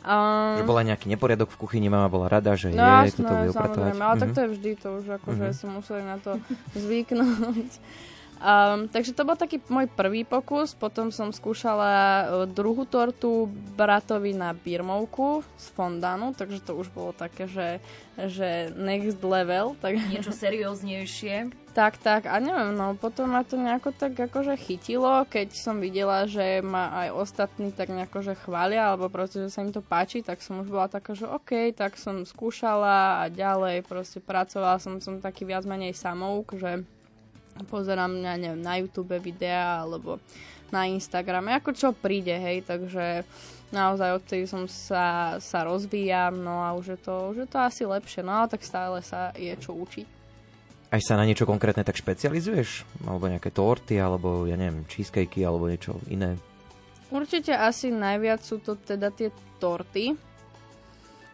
Um, 0.03 0.59
že 0.59 0.67
bola 0.67 0.83
nejaký 0.83 1.07
neporiadok 1.15 1.55
v 1.55 1.59
kuchyni, 1.63 1.87
mama 1.87 2.11
bola 2.11 2.27
rada, 2.27 2.59
že 2.59 2.75
no, 2.75 3.07
je, 3.07 3.15
toto 3.15 3.35
bude 3.39 3.55
samozrejme, 3.55 4.03
ale 4.03 4.03
mm-hmm. 4.03 4.23
tak 4.27 4.31
to 4.35 4.41
je 4.43 4.49
vždy, 4.51 4.71
to 4.83 4.89
už 4.99 5.07
akože 5.23 5.47
mm-hmm. 5.47 5.59
si 5.63 5.65
museli 5.71 6.03
na 6.03 6.17
to 6.19 6.33
zvyknúť. 6.75 7.71
Um, 8.39 8.87
takže 8.87 9.19
to 9.19 9.27
bol 9.27 9.35
taký 9.35 9.59
môj 9.67 9.91
prvý 9.91 10.23
pokus, 10.23 10.71
potom 10.71 11.11
som 11.11 11.35
skúšala 11.35 11.91
uh, 11.91 12.27
druhú 12.47 12.87
tortu 12.87 13.51
bratovi 13.75 14.31
na 14.31 14.55
birmovku 14.55 15.43
z 15.59 15.67
fondánu, 15.75 16.39
takže 16.39 16.63
to 16.63 16.79
už 16.79 16.87
bolo 16.95 17.11
také, 17.11 17.51
že, 17.51 17.83
že 18.15 18.71
next 18.79 19.19
level. 19.27 19.75
Tak... 19.83 19.99
Niečo 19.99 20.31
serióznejšie. 20.31 21.51
tak, 21.79 21.95
tak, 22.03 22.27
a 22.27 22.43
neviem, 22.43 22.75
no 22.75 22.99
potom 22.99 23.31
ma 23.31 23.47
to 23.47 23.55
nejako 23.55 23.95
tak 23.95 24.19
akože 24.19 24.59
chytilo, 24.59 25.23
keď 25.31 25.55
som 25.55 25.79
videla, 25.79 26.27
že 26.27 26.59
ma 26.59 26.91
aj 27.07 27.09
ostatní 27.15 27.71
tak 27.71 27.95
nejako 27.95 28.19
že 28.23 28.35
chvália, 28.35 28.91
alebo 28.91 29.07
proste, 29.07 29.47
že 29.47 29.55
sa 29.55 29.63
im 29.63 29.71
to 29.71 29.79
páči, 29.79 30.27
tak 30.27 30.43
som 30.43 30.59
už 30.59 30.75
bola 30.75 30.91
taká, 30.91 31.15
že 31.15 31.31
OK, 31.31 31.71
tak 31.79 31.95
som 31.95 32.27
skúšala 32.27 33.23
a 33.23 33.31
ďalej 33.31 33.87
proste 33.87 34.19
pracovala 34.19 34.83
som, 34.83 34.99
som 34.99 35.23
taký 35.23 35.47
viac 35.47 35.63
menej 35.71 35.95
samouk, 35.95 36.59
že 36.59 36.83
pozerám 37.67 38.13
na, 38.23 38.39
neviem, 38.39 38.63
na 38.63 38.79
YouTube 38.79 39.17
videá 39.19 39.83
alebo 39.83 40.23
na 40.69 40.85
Instagrame, 40.85 41.57
ako 41.57 41.71
čo 41.73 41.89
príde, 41.97 42.37
hej, 42.37 42.61
takže 42.63 43.25
naozaj 43.73 44.21
odtedy 44.21 44.45
som 44.45 44.69
sa, 44.69 45.37
sa 45.41 45.65
rozvíjam, 45.65 46.37
no 46.37 46.61
a 46.61 46.77
už 46.77 46.97
je, 46.97 46.99
to, 47.01 47.15
už 47.33 47.37
je 47.45 47.49
to 47.49 47.59
asi 47.61 47.83
lepšie, 47.89 48.21
no 48.21 48.45
ale 48.45 48.53
tak 48.53 48.61
stále 48.65 49.01
sa 49.01 49.33
je 49.33 49.53
čo 49.57 49.73
učiť. 49.73 50.07
Aj 50.89 51.01
sa 51.05 51.21
na 51.21 51.29
niečo 51.29 51.45
konkrétne 51.45 51.85
tak 51.85 52.01
špecializuješ? 52.01 52.89
Alebo 53.05 53.29
nejaké 53.29 53.53
torty, 53.53 54.01
alebo 54.01 54.49
ja 54.49 54.57
neviem, 54.57 54.89
cheesecakey, 54.89 55.45
alebo 55.45 55.69
niečo 55.69 56.01
iné? 56.09 56.41
Určite 57.13 57.53
asi 57.57 57.93
najviac 57.93 58.41
sú 58.41 58.61
to 58.61 58.77
teda 58.77 59.13
tie 59.13 59.29
torty, 59.61 60.17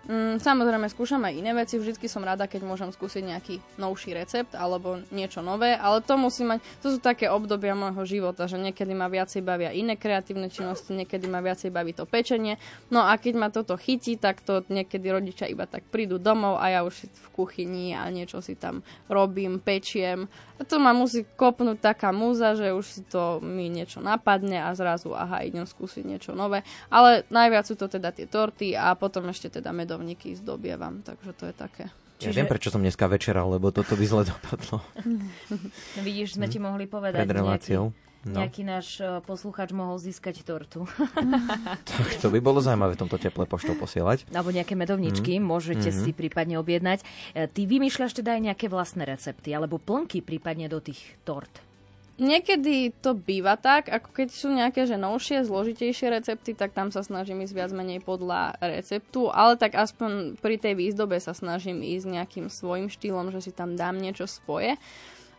Mm, 0.05 0.37
samozrejme, 0.37 0.85
skúšam 0.93 1.25
aj 1.25 1.33
iné 1.33 1.57
veci. 1.57 1.81
Vždycky 1.81 2.13
som 2.13 2.21
rada, 2.21 2.45
keď 2.45 2.61
môžem 2.61 2.93
skúsiť 2.93 3.25
nejaký 3.25 3.55
novší 3.81 4.13
recept 4.13 4.53
alebo 4.53 5.01
niečo 5.09 5.41
nové, 5.41 5.73
ale 5.73 6.05
to 6.05 6.21
musí 6.21 6.45
mať, 6.45 6.61
to 6.85 6.93
sú 6.93 6.99
také 7.01 7.33
obdobia 7.33 7.73
môjho 7.73 8.05
života, 8.05 8.45
že 8.45 8.61
niekedy 8.61 8.93
ma 8.93 9.09
viacej 9.09 9.41
bavia 9.41 9.73
iné 9.73 9.97
kreatívne 9.97 10.53
činnosti, 10.53 10.93
niekedy 10.93 11.25
ma 11.25 11.41
viacej 11.41 11.73
baví 11.73 11.97
to 11.97 12.05
pečenie. 12.05 12.61
No 12.93 13.01
a 13.01 13.17
keď 13.17 13.35
ma 13.41 13.49
toto 13.49 13.81
chytí, 13.81 14.21
tak 14.21 14.45
to 14.45 14.61
niekedy 14.69 15.09
rodičia 15.09 15.49
iba 15.49 15.65
tak 15.65 15.89
prídu 15.89 16.21
domov 16.21 16.61
a 16.61 16.69
ja 16.69 16.81
už 16.85 16.95
si 17.01 17.07
v 17.09 17.29
kuchyni 17.33 17.97
a 17.97 18.05
niečo 18.13 18.45
si 18.45 18.61
tam 18.61 18.85
robím, 19.09 19.57
pečiem. 19.57 20.29
A 20.55 20.63
to 20.63 20.79
ma 20.79 20.95
musí 20.95 21.27
kopnúť 21.35 21.83
taká 21.83 22.15
múza, 22.15 22.55
že 22.55 22.71
už 22.71 22.87
si 22.87 23.03
to 23.03 23.43
mi 23.43 23.67
niečo 23.67 23.99
napadne 23.99 24.63
a 24.63 24.71
zrazu 24.77 25.11
aha, 25.11 25.43
idem 25.43 25.67
skúsiť 25.67 26.05
niečo 26.07 26.31
nové. 26.37 26.63
Ale 26.93 27.27
najviac 27.33 27.67
sú 27.67 27.75
to 27.75 27.91
teda 27.91 28.15
tie 28.15 28.31
torty 28.31 28.79
a 28.79 28.95
potom 28.95 29.27
ešte 29.33 29.59
teda 29.59 29.75
medo 29.75 29.94
sledovníky 29.95 30.35
zdobievam, 30.35 31.07
takže 31.07 31.31
to 31.39 31.45
je 31.47 31.55
také. 31.55 31.85
Ja 32.19 32.31
Čiže... 32.31 32.43
viem, 32.43 32.51
prečo 32.51 32.69
som 32.75 32.83
dneska 32.83 33.07
večeral, 33.07 33.47
lebo 33.47 33.71
toto 33.71 33.95
by 33.95 34.03
zle 34.03 34.27
dopadlo. 34.27 34.83
No 35.07 36.01
vidíš, 36.07 36.35
sme 36.35 36.51
ti 36.51 36.59
mohli 36.59 36.91
povedať. 36.91 37.23
Pred 37.23 37.31
reláciou. 37.31 37.95
No. 38.25 38.41
Nejaký 38.41 38.65
náš 38.65 39.05
e, 39.05 39.21
posluchač 39.21 39.71
mohol 39.77 40.01
získať 40.01 40.43
tortu. 40.49 40.89
tak 41.93 42.09
to 42.25 42.33
by 42.33 42.41
bolo 42.41 42.59
zaujímavé 42.59 42.97
v 42.97 43.01
tomto 43.05 43.21
teple 43.21 43.45
poštou 43.45 43.77
posielať. 43.77 44.25
Alebo 44.33 44.49
nejaké 44.49 44.73
medovničky, 44.73 45.37
mm. 45.37 45.45
môžete 45.45 45.93
mm-hmm. 45.93 46.05
si 46.09 46.11
prípadne 46.17 46.57
objednať. 46.57 47.05
E, 47.37 47.47
ty 47.53 47.69
vymýšľaš 47.69 48.25
teda 48.25 48.41
aj 48.41 48.43
nejaké 48.51 48.67
vlastné 48.73 49.05
recepty, 49.05 49.53
alebo 49.53 49.77
plnky 49.77 50.25
prípadne 50.25 50.73
do 50.73 50.81
tých 50.81 51.05
tort? 51.29 51.53
Niekedy 52.15 52.95
to 53.03 53.19
býva 53.19 53.59
tak, 53.59 53.91
ako 53.91 54.15
keď 54.15 54.29
sú 54.31 54.55
nejaké 54.55 54.87
že 54.87 54.95
novšie, 54.95 55.43
zložitejšie 55.51 56.15
recepty, 56.15 56.55
tak 56.55 56.71
tam 56.71 56.95
sa 56.95 57.03
snažím 57.03 57.43
ísť 57.43 57.55
viac 57.59 57.71
menej 57.75 58.07
podľa 58.07 58.55
receptu, 58.63 59.35
ale 59.35 59.59
tak 59.59 59.75
aspoň 59.75 60.39
pri 60.39 60.55
tej 60.55 60.79
výzdobe 60.79 61.19
sa 61.19 61.35
snažím 61.35 61.83
ísť 61.83 62.07
nejakým 62.07 62.47
svojim 62.47 62.87
štýlom, 62.87 63.35
že 63.35 63.43
si 63.43 63.51
tam 63.51 63.75
dám 63.75 63.99
niečo 63.99 64.31
svoje. 64.31 64.79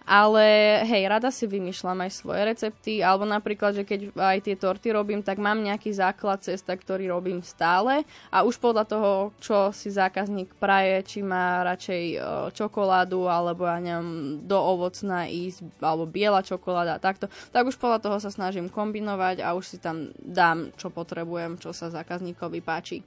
Ale 0.05 0.45
hej, 0.85 1.09
rada 1.09 1.33
si 1.33 1.49
vymýšľam 1.49 2.05
aj 2.05 2.11
svoje 2.13 2.41
recepty, 2.45 3.01
alebo 3.01 3.25
napríklad, 3.25 3.73
že 3.73 3.81
keď 3.81 4.13
aj 4.13 4.37
tie 4.45 4.53
torty 4.53 4.93
robím, 4.93 5.25
tak 5.25 5.41
mám 5.41 5.57
nejaký 5.57 5.89
základ 5.97 6.45
cesta, 6.45 6.77
ktorý 6.77 7.09
robím 7.09 7.41
stále 7.41 8.05
a 8.29 8.45
už 8.45 8.61
podľa 8.61 8.85
toho, 8.85 9.11
čo 9.41 9.73
si 9.73 9.89
zákazník 9.89 10.53
praje, 10.61 11.01
či 11.09 11.25
má 11.25 11.65
radšej 11.65 12.03
e, 12.13 12.17
čokoládu, 12.53 13.25
alebo 13.25 13.65
ja 13.65 13.81
neviem, 13.81 14.45
do 14.45 14.61
ovocná 14.61 15.25
ísť, 15.25 15.81
alebo 15.81 16.05
biela 16.05 16.45
čokoláda, 16.45 17.01
takto, 17.01 17.25
tak 17.49 17.65
už 17.65 17.81
podľa 17.81 17.97
toho 18.05 18.17
sa 18.21 18.29
snažím 18.29 18.69
kombinovať 18.69 19.41
a 19.41 19.57
už 19.57 19.65
si 19.65 19.77
tam 19.81 20.13
dám, 20.21 20.69
čo 20.77 20.93
potrebujem, 20.93 21.57
čo 21.57 21.73
sa 21.73 21.89
zákazníkovi 21.89 22.61
páči. 22.61 23.01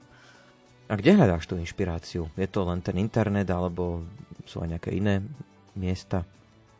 A 0.91 0.99
kde 0.99 1.15
hľadáš 1.15 1.47
tú 1.47 1.55
inšpiráciu? 1.55 2.27
Je 2.35 2.49
to 2.51 2.67
len 2.67 2.83
ten 2.83 2.99
internet, 2.99 3.47
alebo 3.47 4.03
sú 4.43 4.59
aj 4.59 4.75
nejaké 4.75 4.91
iné 4.99 5.23
miesta? 5.79 6.27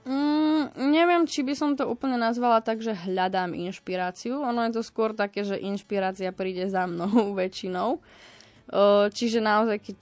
Mm, 0.08 0.72
neviem, 0.90 1.24
či 1.28 1.44
by 1.44 1.54
som 1.54 1.76
to 1.76 1.84
úplne 1.84 2.16
nazvala 2.16 2.64
tak, 2.64 2.80
že 2.80 2.96
hľadám 2.96 3.52
inšpiráciu. 3.52 4.40
Ono 4.40 4.64
je 4.68 4.80
to 4.80 4.84
skôr 4.84 5.12
také, 5.12 5.44
že 5.44 5.60
inšpirácia 5.60 6.32
príde 6.32 6.68
za 6.72 6.88
mnou 6.88 7.32
väčšinou. 7.40 8.00
Čiže 9.10 9.42
naozaj, 9.42 9.82
keď 9.82 9.98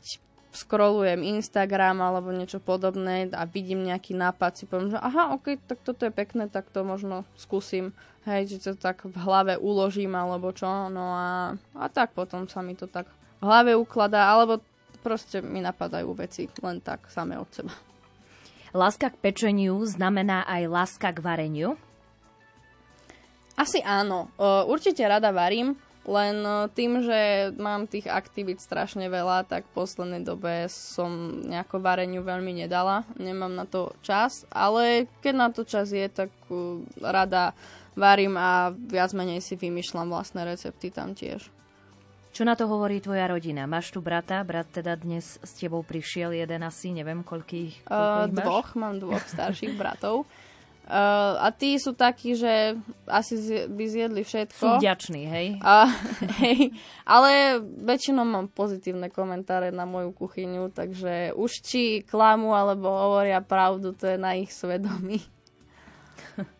scrollujem 0.57 1.21
Instagram 1.21 2.01
alebo 2.01 2.33
niečo 2.33 2.57
podobné 2.57 3.29
a 3.29 3.45
vidím 3.45 3.85
nejaký 3.85 4.17
nápad, 4.17 4.51
si 4.57 4.63
poviem, 4.65 4.89
že 4.89 4.99
aha, 4.99 5.37
ok, 5.37 5.61
tak 5.69 5.85
toto 5.85 6.09
je 6.09 6.11
pekné, 6.11 6.49
tak 6.49 6.73
to 6.73 6.81
možno 6.81 7.29
skúsim, 7.37 7.93
hej, 8.25 8.57
že 8.57 8.57
to 8.65 8.73
tak 8.73 9.05
v 9.05 9.13
hlave 9.21 9.61
uložím 9.61 10.17
alebo 10.17 10.49
čo, 10.49 10.89
no 10.89 11.13
a, 11.13 11.53
a 11.77 11.85
tak 11.93 12.17
potom 12.17 12.49
sa 12.49 12.65
mi 12.65 12.73
to 12.73 12.89
tak 12.89 13.05
v 13.37 13.43
hlave 13.45 13.77
ukladá, 13.77 14.33
alebo 14.33 14.57
proste 15.05 15.45
mi 15.45 15.61
napadajú 15.61 16.09
veci 16.17 16.49
len 16.65 16.81
tak 16.81 17.05
same 17.13 17.37
od 17.37 17.47
seba. 17.53 17.86
Láska 18.77 19.09
k 19.09 19.17
pečeniu 19.17 19.81
znamená 19.89 20.45
aj 20.45 20.69
láska 20.69 21.09
k 21.09 21.25
vareniu? 21.25 21.81
Asi 23.57 23.81
áno. 23.81 24.29
Určite 24.69 25.01
rada 25.01 25.33
varím, 25.33 25.73
len 26.05 26.45
tým, 26.77 27.01
že 27.01 27.49
mám 27.57 27.89
tých 27.89 28.05
aktivít 28.05 28.61
strašne 28.61 29.09
veľa, 29.09 29.49
tak 29.49 29.65
v 29.65 29.81
poslednej 29.81 30.21
dobe 30.21 30.69
som 30.69 31.41
nejako 31.49 31.81
vareniu 31.81 32.21
veľmi 32.21 32.53
nedala. 32.53 33.01
Nemám 33.17 33.57
na 33.57 33.65
to 33.65 33.97
čas, 34.05 34.45
ale 34.53 35.09
keď 35.25 35.33
na 35.33 35.49
to 35.49 35.65
čas 35.65 35.89
je, 35.89 36.05
tak 36.05 36.29
rada 37.01 37.57
varím 37.97 38.37
a 38.37 38.77
viac 38.77 39.09
menej 39.17 39.41
si 39.41 39.57
vymýšľam 39.57 40.13
vlastné 40.13 40.45
recepty 40.45 40.93
tam 40.93 41.17
tiež. 41.17 41.49
Čo 42.37 42.45
na 42.45 42.53
to 42.53 42.69
hovorí 42.69 43.01
tvoja 43.01 43.25
rodina? 43.25 43.65
Máš 43.65 43.89
tu 43.89 43.97
brata? 43.97 44.37
Brat 44.45 44.69
teda 44.69 44.93
dnes 44.93 45.41
s 45.41 45.57
tebou 45.57 45.81
prišiel 45.81 46.37
jeden 46.37 46.61
asi, 46.61 46.93
neviem, 46.93 47.25
koľkých, 47.25 47.89
uh, 47.89 48.29
Dvoch, 48.29 48.77
mám 48.77 49.01
dvoch 49.01 49.25
starších 49.25 49.73
bratov. 49.81 50.29
Uh, 50.85 51.33
a 51.41 51.49
tí 51.49 51.81
sú 51.81 51.97
takí, 51.97 52.37
že 52.37 52.77
asi 53.09 53.65
by 53.65 53.83
zjedli 53.89 54.21
všetko. 54.21 54.53
Sú 54.53 54.69
vďační, 54.77 55.25
hej? 55.25 55.47
A, 55.65 55.89
hej? 56.45 56.77
Ale 57.09 57.57
väčšinou 57.81 58.21
mám 58.21 58.53
pozitívne 58.53 59.09
komentáre 59.09 59.73
na 59.73 59.89
moju 59.89 60.13
kuchyňu, 60.13 60.69
takže 60.69 61.33
už 61.33 61.65
či 61.65 62.05
klamu 62.05 62.53
alebo 62.53 62.85
hovoria 62.85 63.41
pravdu, 63.41 63.97
to 63.97 64.13
je 64.13 64.17
na 64.21 64.37
ich 64.37 64.53
svedomí. 64.53 65.25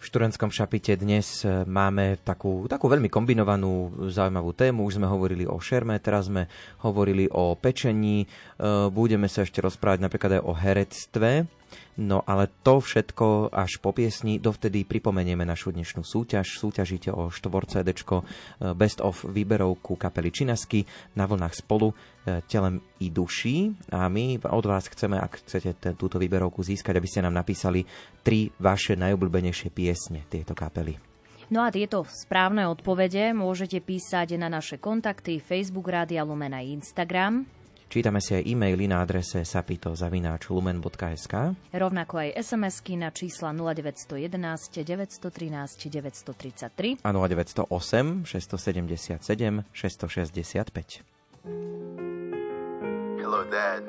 V 0.00 0.08
študentskom 0.08 0.48
šapite 0.48 0.96
dnes 0.96 1.44
e, 1.44 1.68
máme 1.68 2.16
takú, 2.24 2.64
takú 2.64 2.88
veľmi 2.88 3.12
kombinovanú 3.12 3.92
zaujímavú 4.08 4.56
tému. 4.56 4.88
Už 4.88 4.96
sme 4.96 5.04
hovorili 5.04 5.44
o 5.44 5.60
šerme, 5.60 6.00
teraz 6.00 6.32
sme 6.32 6.48
hovorili 6.80 7.28
o 7.28 7.52
pečení. 7.52 8.24
E, 8.24 8.26
budeme 8.88 9.28
sa 9.28 9.44
ešte 9.44 9.60
rozprávať 9.60 10.00
napríklad 10.00 10.40
aj 10.40 10.42
o 10.48 10.56
herectve. 10.56 11.44
No 11.98 12.22
ale 12.22 12.46
to 12.62 12.78
všetko 12.78 13.50
až 13.50 13.82
po 13.82 13.90
piesni, 13.90 14.38
dovtedy 14.38 14.86
pripomenieme 14.86 15.42
našu 15.42 15.74
dnešnú 15.74 16.06
súťaž. 16.06 16.56
Súťažíte 16.56 17.10
o 17.10 17.28
4 17.28 17.66
CD 17.66 17.90
Best 18.78 19.02
of 19.02 19.26
výberovku 19.26 19.98
kapely 19.98 20.30
Činasky 20.30 20.86
na 21.18 21.26
vlnách 21.26 21.54
spolu 21.58 21.90
e, 21.90 21.94
telem 22.46 22.78
i 23.02 23.10
duší. 23.10 23.74
A 23.90 24.06
my 24.06 24.38
od 24.48 24.64
vás 24.64 24.86
chceme, 24.86 25.18
ak 25.18 25.42
chcete 25.42 25.76
túto 25.98 26.16
výberovku 26.16 26.62
získať, 26.62 26.96
aby 26.96 27.08
ste 27.10 27.26
nám 27.26 27.34
napísali 27.34 27.82
tri 28.22 28.48
vaše 28.62 28.94
najobľúbenejšie 28.94 29.68
piesne 29.74 30.24
tieto 30.30 30.54
kapely. 30.54 30.96
No 31.50 31.66
a 31.66 31.74
tieto 31.74 32.06
správne 32.06 32.70
odpovede 32.70 33.34
môžete 33.34 33.82
písať 33.82 34.38
na 34.38 34.46
naše 34.46 34.78
kontakty 34.78 35.42
Facebook 35.42 35.90
Rádia 35.90 36.22
Lumen 36.22 36.54
a 36.54 36.62
Instagram. 36.62 37.59
Čítame 37.90 38.22
si 38.22 38.38
aj 38.38 38.46
e-maily 38.46 38.86
na 38.86 39.02
adrese 39.02 39.42
sapito.lumen.sk 39.42 41.34
Rovnako 41.74 42.14
aj 42.22 42.38
SMS-ky 42.38 42.94
na 42.94 43.10
čísla 43.10 43.50
0911 43.50 44.30
913 44.86 45.90
933 45.90 47.02
a 47.02 47.10
0908 47.10 48.30
677 48.30 49.66
665. 49.74 51.02
Hello, 53.18 53.42
Dad. 53.50 53.82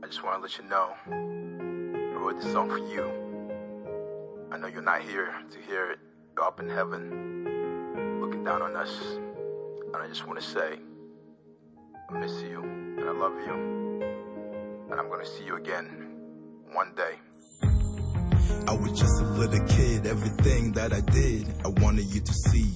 I 0.00 0.06
just 0.08 0.24
want 0.24 0.40
to 0.40 0.48
let 0.48 0.56
you 0.56 0.64
know 0.72 0.96
I 1.04 2.16
wrote 2.16 2.40
this 2.40 2.48
song 2.48 2.72
for 2.72 2.80
you. 2.80 3.04
I 4.48 4.56
know 4.56 4.72
you're 4.72 4.80
not 4.80 5.04
here 5.04 5.36
to 5.52 5.58
hear 5.68 5.92
it. 5.92 6.00
You're 6.32 6.48
up 6.48 6.64
in 6.64 6.72
heaven 6.72 7.12
looking 8.24 8.40
down 8.40 8.64
on 8.64 8.72
us. 8.72 8.88
And 9.92 10.00
I 10.00 10.08
just 10.08 10.24
want 10.24 10.40
to 10.40 10.46
say 10.48 10.80
I 12.10 12.18
miss 12.18 12.42
you, 12.42 12.60
and 12.62 13.08
I 13.08 13.12
love 13.12 13.34
you, 13.46 13.52
and 14.90 14.98
I'm 14.98 15.08
gonna 15.08 15.24
see 15.24 15.44
you 15.44 15.56
again 15.56 15.86
one 16.72 16.92
day. 16.96 17.14
I 18.66 18.72
was 18.72 18.98
just 18.98 19.22
a 19.22 19.24
little 19.24 19.64
kid, 19.68 20.06
everything 20.06 20.72
that 20.72 20.92
I 20.92 21.02
did, 21.02 21.46
I 21.64 21.68
wanted 21.68 22.06
you 22.06 22.20
to 22.20 22.32
see. 22.32 22.72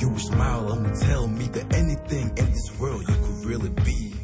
You 0.00 0.08
would 0.08 0.20
smile 0.20 0.72
and 0.72 0.86
would 0.86 1.00
tell 1.00 1.26
me 1.26 1.46
that 1.46 1.74
anything 1.74 2.28
in 2.28 2.50
this 2.52 2.78
world 2.78 3.00
you 3.08 3.14
could 3.14 3.44
really 3.44 3.70
be. 3.70 4.14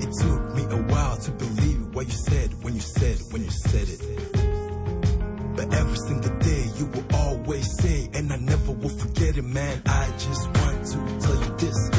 It 0.00 0.12
took 0.20 0.54
me 0.56 0.64
a 0.64 0.82
while 0.92 1.16
to 1.18 1.30
believe 1.30 1.94
what 1.94 2.06
you 2.06 2.12
said 2.12 2.50
when 2.64 2.74
you 2.74 2.80
said, 2.80 3.20
when 3.30 3.44
you 3.44 3.50
said 3.50 3.88
it. 3.88 4.00
But 5.54 5.72
every 5.72 5.96
single 5.96 6.36
day 6.40 6.70
you 6.76 6.86
will 6.86 7.06
always 7.14 7.70
say, 7.80 8.10
and 8.14 8.32
I 8.32 8.36
never 8.36 8.72
will 8.72 8.90
forget 8.90 9.36
it, 9.36 9.44
man. 9.44 9.80
I 9.86 10.10
just 10.18 10.48
want 10.58 10.86
to 10.86 11.26
tell 11.26 11.36
you 11.44 11.56
this 11.56 11.90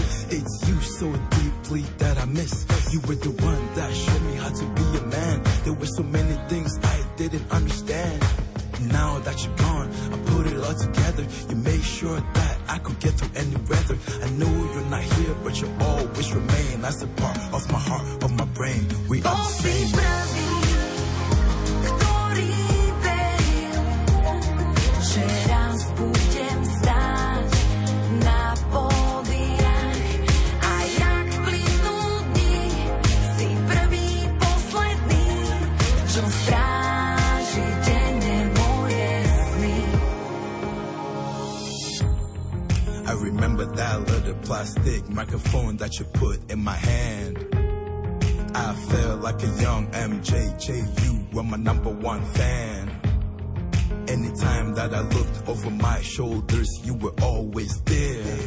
so 0.97 1.11
deeply 1.29 1.81
that 1.99 2.17
I 2.17 2.25
miss. 2.25 2.65
You 2.91 2.99
were 3.01 3.15
the 3.15 3.29
one 3.29 3.75
that 3.75 3.93
showed 3.93 4.21
me 4.23 4.35
how 4.35 4.49
to 4.49 4.65
be 4.65 4.97
a 4.97 5.03
man. 5.05 5.43
There 5.63 5.73
were 5.73 5.85
so 5.85 6.03
many 6.03 6.35
things 6.49 6.79
I 6.81 7.03
didn't 7.17 7.51
understand. 7.51 8.19
Now 8.91 9.19
that 9.19 9.37
you're 9.43 9.55
gone, 9.57 9.89
I 10.13 10.17
put 10.31 10.47
it 10.47 10.57
all 10.57 10.73
together. 10.73 11.25
You 11.49 11.55
made 11.57 11.83
sure 11.83 12.19
that 12.19 12.57
I 12.67 12.77
could 12.79 12.99
get 12.99 13.13
through 13.13 13.33
any 13.35 13.57
weather. 13.69 13.97
I 14.25 14.29
know 14.39 14.53
you're 14.73 14.89
not 14.89 15.03
here, 15.03 15.35
but 15.43 15.61
you 15.61 15.69
always 15.81 16.33
remain 16.33 16.81
That's 16.81 17.01
a 17.03 17.07
part 17.07 17.37
of 17.53 17.71
my 17.71 17.79
heart, 17.79 18.23
of 18.23 18.31
my 18.33 18.45
brain. 18.57 18.87
We 19.09 19.17
are 19.19 19.35
the 19.35 19.43
same. 19.43 20.36
Plastic 44.47 45.09
microphone 45.09 45.75
that 45.75 45.99
you 45.99 46.05
put 46.05 46.51
in 46.51 46.59
my 46.63 46.73
hand. 46.73 47.37
I 48.55 48.73
felt 48.73 49.21
like 49.21 49.43
a 49.43 49.61
young 49.61 49.87
MJJ, 49.91 51.03
you 51.03 51.27
were 51.33 51.43
my 51.43 51.57
number 51.57 51.89
one 51.89 52.23
fan. 52.27 52.89
Anytime 54.07 54.73
that 54.75 54.93
I 54.93 55.01
looked 55.01 55.49
over 55.49 55.69
my 55.69 56.01
shoulders, 56.01 56.69
you 56.85 56.93
were 56.93 57.13
always 57.21 57.81
there. 57.81 58.37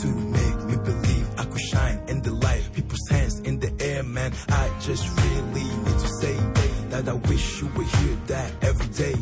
To 0.00 0.06
make 0.06 0.58
me 0.64 0.76
believe 0.76 1.28
I 1.38 1.44
could 1.44 1.60
shine 1.60 2.02
in 2.08 2.22
the 2.22 2.32
light, 2.32 2.66
people's 2.72 3.08
hands 3.10 3.40
in 3.40 3.58
the 3.58 3.70
air, 3.84 4.02
man. 4.02 4.32
I 4.48 4.70
just 4.80 5.06
really 5.20 5.64
need 5.64 5.98
to 6.04 6.08
say 6.22 6.36
that 6.90 7.08
I 7.08 7.12
wish 7.12 7.60
you 7.60 7.68
were 7.76 7.84
here, 7.84 8.18
that 8.28 8.52
every 8.64 8.88
day 8.88 9.14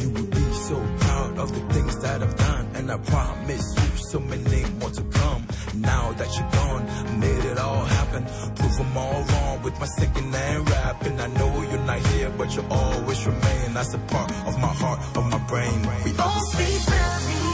you 0.00 0.10
would 0.10 0.30
be 0.30 0.52
so 0.68 0.76
proud 1.00 1.38
of 1.38 1.52
the 1.52 1.74
things 1.74 1.98
that 2.00 2.22
I've 2.22 2.36
done, 2.36 2.70
and 2.74 2.90
I 2.90 2.96
promise 2.96 3.74
you 3.76 3.89
so 4.10 4.18
many 4.18 4.64
more 4.80 4.90
to 4.90 5.02
come. 5.02 5.46
Now 5.76 6.12
that 6.14 6.30
you're 6.36 6.50
gone, 6.50 6.84
made 7.20 7.44
it 7.44 7.58
all 7.58 7.84
happen. 7.84 8.24
Prove 8.56 8.76
them 8.76 8.96
all 8.96 9.22
wrong 9.22 9.62
with 9.62 9.78
my 9.78 9.86
second 9.86 10.34
hand 10.34 10.68
rapping. 10.68 11.20
I 11.20 11.28
know 11.28 11.62
you're 11.70 11.86
not 11.86 12.00
here, 12.08 12.30
but 12.36 12.56
you 12.56 12.64
always 12.70 13.24
remain. 13.24 13.74
That's 13.74 13.94
a 13.94 13.98
part 13.98 14.32
of 14.48 14.58
my 14.58 14.72
heart, 14.82 14.98
of 15.16 15.24
my 15.30 15.38
brain. 15.46 15.80
We 16.04 16.10
are 16.10 16.34
the 16.34 16.40
same. 16.56 17.49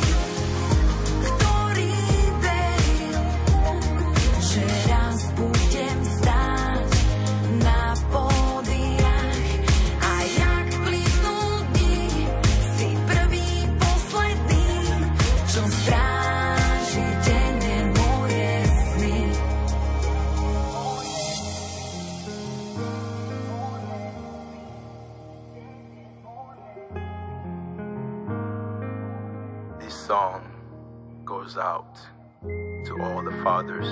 Fathers 33.46 33.86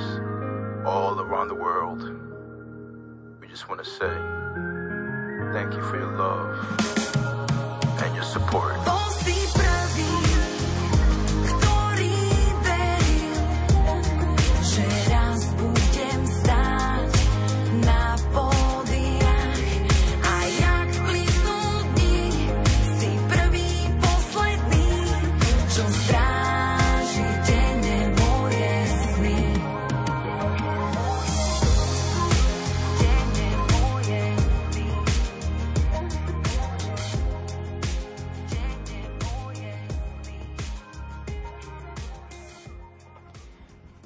all 0.85 1.21
around 1.21 1.47
the 1.47 1.55
world. 1.55 2.03
We 3.41 3.47
just 3.47 3.69
want 3.69 3.85
to 3.85 3.89
say 3.89 4.13
thank 5.53 5.73
you 5.75 5.81
for 5.81 5.97
your 5.97 6.11
love 6.19 6.59
and 8.03 8.17
your 8.17 8.25
support. 8.25 8.75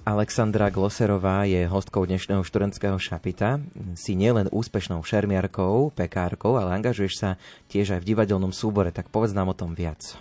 Alexandra 0.09 0.72
Gloserová 0.72 1.44
je 1.44 1.68
hostkou 1.68 2.09
dnešného 2.09 2.40
študentského 2.40 2.96
šapita. 2.96 3.61
Si 3.92 4.16
nielen 4.16 4.48
úspešnou 4.48 5.04
šermiarkou, 5.04 5.92
pekárkou, 5.92 6.56
ale 6.56 6.80
angažuješ 6.80 7.14
sa 7.20 7.30
tiež 7.68 7.92
aj 7.92 8.00
v 8.00 8.09
divadelnom 8.16 8.48
súbore, 8.48 8.88
tak 8.88 9.12
povedz 9.12 9.36
nám 9.36 9.52
o 9.52 9.59
tom 9.59 9.76
viac. 9.76 10.16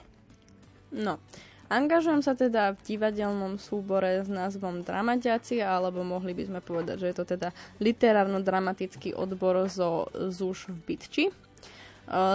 No, 0.91 1.23
angažujem 1.71 2.19
sa 2.19 2.35
teda 2.35 2.75
v 2.75 2.83
divadelnom 2.83 3.55
súbore 3.55 4.19
s 4.19 4.27
názvom 4.27 4.83
Dramatiaci, 4.83 5.63
alebo 5.63 6.03
mohli 6.03 6.35
by 6.35 6.43
sme 6.51 6.59
povedať, 6.59 7.07
že 7.07 7.07
je 7.07 7.15
to 7.15 7.25
teda 7.39 7.55
literárno-dramatický 7.79 9.15
odbor 9.15 9.71
zo 9.71 10.11
ZUŠ 10.11 10.67
v 10.67 10.77
Bytči. 10.83 11.25
E, 11.31 11.33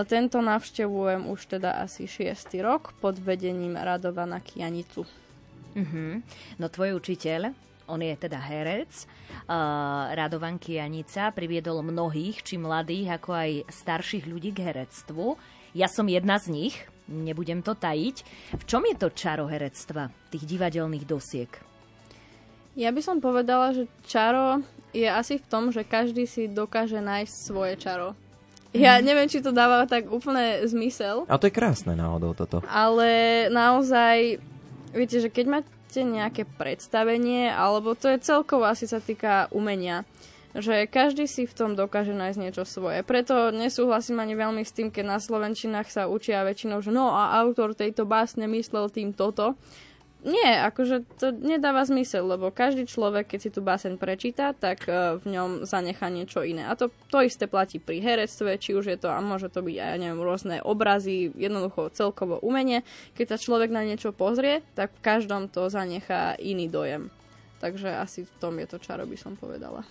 tento 0.09 0.41
navštevujem 0.41 1.29
už 1.29 1.61
teda 1.61 1.85
asi 1.85 2.09
6. 2.09 2.49
rok 2.65 2.97
pod 2.97 3.21
vedením 3.21 3.77
Radovana 3.77 4.41
Kianicu. 4.41 5.05
Uh-huh. 5.73 6.21
No 6.61 6.67
tvoj 6.69 6.97
učiteľ, 7.01 7.53
on 7.89 8.01
je 8.01 8.15
teda 8.17 8.39
herec, 8.39 8.93
uh, 9.49 10.13
Radovan 10.15 10.57
Kianica, 10.57 11.33
priviedol 11.35 11.83
mnohých, 11.83 12.45
či 12.45 12.57
mladých, 12.57 13.19
ako 13.21 13.31
aj 13.33 13.51
starších 13.69 14.25
ľudí 14.29 14.55
k 14.55 14.73
herectvu. 14.73 15.37
Ja 15.73 15.89
som 15.89 16.09
jedna 16.09 16.37
z 16.37 16.53
nich, 16.53 16.77
nebudem 17.09 17.65
to 17.65 17.73
tajiť. 17.77 18.17
V 18.61 18.65
čom 18.69 18.85
je 18.87 18.97
to 18.97 19.09
čaro 19.13 19.49
herectva, 19.49 20.13
tých 20.29 20.45
divadelných 20.45 21.09
dosiek? 21.09 21.53
Ja 22.73 22.89
by 22.89 23.01
som 23.05 23.21
povedala, 23.21 23.77
že 23.77 23.85
čaro 24.09 24.65
je 24.97 25.05
asi 25.05 25.37
v 25.37 25.49
tom, 25.49 25.69
že 25.73 25.85
každý 25.85 26.25
si 26.25 26.49
dokáže 26.49 27.01
nájsť 27.01 27.33
svoje 27.33 27.77
čaro. 27.77 28.17
Ja 28.73 28.97
mhm. 28.97 29.05
neviem, 29.05 29.29
či 29.29 29.45
to 29.45 29.53
dáva 29.53 29.85
tak 29.85 30.09
úplne 30.09 30.65
zmysel. 30.65 31.29
A 31.29 31.37
to 31.37 31.49
je 31.49 31.57
krásne 31.57 31.93
náhodou 31.93 32.33
toto. 32.33 32.65
Ale 32.65 33.49
naozaj 33.53 34.41
viete, 34.93 35.19
že 35.19 35.33
keď 35.33 35.47
máte 35.49 36.01
nejaké 36.01 36.45
predstavenie, 36.45 37.53
alebo 37.53 37.93
to 37.93 38.09
je 38.09 38.23
celkovo 38.23 38.65
asi 38.65 38.89
sa 38.89 39.01
týka 39.01 39.49
umenia, 39.53 40.07
že 40.53 40.85
každý 40.85 41.25
si 41.25 41.49
v 41.49 41.57
tom 41.57 41.73
dokáže 41.73 42.13
nájsť 42.13 42.39
niečo 42.41 42.65
svoje. 42.69 43.01
Preto 43.01 43.49
nesúhlasím 43.49 44.21
ani 44.21 44.37
veľmi 44.37 44.61
s 44.61 44.77
tým, 44.77 44.93
keď 44.93 45.17
na 45.17 45.19
Slovenčinách 45.19 45.89
sa 45.89 46.13
učia 46.13 46.45
väčšinou, 46.45 46.85
že 46.85 46.93
no 46.93 47.09
a 47.09 47.41
autor 47.41 47.73
tejto 47.73 48.05
básne 48.05 48.45
myslel 48.53 48.93
tým 48.93 49.17
toto. 49.17 49.57
Nie, 50.23 50.63
akože 50.71 51.19
to 51.19 51.35
nedáva 51.35 51.83
zmysel, 51.83 52.23
lebo 52.23 52.55
každý 52.55 52.87
človek, 52.87 53.35
keď 53.35 53.39
si 53.43 53.51
tú 53.51 53.59
báseň 53.59 53.99
prečíta, 53.99 54.55
tak 54.55 54.87
uh, 54.87 55.19
v 55.19 55.35
ňom 55.35 55.67
zanechá 55.67 56.07
niečo 56.15 56.47
iné. 56.47 56.63
A 56.63 56.79
to, 56.79 56.95
to 57.11 57.27
isté 57.27 57.51
platí 57.51 57.83
pri 57.83 57.99
herectve, 57.99 58.55
či 58.55 58.79
už 58.79 58.87
je 58.87 58.99
to, 59.03 59.11
a 59.11 59.19
môže 59.19 59.51
to 59.51 59.67
byť 59.67 59.77
aj, 59.83 59.99
neviem, 59.99 60.23
rôzne 60.23 60.63
obrazy, 60.63 61.35
jednoducho 61.35 61.91
celkovo 61.91 62.39
umenie. 62.39 62.87
Keď 63.19 63.35
sa 63.35 63.43
človek 63.43 63.75
na 63.75 63.83
niečo 63.83 64.15
pozrie, 64.15 64.63
tak 64.79 64.95
v 64.95 65.03
každom 65.03 65.51
to 65.51 65.67
zanechá 65.67 66.39
iný 66.39 66.71
dojem. 66.71 67.11
Takže 67.59 67.91
asi 67.91 68.23
v 68.23 68.33
tom 68.39 68.63
je 68.63 68.67
to 68.71 68.79
čaro, 68.79 69.03
by 69.03 69.19
som 69.19 69.35
povedala. 69.35 69.83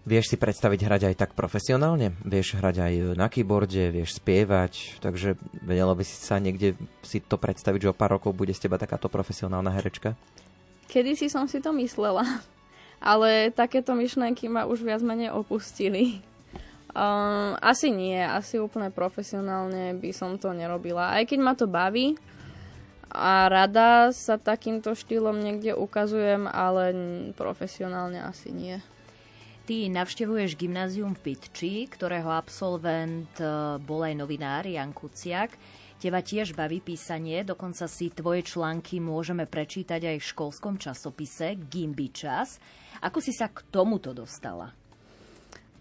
Vieš 0.00 0.32
si 0.32 0.36
predstaviť 0.40 0.80
hrať 0.80 1.02
aj 1.12 1.14
tak 1.20 1.30
profesionálne? 1.36 2.16
Vieš 2.24 2.56
hrať 2.56 2.76
aj 2.80 2.94
na 3.20 3.28
keyboarde, 3.28 3.92
vieš 3.92 4.16
spievať, 4.16 4.96
takže 5.04 5.36
vedela 5.60 5.92
by 5.92 6.00
si 6.00 6.16
sa 6.16 6.40
niekde 6.40 6.72
si 7.04 7.20
to 7.20 7.36
predstaviť, 7.36 7.80
že 7.84 7.92
o 7.92 7.98
pár 7.98 8.16
rokov 8.16 8.32
bude 8.32 8.56
z 8.56 8.64
teba 8.64 8.80
takáto 8.80 9.12
profesionálna 9.12 9.68
herečka? 9.76 10.16
Kedy 10.88 11.20
si 11.20 11.28
som 11.28 11.44
si 11.44 11.60
to 11.60 11.76
myslela, 11.76 12.24
ale 13.12 13.52
takéto 13.52 13.92
myšlenky 13.92 14.48
ma 14.48 14.64
už 14.64 14.80
viac 14.80 15.04
menej 15.04 15.36
opustili. 15.36 16.24
Um, 16.90 17.54
asi 17.60 17.92
nie, 17.92 18.18
asi 18.18 18.56
úplne 18.56 18.88
profesionálne 18.88 19.94
by 20.00 20.10
som 20.16 20.40
to 20.40 20.50
nerobila. 20.56 21.12
Aj 21.12 21.22
keď 21.28 21.38
ma 21.38 21.52
to 21.52 21.68
baví 21.68 22.16
a 23.12 23.52
rada 23.52 24.16
sa 24.16 24.40
takýmto 24.40 24.96
štýlom 24.96 25.38
niekde 25.38 25.76
ukazujem, 25.76 26.48
ale 26.48 26.90
profesionálne 27.36 28.24
asi 28.24 28.48
nie. 28.48 28.80
Ty 29.70 29.86
navštevuješ 29.86 30.58
gymnázium 30.58 31.14
v 31.14 31.30
Pitči, 31.30 31.86
ktorého 31.86 32.26
absolvent 32.26 33.38
e, 33.38 33.78
bol 33.78 34.02
aj 34.02 34.18
novinár 34.18 34.66
Jan 34.66 34.90
Kuciak. 34.90 35.54
Teba 35.94 36.26
tiež 36.26 36.58
baví 36.58 36.82
písanie, 36.82 37.46
dokonca 37.46 37.86
si 37.86 38.10
tvoje 38.10 38.42
články 38.42 38.98
môžeme 38.98 39.46
prečítať 39.46 40.10
aj 40.10 40.16
v 40.18 40.28
školskom 40.34 40.74
časopise 40.74 41.54
Gimby 41.54 42.10
Čas. 42.10 42.58
Ako 42.98 43.22
si 43.22 43.30
sa 43.30 43.46
k 43.46 43.62
tomuto 43.70 44.10
dostala? 44.10 44.79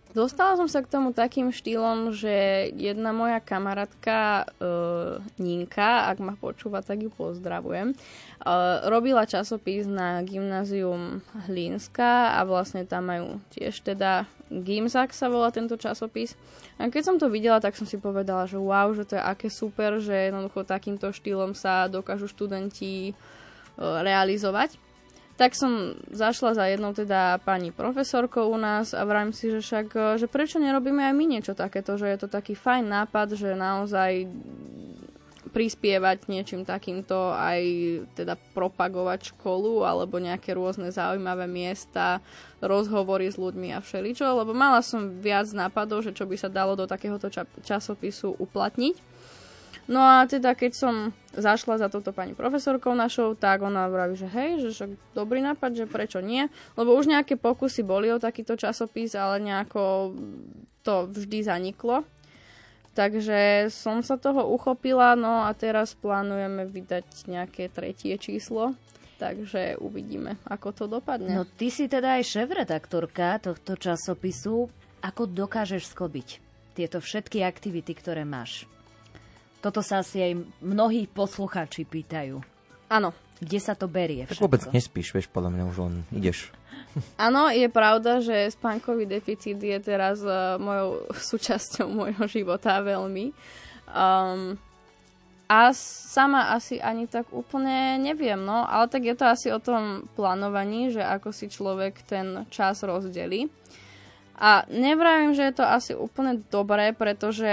Dostala 0.10 0.57
som 0.57 0.66
sa 0.66 0.82
k 0.82 0.89
tomu 0.89 1.14
takým 1.14 1.53
štýlom, 1.53 2.10
že 2.18 2.66
jedna 2.74 3.14
moja 3.14 3.38
kamarátka 3.38 4.49
uh, 4.57 5.22
Ninka, 5.38 6.10
ak 6.10 6.18
ma 6.18 6.34
počúva, 6.34 6.82
tak 6.82 7.05
ju 7.05 7.14
pozdravujem, 7.14 7.93
uh, 7.93 8.89
robila 8.89 9.30
časopis 9.30 9.86
na 9.86 10.26
gymnázium 10.26 11.22
Hlinska 11.45 12.34
a 12.34 12.41
vlastne 12.41 12.89
tam 12.89 13.05
majú 13.14 13.38
tiež 13.53 13.86
teda 13.86 14.26
Gimzak 14.49 15.14
sa 15.14 15.30
volá 15.30 15.53
tento 15.53 15.78
časopis. 15.78 16.34
A 16.82 16.89
keď 16.89 17.03
som 17.05 17.16
to 17.22 17.30
videla, 17.30 17.62
tak 17.62 17.78
som 17.78 17.86
si 17.86 18.01
povedala, 18.01 18.49
že 18.49 18.57
wow, 18.57 18.89
že 18.97 19.05
to 19.05 19.14
je 19.14 19.22
aké 19.22 19.45
super, 19.45 20.01
že 20.01 20.34
jednoducho 20.34 20.66
takýmto 20.66 21.14
štýlom 21.14 21.53
sa 21.53 21.86
dokážu 21.86 22.26
študenti 22.26 23.14
uh, 23.14 24.01
realizovať 24.01 24.88
tak 25.39 25.55
som 25.55 25.95
zašla 26.11 26.51
za 26.51 26.67
jednou 26.67 26.91
teda 26.91 27.39
pani 27.47 27.71
profesorkou 27.71 28.51
u 28.51 28.59
nás 28.59 28.91
a 28.91 29.07
vrajím 29.07 29.31
si, 29.31 29.47
že 29.47 29.63
však, 29.63 29.87
e, 29.95 30.07
že 30.19 30.27
prečo 30.27 30.59
nerobíme 30.59 30.99
aj 30.99 31.15
my 31.15 31.25
niečo 31.25 31.55
takéto, 31.55 31.95
že 31.95 32.11
je 32.11 32.17
to 32.19 32.27
taký 32.27 32.59
fajn 32.59 32.91
nápad, 32.91 33.39
že 33.39 33.55
naozaj 33.55 34.27
prispievať 35.49 36.29
niečím 36.29 36.61
takýmto 36.61 37.33
aj 37.33 37.61
teda 38.13 38.37
propagovať 38.53 39.33
školu 39.33 39.81
alebo 39.81 40.21
nejaké 40.21 40.53
rôzne 40.53 40.93
zaujímavé 40.93 41.49
miesta, 41.49 42.21
rozhovory 42.61 43.31
s 43.33 43.39
ľuďmi 43.41 43.73
a 43.73 43.81
všeličo, 43.81 44.29
lebo 44.29 44.53
mala 44.53 44.85
som 44.85 45.17
viac 45.17 45.49
nápadov, 45.49 46.05
že 46.05 46.13
čo 46.13 46.29
by 46.29 46.37
sa 46.37 46.53
dalo 46.53 46.77
do 46.77 46.85
takéhoto 46.85 47.31
časopisu 47.65 48.37
uplatniť. 48.37 49.09
No 49.89 50.05
a 50.05 50.29
teda 50.29 50.53
keď 50.53 50.71
som 50.77 50.93
zašla 51.33 51.81
za 51.81 51.89
touto 51.89 52.13
pani 52.13 52.37
profesorkou 52.37 52.93
našou, 52.93 53.33
tak 53.33 53.65
ona 53.65 53.89
vraví, 53.89 54.13
že 54.13 54.29
hej, 54.29 54.61
že 54.61 54.69
však 54.69 55.17
dobrý 55.17 55.41
nápad, 55.41 55.73
že 55.73 55.89
prečo 55.89 56.21
nie, 56.21 56.45
lebo 56.77 56.93
už 56.93 57.09
nejaké 57.09 57.41
pokusy 57.41 57.81
boli 57.81 58.13
o 58.13 58.21
takýto 58.21 58.53
časopis, 58.53 59.17
ale 59.17 59.41
nejako 59.41 60.13
to 60.85 61.09
vždy 61.09 61.41
zaniklo. 61.41 62.05
Takže 62.93 63.69
som 63.73 64.05
sa 64.05 64.21
toho 64.21 64.45
uchopila, 64.45 65.17
no 65.17 65.49
a 65.49 65.49
teraz 65.57 65.97
plánujeme 65.97 66.69
vydať 66.69 67.25
nejaké 67.25 67.73
tretie 67.73 68.13
číslo, 68.21 68.77
takže 69.17 69.81
uvidíme, 69.81 70.37
ako 70.45 70.69
to 70.69 70.85
dopadne. 70.85 71.33
No 71.33 71.49
ty 71.49 71.73
si 71.73 71.89
teda 71.89 72.21
aj 72.21 72.29
šéf-redaktorka 72.29 73.41
tohto 73.41 73.73
časopisu. 73.73 74.69
Ako 74.99 75.31
dokážeš 75.31 75.95
sklbiť 75.95 76.43
tieto 76.75 76.99
všetky 76.99 77.41
aktivity, 77.41 77.95
ktoré 77.95 78.27
máš? 78.27 78.67
Toto 79.60 79.84
sa 79.84 79.99
asi 79.99 80.24
aj 80.24 80.34
mnohí 80.64 81.07
poslucháči 81.12 81.84
pýtajú. 81.84 82.39
Áno. 82.88 83.12
Kde 83.39 83.60
sa 83.60 83.72
to 83.76 83.88
berie 83.88 84.28
všetko? 84.28 84.36
Tak 84.36 84.45
vôbec 84.47 84.64
nespíš, 84.76 85.16
vieš, 85.16 85.28
podľa 85.32 85.51
mňa 85.55 85.64
už 85.72 85.78
len 85.80 85.95
ideš. 86.12 86.51
Áno, 87.28 87.47
je 87.47 87.68
pravda, 87.72 88.20
že 88.20 88.51
spánkový 88.51 89.07
deficit 89.07 89.55
je 89.55 89.78
teraz 89.80 90.20
uh, 90.24 90.60
mojou 90.60 91.07
súčasťou 91.32 91.88
môjho 91.88 92.26
života 92.28 92.80
veľmi. 92.84 93.32
Um, 93.89 94.60
a 95.49 95.74
sama 95.74 96.53
asi 96.53 96.78
ani 96.78 97.10
tak 97.10 97.34
úplne 97.34 97.97
neviem, 97.97 98.38
no, 98.38 98.70
ale 98.70 98.86
tak 98.86 99.01
je 99.01 99.18
to 99.18 99.26
asi 99.26 99.49
o 99.49 99.57
tom 99.57 100.05
plánovaní, 100.14 100.93
že 100.93 101.01
ako 101.01 101.34
si 101.34 101.49
človek 101.49 102.05
ten 102.05 102.45
čas 102.53 102.86
rozdeli. 102.86 103.49
A 104.38 104.64
nevravím, 104.70 105.34
že 105.34 105.49
je 105.49 105.57
to 105.57 105.66
asi 105.66 105.97
úplne 105.97 106.38
dobré, 106.53 106.93
pretože 106.93 107.49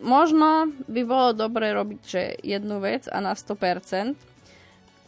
možno 0.00 0.72
by 0.88 1.02
bolo 1.04 1.36
dobre 1.36 1.70
robiť 1.76 2.00
že 2.02 2.22
jednu 2.40 2.80
vec 2.80 3.06
a 3.06 3.20
na 3.20 3.36
100%, 3.36 4.16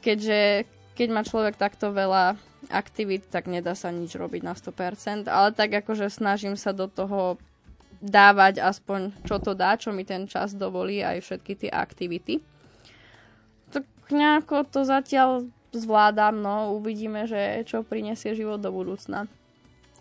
keďže 0.04 0.68
keď 0.92 1.08
má 1.08 1.24
človek 1.24 1.56
takto 1.56 1.90
veľa 1.90 2.36
aktivít, 2.68 3.26
tak 3.32 3.48
nedá 3.48 3.72
sa 3.72 3.88
nič 3.88 4.12
robiť 4.14 4.42
na 4.44 4.54
100%, 4.54 5.26
ale 5.26 5.50
tak 5.56 5.72
akože 5.82 6.12
snažím 6.12 6.54
sa 6.54 6.76
do 6.76 6.86
toho 6.86 7.40
dávať 8.02 8.58
aspoň 8.58 9.14
čo 9.24 9.38
to 9.38 9.54
dá, 9.54 9.78
čo 9.78 9.94
mi 9.94 10.02
ten 10.02 10.26
čas 10.26 10.52
dovolí, 10.58 11.00
aj 11.00 11.22
všetky 11.22 11.52
tie 11.54 11.70
aktivity. 11.70 12.42
Tak 13.70 13.86
nejako 14.10 14.66
to 14.68 14.82
zatiaľ 14.82 15.46
zvládam, 15.72 16.42
no 16.42 16.76
uvidíme, 16.76 17.24
že 17.24 17.64
čo 17.64 17.86
prinesie 17.86 18.36
život 18.36 18.60
do 18.60 18.68
budúcna. 18.74 19.30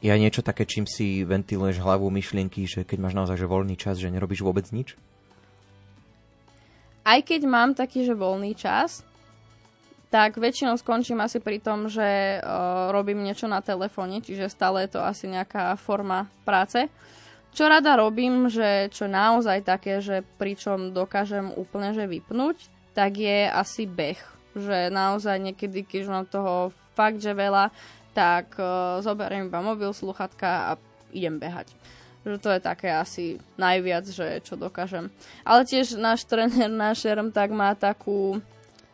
Je 0.01 0.09
aj 0.09 0.17
niečo 0.17 0.41
také, 0.41 0.65
čím 0.65 0.89
si 0.89 1.21
ventiluješ 1.21 1.77
hlavu 1.77 2.09
myšlienky, 2.09 2.65
že 2.65 2.81
keď 2.81 2.97
máš 3.05 3.13
naozaj 3.13 3.37
že 3.37 3.45
voľný 3.45 3.77
čas, 3.77 4.01
že 4.01 4.09
nerobíš 4.09 4.41
vôbec 4.41 4.65
nič? 4.73 4.97
Aj 7.05 7.21
keď 7.21 7.41
mám 7.45 7.77
taký, 7.77 8.05
že 8.05 8.17
voľný 8.17 8.57
čas, 8.57 9.05
tak 10.11 10.41
väčšinou 10.41 10.75
skončím 10.75 11.23
asi 11.23 11.39
pri 11.39 11.63
tom, 11.63 11.87
že 11.87 12.41
uh, 12.41 12.91
robím 12.91 13.23
niečo 13.23 13.47
na 13.47 13.63
telefóne, 13.63 14.19
čiže 14.19 14.51
stále 14.51 14.83
je 14.85 14.97
to 14.97 15.01
asi 15.05 15.29
nejaká 15.29 15.77
forma 15.79 16.27
práce. 16.43 16.91
Čo 17.55 17.71
rada 17.71 17.95
robím, 17.95 18.51
že 18.51 18.91
čo 18.91 19.07
naozaj 19.07 19.63
také, 19.63 20.03
že 20.03 20.25
pričom 20.35 20.91
dokážem 20.91 21.51
úplne 21.55 21.95
že 21.95 22.09
vypnúť, 22.09 22.57
tak 22.91 23.21
je 23.21 23.47
asi 23.47 23.87
beh. 23.87 24.19
Že 24.51 24.91
naozaj 24.91 25.37
niekedy, 25.39 25.87
keď 25.87 26.01
mám 26.11 26.25
toho 26.27 26.75
fakt, 26.91 27.23
že 27.23 27.31
veľa, 27.31 27.71
tak 28.11 28.55
uh, 28.59 28.99
zoberiem 28.99 29.47
iba 29.47 29.63
mobil, 29.63 29.91
sluchatka 29.95 30.75
a 30.75 30.81
idem 31.15 31.39
behať. 31.39 31.71
Že 32.21 32.37
to 32.37 32.49
je 32.53 32.61
také 32.61 32.89
asi 32.93 33.25
najviac, 33.57 34.05
že 34.05 34.45
čo 34.45 34.53
dokážem. 34.53 35.09
Ale 35.41 35.65
tiež 35.65 35.97
náš 35.97 36.27
tréner, 36.29 36.69
náš 36.69 37.01
šerm, 37.07 37.33
tak 37.33 37.49
má 37.51 37.73
takú 37.73 38.39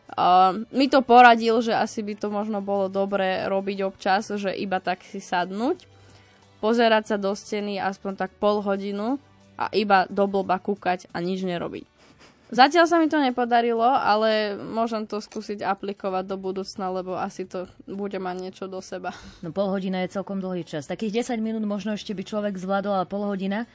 Uh, 0.08 0.64
mi 0.72 0.88
to 0.88 1.04
poradil, 1.04 1.60
že 1.60 1.76
asi 1.76 2.00
by 2.00 2.16
to 2.16 2.32
možno 2.32 2.64
bolo 2.64 2.88
dobré 2.88 3.44
robiť 3.44 3.84
občas, 3.84 4.32
že 4.32 4.56
iba 4.56 4.80
tak 4.80 5.04
si 5.04 5.20
sadnúť, 5.20 5.84
pozerať 6.64 7.12
sa 7.12 7.16
do 7.20 7.36
steny 7.36 7.76
aspoň 7.76 8.16
tak 8.16 8.32
pol 8.40 8.64
hodinu 8.64 9.20
a 9.60 9.68
iba 9.76 10.08
do 10.08 10.24
blba 10.24 10.56
kúkať 10.56 11.12
a 11.12 11.20
nič 11.20 11.44
nerobiť. 11.44 11.97
Zatiaľ 12.48 12.88
sa 12.88 12.96
mi 12.96 13.12
to 13.12 13.20
nepodarilo, 13.20 13.84
ale 13.84 14.56
môžem 14.56 15.04
to 15.04 15.20
skúsiť 15.20 15.60
aplikovať 15.60 16.24
do 16.24 16.40
budúcna, 16.40 16.88
lebo 16.88 17.12
asi 17.16 17.44
to 17.44 17.68
bude 17.84 18.16
mať 18.16 18.36
niečo 18.40 18.64
do 18.72 18.80
seba. 18.80 19.12
No 19.44 19.52
pol 19.52 19.68
hodina 19.68 20.00
je 20.04 20.16
celkom 20.16 20.40
dlhý 20.40 20.64
čas. 20.64 20.88
Takých 20.88 21.28
10 21.28 21.44
minút 21.44 21.64
možno 21.68 21.92
ešte 21.92 22.16
by 22.16 22.24
človek 22.24 22.54
zvládol, 22.56 23.04
ale 23.04 23.06
pol 23.06 23.28
hodina 23.28 23.68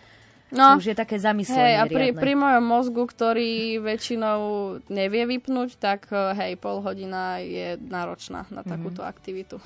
No, 0.54 0.78
už 0.78 0.94
je 0.94 0.98
také 0.98 1.18
zamyslenie 1.18 1.82
hej, 1.82 1.82
a 1.82 1.84
pri, 1.90 2.14
pri 2.14 2.38
mojom 2.38 2.62
mozgu, 2.62 3.04
ktorý 3.10 3.82
väčšinou 3.82 4.40
nevie 4.94 5.26
vypnúť, 5.26 5.82
tak 5.82 6.14
eh, 6.14 6.38
hej, 6.38 6.52
pol 6.62 6.86
hodina 6.86 7.42
je 7.42 7.82
náročná 7.82 8.46
na 8.54 8.62
mhm. 8.62 8.70
takúto 8.70 9.02
mm-hmm. 9.02 9.14
aktivitu. 9.18 9.58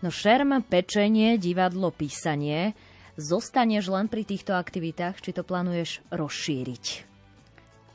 No 0.00 0.08
šerm, 0.08 0.60
pečenie, 0.64 1.36
divadlo, 1.40 1.92
písanie. 1.92 2.72
Zostaneš 3.20 3.92
len 3.92 4.08
pri 4.08 4.24
týchto 4.24 4.56
aktivitách, 4.56 5.20
či 5.20 5.36
to 5.36 5.44
plánuješ 5.44 6.00
rozšíriť? 6.08 7.09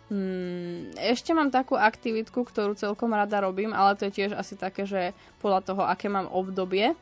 Hmm, 0.05 0.93
ešte 1.01 1.33
mám 1.33 1.49
takú 1.49 1.73
aktivitku, 1.73 2.45
ktorú 2.45 2.77
celkom 2.77 3.09
rada 3.09 3.41
robím, 3.41 3.73
ale 3.73 3.97
to 3.97 4.05
je 4.05 4.21
tiež 4.21 4.37
asi 4.37 4.53
také, 4.53 4.85
že 4.85 5.17
podľa 5.41 5.61
toho, 5.65 5.81
aké 5.81 6.13
mám 6.13 6.29
obdobie. 6.29 6.93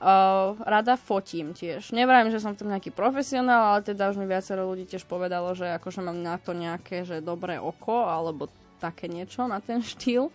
Uh, 0.00 0.56
rada 0.64 0.96
fotím 0.96 1.52
tiež. 1.52 1.92
Nevrajím, 1.92 2.32
že 2.32 2.40
som 2.40 2.56
tam 2.56 2.72
nejaký 2.72 2.88
profesionál, 2.88 3.76
ale 3.76 3.84
teda 3.84 4.08
už 4.08 4.16
mi 4.16 4.24
viacero 4.24 4.64
ľudí 4.64 4.88
tiež 4.88 5.04
povedalo, 5.04 5.52
že 5.52 5.68
akože 5.76 6.00
mám 6.00 6.16
na 6.16 6.40
to 6.40 6.56
nejaké, 6.56 7.04
že 7.04 7.20
dobré 7.20 7.60
oko, 7.60 8.08
alebo 8.08 8.48
také 8.80 9.12
niečo 9.12 9.44
na 9.44 9.60
ten 9.60 9.84
štýl. 9.84 10.32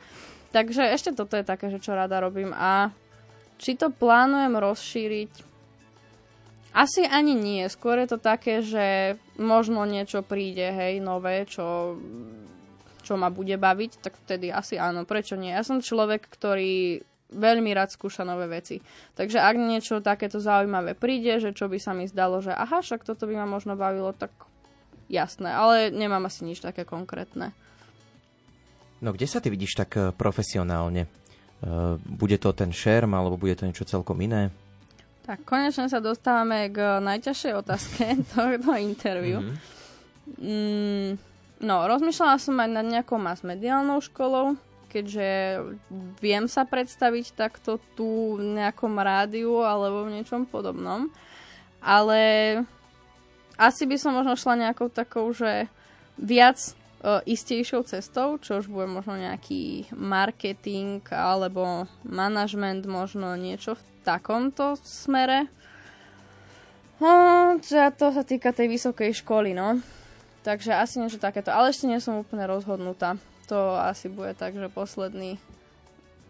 Takže 0.53 0.85
ešte 0.93 1.17
toto 1.17 1.33
je 1.33 1.41
také, 1.41 1.73
že 1.73 1.81
čo 1.81 1.97
rada 1.97 2.21
robím. 2.21 2.53
A 2.53 2.93
či 3.57 3.73
to 3.73 3.89
plánujem 3.89 4.53
rozšíriť? 4.53 5.54
Asi 6.75 7.07
ani 7.07 7.31
nie. 7.31 7.63
Skôr 7.71 8.03
je 8.03 8.11
to 8.11 8.19
také, 8.19 8.59
že 8.59 9.15
možno 9.39 9.87
niečo 9.87 10.19
príde, 10.19 10.75
hej, 10.75 10.99
nové, 10.99 11.47
čo, 11.47 11.95
čo 12.99 13.15
ma 13.15 13.31
bude 13.31 13.55
baviť, 13.55 14.03
tak 14.03 14.19
vtedy 14.27 14.51
asi 14.51 14.75
áno. 14.75 15.07
Prečo 15.07 15.39
nie? 15.39 15.55
Ja 15.55 15.63
som 15.63 15.79
človek, 15.79 16.27
ktorý 16.27 16.99
veľmi 17.31 17.71
rád 17.71 17.95
skúša 17.95 18.27
nové 18.27 18.51
veci. 18.51 18.83
Takže 19.15 19.39
ak 19.39 19.55
niečo 19.55 20.03
takéto 20.03 20.43
zaujímavé 20.43 20.99
príde, 20.99 21.39
že 21.39 21.55
čo 21.55 21.71
by 21.71 21.79
sa 21.79 21.95
mi 21.95 22.11
zdalo, 22.11 22.43
že 22.43 22.51
aha, 22.51 22.83
však 22.83 23.07
toto 23.07 23.23
by 23.23 23.39
ma 23.39 23.47
možno 23.47 23.79
bavilo, 23.79 24.11
tak 24.11 24.35
jasné, 25.07 25.55
ale 25.55 25.95
nemám 25.95 26.27
asi 26.27 26.43
nič 26.43 26.59
také 26.59 26.83
konkrétne. 26.83 27.55
No 28.99 29.15
kde 29.15 29.27
sa 29.27 29.39
ty 29.39 29.47
vidíš 29.47 29.79
tak 29.79 29.91
eh, 29.95 30.11
profesionálne? 30.11 31.07
Uh, 31.65 31.95
bude 32.03 32.35
to 32.35 32.51
ten 32.51 32.69
šerm, 32.69 33.15
alebo 33.15 33.39
bude 33.39 33.55
to 33.55 33.63
niečo 33.63 33.87
celkom 33.87 34.19
iné? 34.19 34.51
Tak 35.25 35.41
konečne 35.41 35.89
sa 35.89 35.97
dostávame 35.97 36.69
k 36.69 37.01
najťažšej 37.01 37.53
otázke 37.57 38.03
tohto 38.37 38.77
interviu. 38.77 39.41
Mm-hmm. 39.41 39.73
Mm, 40.37 41.09
no, 41.65 41.75
rozmýšľala 41.89 42.37
som 42.37 42.61
aj 42.61 42.69
nad 42.69 42.85
nejakou 42.85 43.17
mass-mediálnou 43.17 44.05
školou, 44.05 44.53
keďže 44.93 45.59
viem 46.21 46.45
sa 46.45 46.61
predstaviť 46.69 47.33
takto 47.33 47.81
tu 47.97 48.37
v 48.37 48.53
nejakom 48.61 48.93
rádiu 49.01 49.65
alebo 49.65 50.05
v 50.05 50.21
niečom 50.21 50.45
podobnom. 50.45 51.09
Ale 51.81 52.21
asi 53.57 53.89
by 53.89 53.97
som 53.97 54.13
možno 54.13 54.37
šla 54.37 54.69
nejakou 54.69 54.93
takou, 54.93 55.33
že 55.33 55.65
viac 56.21 56.57
uh, 56.61 57.21
istejšou 57.25 57.81
cestou, 57.89 58.37
čo 58.37 58.61
už 58.61 58.69
bude 58.69 58.87
možno 58.87 59.17
nejaký 59.17 59.89
marketing 59.93 61.01
alebo 61.09 61.89
manažment, 62.05 62.85
možno 62.85 63.33
niečo 63.35 63.75
v 63.75 63.94
takomto 64.05 64.77
smere. 64.85 65.49
No, 67.01 67.57
to 67.97 68.05
sa 68.13 68.23
týka 68.23 68.53
tej 68.53 68.69
vysokej 68.69 69.11
školy, 69.25 69.57
no. 69.57 69.81
Takže 70.45 70.77
asi 70.77 71.01
niečo 71.01 71.17
takéto. 71.17 71.49
Ale 71.49 71.73
ešte 71.73 71.89
nie 71.89 71.97
som 71.97 72.21
úplne 72.21 72.45
rozhodnutá 72.45 73.17
to 73.45 73.77
asi 73.77 74.09
bude 74.09 74.33
tak, 74.33 74.57
že 74.57 74.67
posledný 74.73 75.37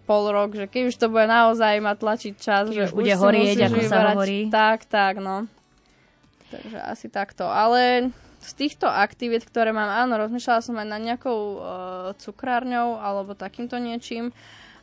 pol 0.05 0.29
rok, 0.29 0.53
že 0.53 0.69
keď 0.69 0.81
už 0.91 0.95
to 0.99 1.07
bude 1.09 1.25
naozaj 1.25 1.81
mať 1.81 1.97
tlačiť 1.97 2.33
čas, 2.37 2.69
keď 2.69 2.75
že 2.75 2.83
už 2.91 2.93
bude 2.93 3.15
horieť, 3.15 3.57
ako 3.65 3.77
vyberať, 3.79 3.89
sa 3.89 3.99
hovorí. 4.13 4.39
Tak, 4.51 4.79
tak, 4.85 5.15
no. 5.17 5.49
Takže 6.53 6.77
asi 6.77 7.07
takto. 7.09 7.49
Ale 7.49 8.13
z 8.45 8.51
týchto 8.53 8.85
aktivít, 8.85 9.49
ktoré 9.49 9.73
mám, 9.73 9.89
áno, 9.89 10.21
rozmýšľala 10.21 10.61
som 10.61 10.77
aj 10.77 10.85
nad 10.85 11.01
nejakou 11.01 11.39
uh, 11.57 11.59
cukrárňou 12.21 13.01
alebo 13.01 13.33
takýmto 13.33 13.81
niečím, 13.81 14.29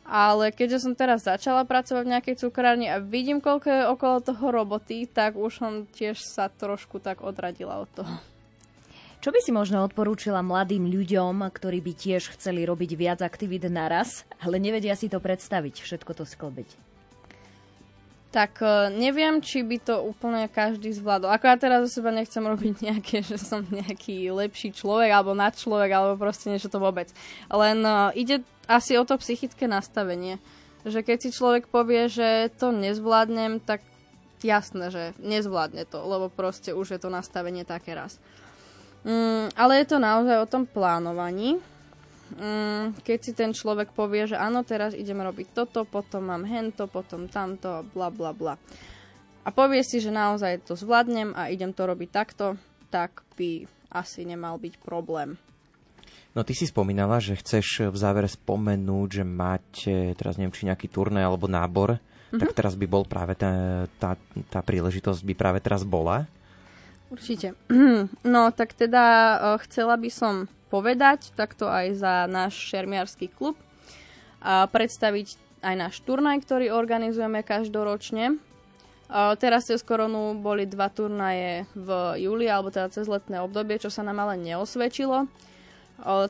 ale 0.03 0.51
keďže 0.51 0.83
som 0.83 0.93
teraz 0.93 1.23
začala 1.23 1.63
pracovať 1.63 2.03
v 2.03 2.13
nejakej 2.15 2.35
cukrárni 2.43 2.91
a 2.91 2.99
vidím, 2.99 3.39
koľko 3.39 3.67
je 3.71 3.83
okolo 3.87 4.15
toho 4.19 4.45
roboty, 4.51 5.07
tak 5.07 5.39
už 5.39 5.51
som 5.51 5.71
tiež 5.87 6.19
sa 6.19 6.51
trošku 6.51 6.99
tak 6.99 7.23
odradila 7.23 7.79
od 7.79 7.89
toho. 7.91 8.15
Čo 9.23 9.31
by 9.31 9.39
si 9.39 9.55
možno 9.55 9.87
odporúčila 9.87 10.43
mladým 10.43 10.83
ľuďom, 10.91 11.47
ktorí 11.47 11.79
by 11.79 11.93
tiež 11.95 12.35
chceli 12.35 12.67
robiť 12.67 12.91
viac 12.99 13.19
aktivít 13.23 13.63
naraz, 13.71 14.27
ale 14.43 14.59
nevedia 14.59 14.99
si 14.99 15.07
to 15.07 15.23
predstaviť, 15.23 15.79
všetko 15.79 16.11
to 16.11 16.27
sklbiť? 16.27 16.93
Tak 18.33 18.59
e, 18.59 18.91
neviem, 18.99 19.39
či 19.39 19.63
by 19.63 19.77
to 19.79 19.95
úplne 20.03 20.49
každý 20.51 20.91
zvládol. 20.91 21.31
Ako 21.31 21.45
ja 21.47 21.55
teraz 21.55 21.87
zo 21.87 22.01
seba 22.01 22.11
nechcem 22.11 22.43
robiť 22.43 22.83
nejaké, 22.83 23.23
že 23.23 23.39
som 23.39 23.63
nejaký 23.63 24.27
lepší 24.33 24.75
človek 24.75 25.07
alebo 25.13 25.31
nad 25.31 25.55
človek 25.55 25.87
alebo 25.93 26.19
proste 26.19 26.51
niečo 26.51 26.67
to 26.67 26.83
vôbec. 26.83 27.07
Len 27.47 27.79
uh, 27.79 28.11
ide 28.17 28.43
asi 28.67 28.95
o 28.95 29.03
to 29.03 29.19
psychické 29.19 29.67
nastavenie. 29.67 30.39
Že 30.83 30.99
keď 31.03 31.17
si 31.19 31.29
človek 31.31 31.71
povie, 31.71 32.11
že 32.11 32.51
to 32.59 32.75
nezvládnem, 32.75 33.63
tak 33.63 33.79
jasné, 34.43 34.91
že 34.91 35.03
nezvládne 35.23 35.87
to, 35.87 36.03
lebo 36.03 36.27
proste 36.27 36.75
už 36.75 36.95
je 36.95 36.99
to 36.99 37.07
nastavenie 37.07 37.63
také 37.63 37.95
raz. 37.95 38.19
Mm, 39.07 39.51
ale 39.55 39.83
je 39.83 39.87
to 39.87 39.97
naozaj 39.99 40.37
o 40.43 40.51
tom 40.51 40.63
plánovaní. 40.67 41.59
Mm, 42.33 42.97
keď 43.03 43.17
si 43.19 43.31
ten 43.35 43.51
človek 43.51 43.91
povie, 43.91 44.27
že 44.27 44.39
áno, 44.39 44.63
teraz 44.67 44.95
ideme 44.95 45.23
robiť 45.23 45.55
toto, 45.55 45.87
potom 45.87 46.27
mám 46.31 46.43
hento, 46.47 46.87
potom 46.87 47.27
tamto, 47.31 47.87
bla 47.95 48.11
bla 48.11 48.31
bla. 48.35 48.55
A 49.43 49.51
povie 49.51 49.83
si, 49.83 49.99
že 49.99 50.07
naozaj 50.07 50.63
to 50.63 50.79
zvládnem 50.79 51.35
a 51.35 51.51
idem 51.51 51.75
to 51.75 51.83
robiť 51.83 52.09
takto, 52.11 52.55
tak 52.87 53.27
by 53.35 53.67
asi 53.91 54.23
nemal 54.23 54.55
byť 54.55 54.79
problém. 54.79 55.35
No 56.33 56.41
ty 56.41 56.57
si 56.57 56.65
spomínala, 56.65 57.21
že 57.21 57.37
chceš 57.37 57.93
v 57.93 57.97
závere 57.97 58.25
spomenúť, 58.25 59.21
že 59.21 59.23
máte, 59.23 59.95
teraz 60.17 60.41
neviem, 60.41 60.49
či 60.49 60.65
nejaký 60.65 60.89
turné 60.89 61.21
alebo 61.21 61.45
nábor, 61.45 62.01
mm-hmm. 62.01 62.41
tak 62.41 62.57
teraz 62.57 62.73
by 62.73 62.89
bol 62.89 63.05
práve 63.05 63.37
tá, 63.37 63.85
tá, 64.01 64.17
tá 64.49 64.59
príležitosť 64.65 65.21
by 65.21 65.33
práve 65.37 65.61
teraz 65.61 65.85
bola. 65.85 66.25
Určite. 67.13 67.53
No, 68.25 68.49
tak 68.49 68.73
teda 68.73 69.05
uh, 69.05 69.61
chcela 69.61 69.93
by 69.93 70.09
som 70.09 70.49
povedať, 70.73 71.29
takto 71.37 71.69
aj 71.69 72.01
za 72.01 72.13
náš 72.25 72.57
šermiarský 72.57 73.29
klub, 73.29 73.53
a 74.41 74.65
predstaviť 74.65 75.37
aj 75.61 75.75
náš 75.77 75.95
turnaj, 76.01 76.41
ktorý 76.41 76.73
organizujeme 76.73 77.45
každoročne. 77.45 78.41
Uh, 79.05 79.37
teraz 79.37 79.69
cez 79.69 79.85
koronu 79.85 80.33
boli 80.33 80.65
dva 80.65 80.89
turnaje 80.89 81.69
v 81.77 82.17
júli, 82.25 82.49
alebo 82.49 82.73
teda 82.73 82.89
cez 82.89 83.05
letné 83.05 83.37
obdobie, 83.37 83.77
čo 83.77 83.93
sa 83.93 84.01
nám 84.01 84.25
ale 84.25 84.41
neosvedčilo. 84.41 85.29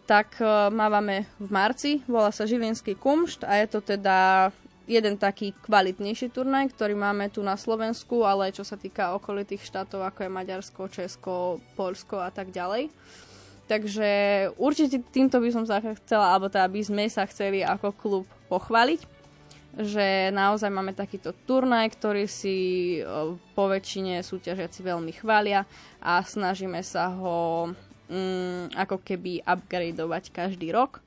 Tak 0.06 0.38
mávame 0.70 1.26
v 1.42 1.50
marci, 1.50 1.92
volá 2.06 2.30
sa 2.30 2.46
Žilinský 2.46 2.94
kumšt 2.94 3.42
a 3.42 3.58
je 3.58 3.68
to 3.74 3.82
teda 3.82 4.54
jeden 4.86 5.18
taký 5.18 5.56
kvalitnejší 5.66 6.30
turnaj, 6.30 6.78
ktorý 6.78 6.94
máme 6.94 7.34
tu 7.34 7.42
na 7.42 7.58
Slovensku, 7.58 8.22
ale 8.22 8.54
čo 8.54 8.62
sa 8.62 8.78
týka 8.78 9.18
okolitých 9.18 9.66
štátov, 9.66 10.06
ako 10.06 10.28
je 10.28 10.36
Maďarsko, 10.36 10.82
Česko, 10.94 11.58
Polsko 11.74 12.22
a 12.22 12.30
tak 12.30 12.54
ďalej. 12.54 12.94
Takže 13.66 14.12
určite 14.62 15.02
týmto 15.10 15.42
by 15.42 15.50
som 15.50 15.66
sa 15.66 15.82
chcela, 15.82 16.36
alebo 16.36 16.54
teda 16.54 16.70
by 16.70 16.82
sme 16.84 17.10
sa 17.10 17.26
chceli 17.26 17.66
ako 17.66 17.96
klub 17.98 18.26
pochváliť, 18.54 19.02
že 19.74 20.30
naozaj 20.36 20.70
máme 20.70 20.94
takýto 20.94 21.34
turnaj, 21.50 21.98
ktorý 21.98 22.30
si 22.30 23.00
po 23.58 23.72
väčšine 23.72 24.22
súťažiaci 24.22 24.86
veľmi 24.86 25.18
chvália 25.18 25.66
a 25.98 26.22
snažíme 26.22 26.84
sa 26.86 27.10
ho 27.10 27.72
mm, 28.10 28.76
ako 28.76 29.00
keby 29.04 29.44
upgradeovať 29.44 30.34
každý 30.34 30.72
rok. 30.74 31.04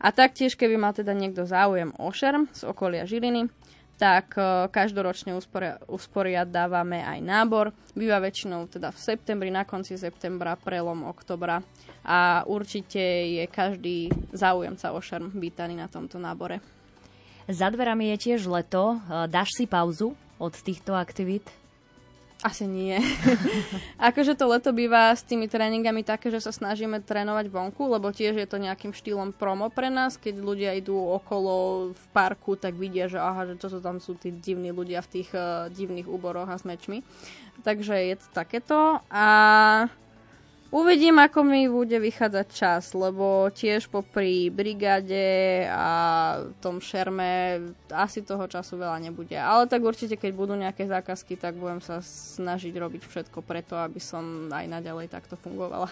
A 0.00 0.08
taktiež, 0.16 0.56
keby 0.56 0.80
mal 0.80 0.96
teda 0.96 1.12
niekto 1.12 1.44
záujem 1.44 1.92
o 2.00 2.08
šerm 2.08 2.48
z 2.56 2.64
okolia 2.64 3.04
Žiliny, 3.04 3.52
tak 4.00 4.32
e, 4.40 4.72
každoročne 4.72 5.36
usporiadávame 5.84 7.04
aj 7.04 7.20
nábor. 7.20 7.76
Býva 7.92 8.16
väčšinou 8.16 8.64
teda 8.72 8.96
v 8.96 8.98
septembri, 8.98 9.52
na 9.52 9.68
konci 9.68 10.00
septembra, 10.00 10.56
prelom 10.56 11.04
oktobra 11.04 11.60
a 12.00 12.48
určite 12.48 13.04
je 13.28 13.44
každý 13.44 14.08
záujemca 14.32 14.96
o 14.96 15.00
šerm 15.04 15.36
vítaný 15.36 15.76
na 15.76 15.92
tomto 15.92 16.16
nábore. 16.16 16.64
Za 17.44 17.68
dverami 17.68 18.16
je 18.16 18.32
tiež 18.32 18.48
leto. 18.48 18.96
E, 18.96 19.28
dáš 19.28 19.52
si 19.52 19.68
pauzu 19.68 20.16
od 20.40 20.56
týchto 20.56 20.96
aktivít? 20.96 21.59
Asi 22.40 22.64
nie. 22.64 22.96
akože 24.08 24.32
to 24.32 24.48
leto 24.48 24.72
býva 24.72 25.12
s 25.12 25.20
tými 25.20 25.44
tréningami 25.44 26.00
také, 26.00 26.32
že 26.32 26.40
sa 26.40 26.48
snažíme 26.48 27.04
trénovať 27.04 27.52
vonku, 27.52 27.84
lebo 27.84 28.08
tiež 28.08 28.40
je 28.40 28.48
to 28.48 28.56
nejakým 28.56 28.96
štýlom 28.96 29.36
promo 29.36 29.68
pre 29.68 29.92
nás. 29.92 30.16
Keď 30.16 30.40
ľudia 30.40 30.72
idú 30.72 30.96
okolo 30.96 31.90
v 31.92 32.04
parku, 32.16 32.56
tak 32.56 32.80
vidia, 32.80 33.12
že 33.12 33.20
aha, 33.20 33.44
že 33.44 33.60
čo 33.60 33.68
to 33.68 33.84
tam 33.84 34.00
sú 34.00 34.16
tí 34.16 34.32
divní 34.32 34.72
ľudia 34.72 35.04
v 35.04 35.20
tých 35.20 35.30
uh, 35.36 35.68
divných 35.68 36.08
úboroch 36.08 36.48
a 36.48 36.56
s 36.56 36.64
mečmi. 36.64 37.04
Takže 37.60 37.92
je 38.08 38.16
to 38.16 38.26
takéto. 38.32 39.04
A 39.12 39.26
Uvidím, 40.70 41.18
ako 41.18 41.42
mi 41.42 41.66
bude 41.66 41.98
vychádzať 41.98 42.46
čas, 42.54 42.94
lebo 42.94 43.50
tiež 43.50 43.90
popri 43.90 44.54
brigáde 44.54 45.66
a 45.66 45.90
tom 46.62 46.78
šerme 46.78 47.58
asi 47.90 48.22
toho 48.22 48.46
času 48.46 48.78
veľa 48.78 49.02
nebude. 49.02 49.34
Ale 49.34 49.66
tak 49.66 49.82
určite, 49.82 50.14
keď 50.14 50.30
budú 50.30 50.54
nejaké 50.54 50.86
zákazky, 50.86 51.34
tak 51.34 51.58
budem 51.58 51.82
sa 51.82 51.98
snažiť 51.98 52.70
robiť 52.70 53.02
všetko 53.02 53.42
preto, 53.42 53.74
aby 53.82 53.98
som 53.98 54.46
aj 54.46 54.70
naďalej 54.70 55.10
takto 55.10 55.34
fungovala. 55.34 55.90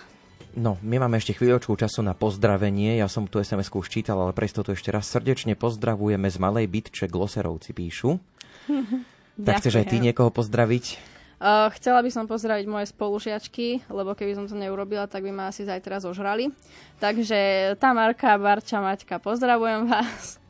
No, 0.54 0.78
my 0.78 1.02
máme 1.02 1.18
ešte 1.18 1.34
chvíľočku 1.34 1.74
času 1.74 2.06
na 2.06 2.14
pozdravenie. 2.14 3.02
Ja 3.02 3.10
som 3.10 3.26
tu 3.26 3.42
SMS-ku 3.42 3.82
už 3.82 3.90
čítal, 3.90 4.22
ale 4.22 4.30
presto 4.30 4.62
tu 4.62 4.70
ešte 4.70 4.94
raz 4.94 5.10
srdečne 5.10 5.58
pozdravujeme 5.58 6.30
z 6.30 6.38
Malej 6.38 6.70
Bytče, 6.70 7.10
Gloserovci 7.10 7.74
píšu. 7.74 8.22
tak 9.46 9.58
chceš 9.58 9.82
aj 9.82 9.90
ty 9.90 9.98
niekoho 9.98 10.30
pozdraviť? 10.30 11.17
Uh, 11.39 11.70
chcela 11.78 12.03
by 12.03 12.11
som 12.11 12.26
pozdraviť 12.26 12.66
moje 12.66 12.91
spolužiačky, 12.91 13.86
lebo 13.86 14.11
keby 14.18 14.34
som 14.34 14.51
to 14.51 14.59
neurobila, 14.59 15.07
tak 15.07 15.22
by 15.22 15.30
ma 15.30 15.55
asi 15.55 15.62
zajtra 15.62 16.03
zožrali. 16.03 16.51
Takže 16.99 17.72
Tamarka, 17.78 18.34
Barča, 18.34 18.82
Maťka, 18.82 19.22
pozdravujem 19.22 19.86
vás. 19.86 20.43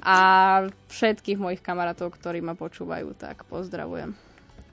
A 0.00 0.16
všetkých 0.88 1.36
mojich 1.36 1.60
kamarátov, 1.60 2.08
ktorí 2.16 2.40
ma 2.40 2.56
počúvajú, 2.56 3.12
tak 3.14 3.44
pozdravujem. 3.46 4.16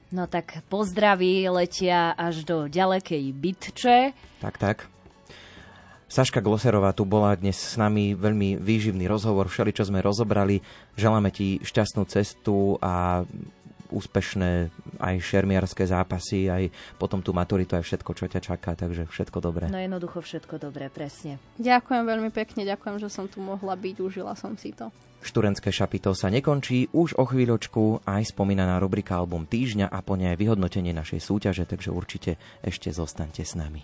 No 0.09 0.25
tak 0.25 0.65
pozdraví 0.71 1.45
letia 1.51 2.17
až 2.17 2.41
do 2.41 2.65
ďalekej 2.65 3.23
Bytče. 3.35 3.97
Tak, 4.41 4.55
tak. 4.57 4.89
Saška 6.09 6.41
Gloserová 6.41 6.89
tu 6.97 7.05
bola 7.05 7.37
dnes 7.37 7.53
s 7.53 7.77
nami, 7.77 8.17
veľmi 8.17 8.57
výživný 8.57 9.05
rozhovor, 9.05 9.45
všeli, 9.45 9.69
čo 9.69 9.85
sme 9.85 10.01
rozobrali. 10.01 10.57
Želáme 10.97 11.29
ti 11.29 11.61
šťastnú 11.61 12.09
cestu 12.09 12.81
a 12.81 13.21
úspešné 13.89 14.69
aj 15.01 15.15
šermiarské 15.19 15.85
zápasy, 15.85 16.49
aj 16.49 16.69
potom 16.97 17.19
tú 17.19 17.33
maturitu, 17.33 17.75
aj 17.75 17.85
všetko, 17.85 18.11
čo 18.13 18.25
ťa 18.29 18.41
čaká, 18.41 18.77
takže 18.77 19.09
všetko 19.09 19.37
dobré. 19.41 19.65
No 19.67 19.81
jednoducho 19.81 20.21
všetko 20.21 20.61
dobré, 20.61 20.87
presne. 20.93 21.41
Ďakujem 21.57 22.03
veľmi 22.05 22.29
pekne, 22.31 22.65
ďakujem, 22.65 22.97
že 23.01 23.09
som 23.09 23.25
tu 23.25 23.41
mohla 23.41 23.73
byť, 23.73 23.95
užila 23.99 24.33
som 24.37 24.55
si 24.55 24.71
to. 24.71 24.93
Študentské 25.19 25.75
šapito 25.75 26.15
sa 26.15 26.31
nekončí, 26.31 26.95
už 26.95 27.19
o 27.19 27.27
chvíľočku 27.27 28.07
aj 28.07 28.31
spomínaná 28.31 28.79
rubrika 28.79 29.19
Album 29.19 29.43
týždňa 29.43 29.91
a 29.91 29.99
po 29.99 30.15
nej 30.15 30.39
vyhodnotenie 30.39 30.95
našej 30.95 31.19
súťaže, 31.19 31.67
takže 31.67 31.91
určite 31.91 32.39
ešte 32.63 32.87
zostaňte 32.95 33.43
s 33.43 33.59
nami. 33.59 33.83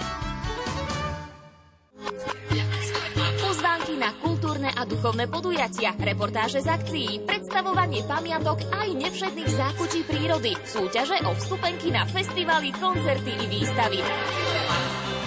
Duchovné 4.91 5.31
podujatia, 5.31 5.95
reportáže 5.95 6.59
z 6.59 6.67
akcií, 6.67 7.11
predstavovanie 7.23 8.03
pamiatok 8.03 8.67
aj 8.75 8.91
nevšetných 8.91 9.51
zákučí 9.55 10.03
prírody, 10.03 10.51
súťaže 10.67 11.23
o 11.23 11.31
vstupenky 11.39 11.95
na 11.95 12.03
festivaly, 12.03 12.75
koncerty 12.75 13.31
i 13.31 13.45
výstavy. 13.47 13.99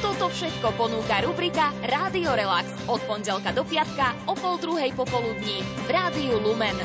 Toto 0.05 0.29
všetko 0.29 0.77
ponúka 0.77 1.25
rubrika 1.25 1.73
Rádio 1.81 2.37
Relax 2.37 2.69
od 2.93 3.01
pondelka 3.09 3.57
do 3.57 3.65
piatka 3.65 4.13
o 4.29 4.37
pol 4.37 4.61
druhej 4.61 4.93
popoludní 4.93 5.65
v 5.65 5.89
Rádiu 5.89 6.37
Lumen. 6.45 6.77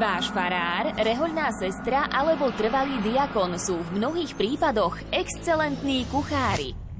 Váš 0.00 0.32
farár, 0.34 0.96
rehoľná 0.98 1.52
sestra 1.54 2.10
alebo 2.10 2.50
trvalý 2.56 2.98
diakon 3.04 3.54
sú 3.60 3.78
v 3.78 4.02
mnohých 4.02 4.34
prípadoch 4.34 4.98
excelentní 5.14 6.08
kuchári. 6.10 6.91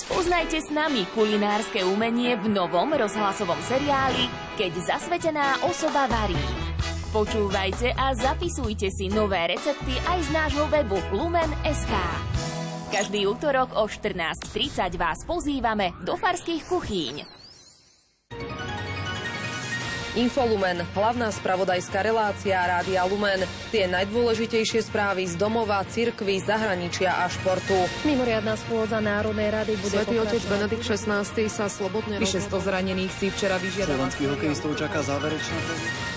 Spoznajte 0.00 0.64
s 0.64 0.72
nami 0.72 1.04
kulinárske 1.12 1.84
umenie 1.84 2.32
v 2.40 2.48
novom 2.48 2.88
rozhlasovom 2.88 3.60
seriáli 3.60 4.32
Keď 4.56 4.96
zasvetená 4.96 5.60
osoba 5.68 6.08
varí. 6.08 6.40
Počúvajte 7.12 7.92
a 7.92 8.16
zapisujte 8.16 8.88
si 8.88 9.12
nové 9.12 9.52
recepty 9.52 9.92
aj 10.08 10.18
z 10.24 10.30
nášho 10.32 10.64
webu 10.72 10.96
lumen.sk. 11.12 11.92
Každý 12.88 13.28
útorok 13.28 13.76
o 13.76 13.84
14.30 13.84 14.96
vás 14.96 15.20
pozývame 15.28 15.92
do 16.00 16.16
farských 16.16 16.64
kuchýň. 16.64 17.39
Infolumen, 20.18 20.82
hlavná 20.90 21.30
spravodajská 21.30 22.02
relácia 22.02 22.58
Rádia 22.58 23.06
Lumen. 23.06 23.46
Tie 23.70 23.86
najdôležitejšie 23.86 24.82
správy 24.82 25.30
z 25.30 25.38
domova, 25.38 25.78
cirkvy, 25.86 26.42
zahraničia 26.42 27.22
a 27.22 27.30
športu. 27.30 27.78
Mimoriadná 28.02 28.58
schôdza 28.58 28.98
Národnej 28.98 29.54
rady 29.54 29.78
bude 29.78 29.94
Svetý 29.94 30.18
otec 30.18 30.42
Benedikt 30.50 30.82
XVI 30.82 31.22
sa 31.46 31.70
slobodne 31.70 32.18
Vyše 32.18 32.42
100 32.42 32.58
zranených 32.58 33.14
si 33.14 33.30
včera 33.30 33.54
vyžiadala. 33.62 34.10
Slovenských 34.10 34.34
hokejistov 34.34 34.74
čaká 34.74 34.98
záverečná 35.06 35.58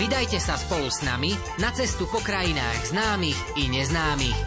Vydajte 0.00 0.40
sa 0.42 0.56
spolu 0.58 0.90
s 0.90 1.04
nami 1.04 1.32
na 1.60 1.70
cestu 1.70 2.08
po 2.10 2.18
krajinách 2.18 2.90
známych 2.90 3.38
i 3.60 3.68
neznámych. 3.68 4.38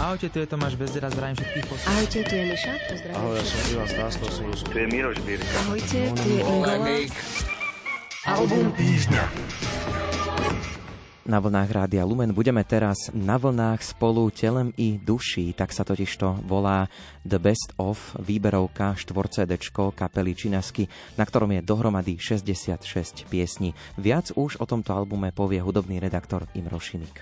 Ahojte, 0.00 0.32
tu 0.32 0.38
je 0.42 0.46
Tomáš 0.48 0.74
Bezdera, 0.74 1.12
zdravím 1.12 1.36
všetkých 1.38 1.66
poslucháčov. 1.70 1.92
Ahojte, 1.92 2.18
tu 2.24 2.34
je 2.34 2.44
Miša, 2.50 2.72
pozdravím. 2.88 3.16
Ahoj, 3.20 3.34
ja 3.36 3.44
som 3.44 3.58
Ivan 3.70 3.88
Stásno, 3.88 4.24
som 4.32 4.44
Rusko. 4.48 4.66
Tu 4.72 4.78
je 4.80 4.86
Miroš 4.90 5.18
Bírka. 5.22 5.54
Ahojte, 5.68 5.98
tu 6.18 6.28
je 6.34 6.40
Ingola. 6.40 6.76
Album 8.26 8.64
týždňa. 8.74 9.24
Na 11.28 11.36
vlnách 11.36 11.68
Rádia 11.68 12.00
Lumen 12.08 12.32
budeme 12.32 12.64
teraz 12.64 13.12
na 13.12 13.36
vlnách 13.36 13.84
spolu 13.84 14.32
telem 14.32 14.72
i 14.80 14.96
duší, 14.96 15.52
tak 15.52 15.68
sa 15.68 15.84
totiž 15.84 16.16
to 16.16 16.40
volá 16.48 16.88
The 17.28 17.36
Best 17.36 17.76
of 17.76 18.00
výberovka 18.16 18.96
4 18.96 19.28
CD 19.28 19.52
kapely 19.92 20.32
Činasky, 20.32 20.88
na 21.20 21.28
ktorom 21.28 21.52
je 21.52 21.60
dohromady 21.60 22.16
66 22.16 23.28
piesní. 23.28 23.76
Viac 24.00 24.32
už 24.32 24.56
o 24.58 24.64
tomto 24.64 24.96
albume 24.96 25.28
povie 25.28 25.60
hudobný 25.60 26.00
redaktor 26.00 26.48
Imro 26.56 26.80
Šimik. 26.80 27.20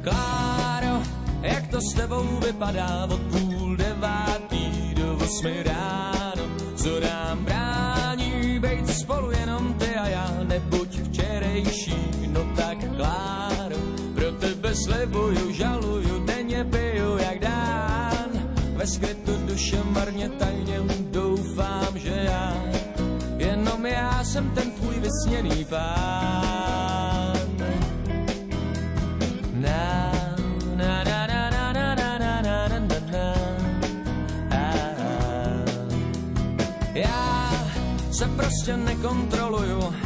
Kláro, 0.00 1.04
jak 1.44 1.68
to 1.68 1.78
s 1.84 1.92
tebou 1.92 2.24
vypadá 2.40 3.04
od 3.04 3.20
půl 3.20 3.76
devátý 3.76 4.96
do 4.96 5.16
osmi 5.20 5.62
ráno, 5.62 6.44
co 6.76 7.00
nám 7.00 7.44
brání 7.44 8.58
bejt 8.58 8.88
spolu 8.88 9.30
jenom 9.30 9.74
ty 9.74 9.92
a 9.94 10.08
já, 10.08 10.26
nebuď 10.48 11.13
včerejší, 11.54 11.96
no 12.26 12.40
tak 12.56 12.78
Kláro, 12.96 13.78
pro 14.14 14.32
tebe 14.32 14.74
slibuju, 14.74 15.52
žaluju, 15.52 16.24
denně 16.26 16.64
piju 16.64 17.18
jak 17.18 17.38
dán, 17.38 18.30
ve 18.76 18.86
skrytu 18.86 19.32
duše 19.46 19.78
marně 19.84 20.28
tajně 20.28 20.80
doufám, 21.10 21.98
že 21.98 22.14
já, 22.24 22.56
jenom 23.36 23.86
já 23.86 24.24
jsem 24.24 24.50
ten 24.50 24.70
tvůj 24.70 24.94
vysněný 25.00 25.64
pán. 25.64 27.34
Na. 29.54 30.04
Já 36.94 37.50
se 38.12 38.26
prostě 38.28 38.76
nekontroluju 38.76 40.03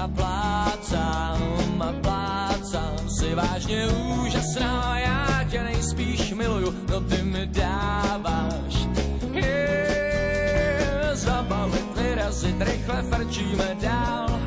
a 0.00 0.08
plácám 0.08 1.82
a 1.82 1.92
plácám 2.00 3.08
si 3.08 3.34
vážně 3.34 3.86
úžasná, 3.88 4.98
já 4.98 5.44
tě 5.50 5.62
nejspíš 5.62 6.32
miluju, 6.32 6.74
no 6.90 7.00
ty 7.00 7.22
mi 7.22 7.46
dáváš. 7.46 8.88
Je, 9.32 11.10
zabalit, 11.12 11.96
vyrazit, 11.96 12.56
rychle 12.60 13.02
frčíme 13.02 13.76
dál, 13.80 14.40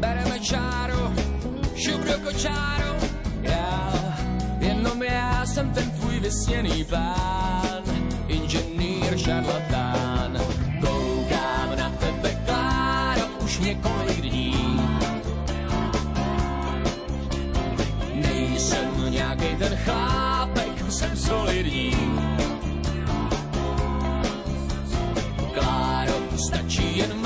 bereme 0.00 0.40
čáru, 0.40 1.14
šup 1.74 2.00
do 2.00 2.18
kočáru, 2.24 2.94
já, 3.42 3.92
jenom 4.58 5.02
já 5.02 5.46
jsem 5.46 5.70
ten 5.70 5.90
tvůj 5.90 6.20
vysněný 6.20 6.84
pán, 6.84 7.82
inženýr 8.28 9.18
šarlatán, 9.18 10.38
koukám 10.80 11.78
na 11.78 11.90
tebe, 11.90 12.34
Kláro, 12.46 13.26
už 13.44 13.58
několik 13.58 14.11
ten 19.62 19.76
chlápek, 19.76 20.90
jsem 20.90 21.16
solidní. 21.16 21.96
Kláro, 25.54 26.14
stačí 26.36 26.98
jen 26.98 27.21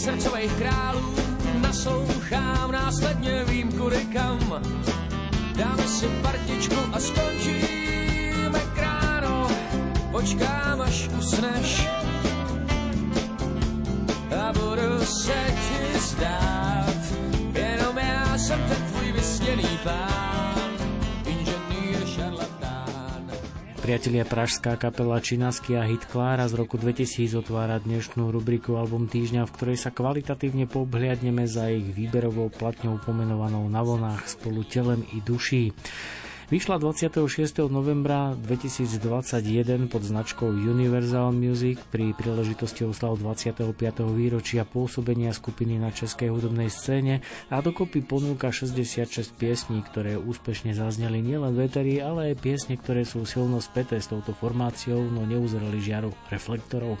srdcových 0.00 0.52
králů. 0.52 1.14
Naslouchám, 1.60 2.72
následně 2.72 3.44
vím 3.44 3.72
kudy 3.72 4.04
kam. 4.12 4.62
Dáme 5.56 5.82
si 5.82 6.06
partičku 6.22 6.76
a 6.92 7.00
skončíme 7.00 8.60
kráno, 8.74 9.48
počkám 10.10 10.80
až 10.80 11.08
usneš. 11.18 11.88
A 14.40 14.52
budu 14.52 15.04
se 15.04 15.54
ti 15.54 15.98
zdát, 15.98 17.00
jenom 17.54 17.98
já 17.98 18.38
jsem 18.38 18.60
ten 18.68 18.82
tvůj 18.92 19.12
vysněný 19.12 19.78
pán, 19.84 20.09
Priatelia 23.90 24.22
pražská 24.22 24.78
kapela 24.78 25.18
Činasky 25.18 25.74
a 25.74 25.82
hit 25.82 26.06
Klára 26.06 26.46
z 26.46 26.54
roku 26.62 26.78
2000 26.78 27.34
otvára 27.34 27.82
dnešnú 27.82 28.30
rubriku 28.30 28.78
Album 28.78 29.10
týždňa, 29.10 29.50
v 29.50 29.54
ktorej 29.58 29.82
sa 29.82 29.90
kvalitatívne 29.90 30.70
pobhliadneme 30.70 31.42
za 31.50 31.66
ich 31.74 31.90
výberovou 31.90 32.54
platňou 32.54 33.02
pomenovanou 33.02 33.66
Na 33.66 33.82
vlnách 33.82 34.30
spolu 34.30 34.62
telem 34.62 35.02
i 35.10 35.18
duší. 35.18 35.74
Vyšla 36.50 36.82
26. 36.82 37.70
novembra 37.70 38.34
2021 38.34 39.86
pod 39.86 40.02
značkou 40.02 40.50
Universal 40.50 41.30
Music 41.30 41.78
pri 41.94 42.10
príležitosti 42.10 42.82
oslav 42.82 43.22
25. 43.22 43.70
výročia 44.10 44.66
pôsobenia 44.66 45.30
skupiny 45.30 45.78
na 45.78 45.94
českej 45.94 46.34
hudobnej 46.34 46.66
scéne 46.66 47.22
a 47.54 47.62
dokopy 47.62 48.02
ponúka 48.02 48.50
66 48.50 49.30
piesní, 49.38 49.78
ktoré 49.78 50.18
úspešne 50.18 50.74
zazneli 50.74 51.22
nielen 51.22 51.54
veterí, 51.54 52.02
ale 52.02 52.34
aj 52.34 52.42
piesne, 52.42 52.74
ktoré 52.74 53.06
sú 53.06 53.22
silno 53.22 53.62
späté 53.62 54.02
s 54.02 54.10
touto 54.10 54.34
formáciou, 54.34 55.06
no 55.06 55.22
neuzreli 55.22 55.78
žiaru 55.78 56.10
reflektorov. 56.34 56.98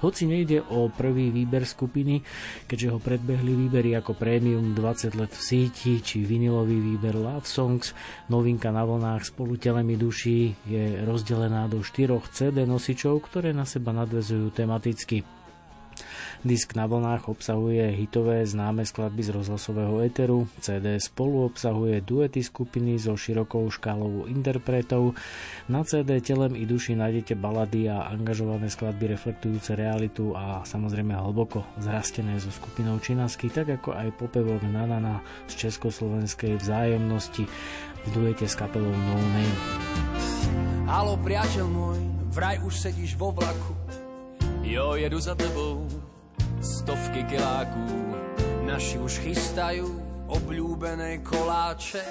Hoci 0.00 0.24
nejde 0.24 0.64
o 0.72 0.88
prvý 0.88 1.28
výber 1.28 1.68
skupiny, 1.68 2.24
keďže 2.64 2.88
ho 2.88 2.96
predbehli 2.96 3.52
výbery 3.52 3.92
ako 4.00 4.16
Premium 4.16 4.72
20 4.72 5.20
let 5.20 5.36
v 5.36 5.42
síti 5.44 6.00
či 6.00 6.24
vinilový 6.24 6.80
výber 6.80 7.12
Love 7.20 7.44
Songs, 7.44 7.92
novinka 8.32 8.69
na 8.70 8.86
vlnách 8.86 9.22
spolu 9.26 9.58
telemi 9.58 9.94
duší 9.98 10.54
je 10.66 11.04
rozdelená 11.04 11.66
do 11.66 11.82
štyroch 11.82 12.30
CD 12.30 12.64
nosičov, 12.66 13.22
ktoré 13.26 13.50
na 13.50 13.66
seba 13.68 13.92
nadvezujú 13.92 14.50
tematicky. 14.54 15.22
Disk 16.40 16.72
na 16.72 16.88
vlnách 16.88 17.28
obsahuje 17.28 17.92
hitové 18.00 18.48
známe 18.48 18.88
skladby 18.88 19.20
z 19.20 19.36
rozhlasového 19.36 20.00
éteru, 20.00 20.48
CD 20.56 20.96
spolu 20.96 21.44
obsahuje 21.44 22.00
duety 22.00 22.40
skupiny 22.40 22.96
so 22.96 23.12
širokou 23.12 23.68
škálou 23.68 24.24
interpretov, 24.24 25.12
na 25.68 25.84
CD 25.84 26.16
telem 26.24 26.56
i 26.56 26.64
duši 26.64 26.96
nájdete 26.96 27.36
balady 27.36 27.92
a 27.92 28.08
angažované 28.08 28.72
skladby 28.72 29.12
reflektujúce 29.12 29.76
realitu 29.76 30.32
a 30.32 30.64
samozrejme 30.64 31.12
hlboko 31.12 31.60
zrastené 31.76 32.40
so 32.40 32.48
skupinou 32.48 32.96
Činasky, 33.04 33.52
tak 33.52 33.76
ako 33.76 33.92
aj 33.92 34.08
popevok 34.16 34.64
Nanana 34.64 35.20
z 35.44 35.68
československej 35.68 36.56
vzájomnosti 36.56 37.44
v 38.04 38.08
duete 38.14 38.48
s 38.48 38.54
kapelou 38.56 38.92
No 38.92 39.16
Name. 39.34 39.58
Halo, 40.90 41.14
priateľ 41.20 41.66
môj, 41.70 42.00
vraj 42.34 42.58
už 42.64 42.74
sedíš 42.74 43.14
vo 43.14 43.30
vlaku. 43.30 43.72
Jo, 44.66 44.94
jedu 44.94 45.20
za 45.20 45.34
tebou, 45.34 45.86
stovky 46.60 47.24
kiláků. 47.24 48.14
Naši 48.66 48.98
už 48.98 49.18
chystajú 49.22 49.86
obľúbené 50.30 51.22
koláče. 51.26 52.02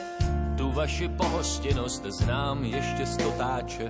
Tu 0.60 0.68
vaši 0.76 1.08
pohostinnosť 1.08 2.04
znám 2.12 2.68
ešte 2.68 3.08
z 3.08 3.16
totáče. 3.24 3.86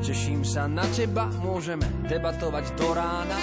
Teším 0.00 0.40
sa 0.40 0.64
na 0.64 0.88
teba, 0.88 1.28
môžeme 1.44 1.84
debatovať 2.08 2.64
do 2.80 2.88
rána. 2.96 3.36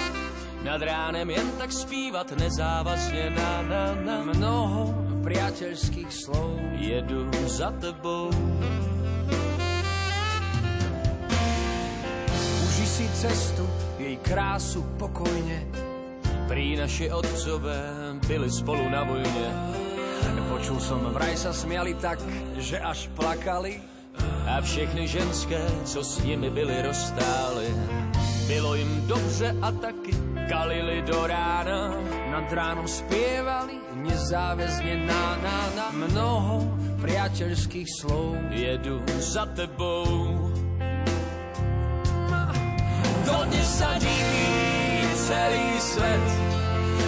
Nad 0.62 0.82
ránem 0.82 1.30
jen 1.30 1.50
tak 1.58 1.72
spívat 1.74 2.30
nezávazne 2.38 3.34
na, 3.34 3.52
na, 3.62 3.84
na. 3.98 4.16
Mnoho 4.22 4.94
priateľských 5.26 6.10
slov 6.10 6.54
jedu 6.78 7.26
za 7.50 7.74
tebou. 7.82 8.30
Uži 12.62 12.86
si 12.86 13.06
cestu, 13.10 13.66
jej 13.98 14.14
krásu 14.22 14.86
pokojne. 15.02 15.66
Prý 16.46 16.78
naši 16.78 17.10
otcové 17.10 18.14
byli 18.22 18.46
spolu 18.46 18.86
na 18.86 19.02
vojne. 19.02 19.46
Počul 20.46 20.78
som, 20.78 21.02
vraj 21.10 21.34
sa 21.34 21.50
smiali 21.50 21.98
tak, 21.98 22.22
že 22.54 22.78
až 22.78 23.10
plakali. 23.18 23.82
A 24.46 24.62
všechny 24.62 25.10
ženské, 25.10 25.58
co 25.82 26.06
s 26.06 26.22
nimi 26.22 26.50
byli, 26.54 26.86
rozstáli. 26.86 27.66
Bylo 28.46 28.74
jim 28.74 29.06
dobře 29.06 29.54
a 29.62 29.72
taky 29.72 30.31
kalili 30.48 31.02
do 31.02 31.26
rána. 31.26 31.92
nad 32.32 32.48
ránom 32.48 32.88
spievali 32.88 33.76
nezáväzne 34.02 35.04
na, 35.04 35.24
na, 35.44 35.58
na 35.76 35.86
mnoho 35.92 36.64
priateľských 37.04 37.88
slov. 37.92 38.40
Jedu 38.48 39.04
za 39.20 39.44
tebou. 39.52 40.48
Dodnes 43.22 43.68
sa 43.68 43.94
diví 44.00 45.06
celý 45.14 45.68
svet, 45.78 46.28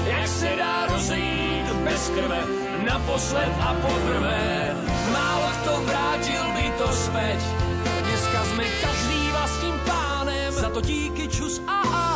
jak 0.07 0.29
se 0.29 0.51
dá 0.57 0.87
rozejít 0.87 1.67
bez 1.85 2.03
krve, 2.15 2.41
naposled 2.87 3.53
a 3.61 3.71
poprvé. 3.75 4.77
Málo 5.13 5.49
kto 5.61 5.73
vrátil 5.89 6.43
by 6.55 6.67
to 6.79 6.89
späť, 6.95 7.41
dneska 7.83 8.41
sme 8.55 8.65
každý 8.81 9.21
vlastním 9.35 9.77
pánem, 9.83 10.51
za 10.53 10.69
to 10.71 10.81
díky 10.81 11.27
čus 11.29 11.59
a 11.67 11.77
amen. 11.83 12.14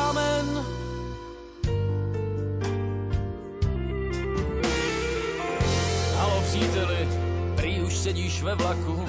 Příteli, 6.59 7.09
prý 7.56 7.80
už 7.80 7.97
sedíš 7.97 8.43
ve 8.43 8.55
vlaku, 8.55 9.06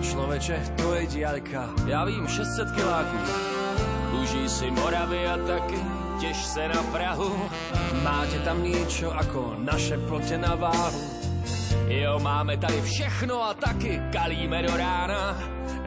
človeče, 0.00 0.56
to 0.80 0.94
je 0.96 1.04
diaľka, 1.06 1.68
ja 1.84 2.04
vím 2.08 2.24
600 2.24 2.72
kiláků. 2.72 3.18
Užij 4.22 4.48
si 4.48 4.70
Moravy 4.70 5.26
a 5.28 5.36
taky 5.36 5.76
tež 6.20 6.36
se 6.36 6.68
na 6.68 6.82
Prahu. 6.92 7.32
Máte 8.04 8.40
tam 8.44 8.64
niečo 8.64 9.12
ako 9.12 9.60
naše 9.60 10.00
plote 10.08 10.40
na 10.40 10.56
váhu. 10.56 11.00
Jo, 11.88 12.18
máme 12.18 12.56
tady 12.56 12.80
všechno 12.82 13.44
a 13.44 13.54
taky 13.54 14.00
kalíme 14.12 14.62
do 14.62 14.76
rána. 14.76 15.36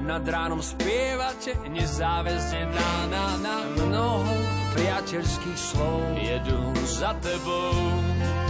Nad 0.01 0.27
ránom 0.27 0.61
spievate 0.61 1.57
nezáväzne 1.69 2.69
na, 2.69 2.91
na, 3.09 3.25
na 3.41 3.55
mnoho 3.81 4.33
priateľských 4.77 5.57
slov. 5.57 6.01
Jedu 6.21 6.73
za 6.85 7.13
tebou. 7.17 8.42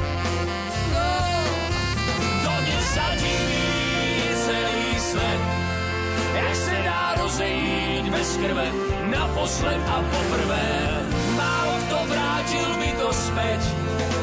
Bez 8.23 8.39
krve, 8.39 8.67
naposled 9.11 9.83
a 9.83 9.99
poprvé. 9.99 10.67
Málo 11.35 11.75
kto 11.83 11.97
vrátil 12.07 12.67
mi 12.79 12.95
to 12.95 13.11
späť, 13.11 13.59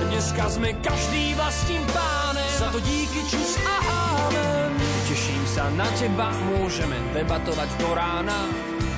dneska 0.08 0.48
sme 0.48 0.72
každý 0.80 1.36
vlastním 1.36 1.84
pánem, 1.92 2.48
za 2.56 2.72
to 2.72 2.80
díky 2.80 3.20
čus 3.28 3.60
a 3.60 3.76
amen. 4.24 4.72
Teším 5.04 5.44
sa 5.44 5.68
na 5.76 5.84
teba, 6.00 6.32
môžeme 6.56 6.96
debatovať 7.12 7.68
do 7.76 7.92
rána, 7.92 8.48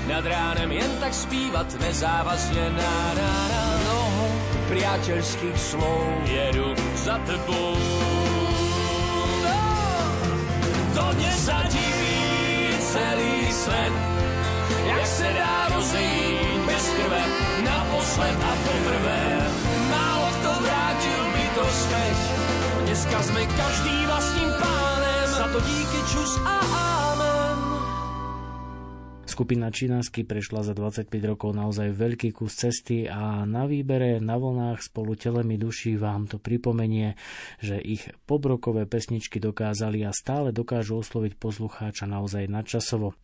nad 0.06 0.22
ránem 0.22 0.70
jen 0.70 0.92
tak 1.02 1.10
spívať 1.10 1.82
nezávazne 1.82 2.70
na, 2.70 2.94
na, 3.18 3.30
na 3.50 3.62
mnoho 3.82 4.24
priateľských 4.70 5.58
slov. 5.58 5.98
Jedu 6.30 6.78
za 6.94 7.18
tebou. 7.26 7.74
No, 9.42 9.58
to 10.94 11.04
nezadiví 11.18 12.22
celý 12.78 13.50
svet, 13.50 13.94
jak 14.86 15.06
se 15.06 15.28
dá 15.38 15.68
rozejít 15.74 16.60
bez 16.66 16.84
krve, 16.88 17.22
naposled 17.64 18.36
a 18.42 18.52
poprvé. 18.66 19.22
Málo 19.90 20.28
kto 20.40 20.50
vrátil 20.62 21.22
by 21.34 21.44
to 21.54 21.64
späť, 21.70 22.18
dneska 22.86 23.18
sme 23.22 23.42
každý 23.46 23.94
vlastním 24.06 24.50
pánem, 24.60 25.26
za 25.28 25.46
to 25.52 25.58
díky 25.60 26.00
čus 26.12 26.32
a. 26.46 26.62
Skupina 29.32 29.72
Činánsky 29.72 30.28
prešla 30.28 30.60
za 30.60 30.76
25 30.76 31.08
rokov 31.24 31.56
naozaj 31.56 31.88
veľký 31.96 32.36
kus 32.36 32.52
cesty 32.52 33.08
a 33.08 33.48
na 33.48 33.64
výbere 33.64 34.20
na 34.20 34.36
vlnách 34.36 34.84
spolu 34.84 35.16
telemi 35.16 35.56
duší 35.56 35.96
vám 35.96 36.28
to 36.28 36.36
pripomenie, 36.36 37.16
že 37.56 37.80
ich 37.80 38.12
pobrokové 38.28 38.84
pesničky 38.84 39.40
dokázali 39.40 40.04
a 40.04 40.12
stále 40.12 40.52
dokážu 40.52 41.00
osloviť 41.00 41.40
poslucháča 41.40 42.04
naozaj 42.04 42.44
nadčasovo. 42.44 43.16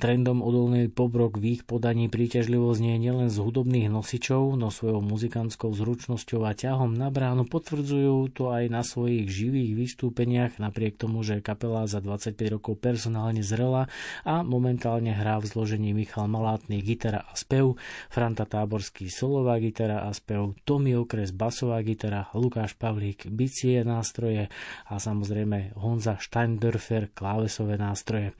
Trendom 0.00 0.40
odolnej 0.40 0.88
pobrok 0.88 1.36
v 1.36 1.60
ich 1.60 1.62
podaní 1.68 2.08
príťažlivo 2.08 2.72
znie 2.72 2.96
nielen 2.96 3.28
z 3.28 3.38
hudobných 3.38 3.92
nosičov, 3.92 4.56
no 4.56 4.72
svojou 4.72 5.04
muzikantskou 5.04 5.70
zručnosťou 5.76 6.48
a 6.48 6.56
ťahom 6.56 6.96
na 6.96 7.12
bránu 7.12 7.44
potvrdzujú 7.44 8.32
to 8.32 8.48
aj 8.48 8.72
na 8.72 8.80
svojich 8.80 9.28
živých 9.28 9.76
vystúpeniach, 9.76 10.56
napriek 10.56 10.96
tomu, 10.96 11.20
že 11.20 11.44
kapela 11.44 11.84
za 11.84 12.00
25 12.00 12.56
rokov 12.56 12.80
personálne 12.80 13.44
zrela 13.44 13.92
a 14.24 14.40
momentálne 14.40 15.12
hrá 15.12 15.36
v 15.38 15.52
zložení 15.52 15.92
Michal 15.92 16.26
Malátny 16.32 16.80
gitara 16.80 17.28
a 17.28 17.36
spev, 17.36 17.76
Franta 18.08 18.48
Táborský 18.48 19.12
solová 19.12 19.60
gitara 19.60 20.08
a 20.08 20.10
spev, 20.16 20.56
Tomi 20.64 20.96
Okres 20.96 21.36
basová 21.36 21.84
gitara, 21.84 22.32
Lukáš 22.32 22.72
Pavlík 22.80 23.28
bicie 23.28 23.84
nástroje 23.84 24.48
a 24.88 24.96
samozrejme 24.96 25.76
Honza 25.76 26.16
Steindörfer 26.16 27.12
klávesové 27.12 27.76
nástroje. 27.76 28.32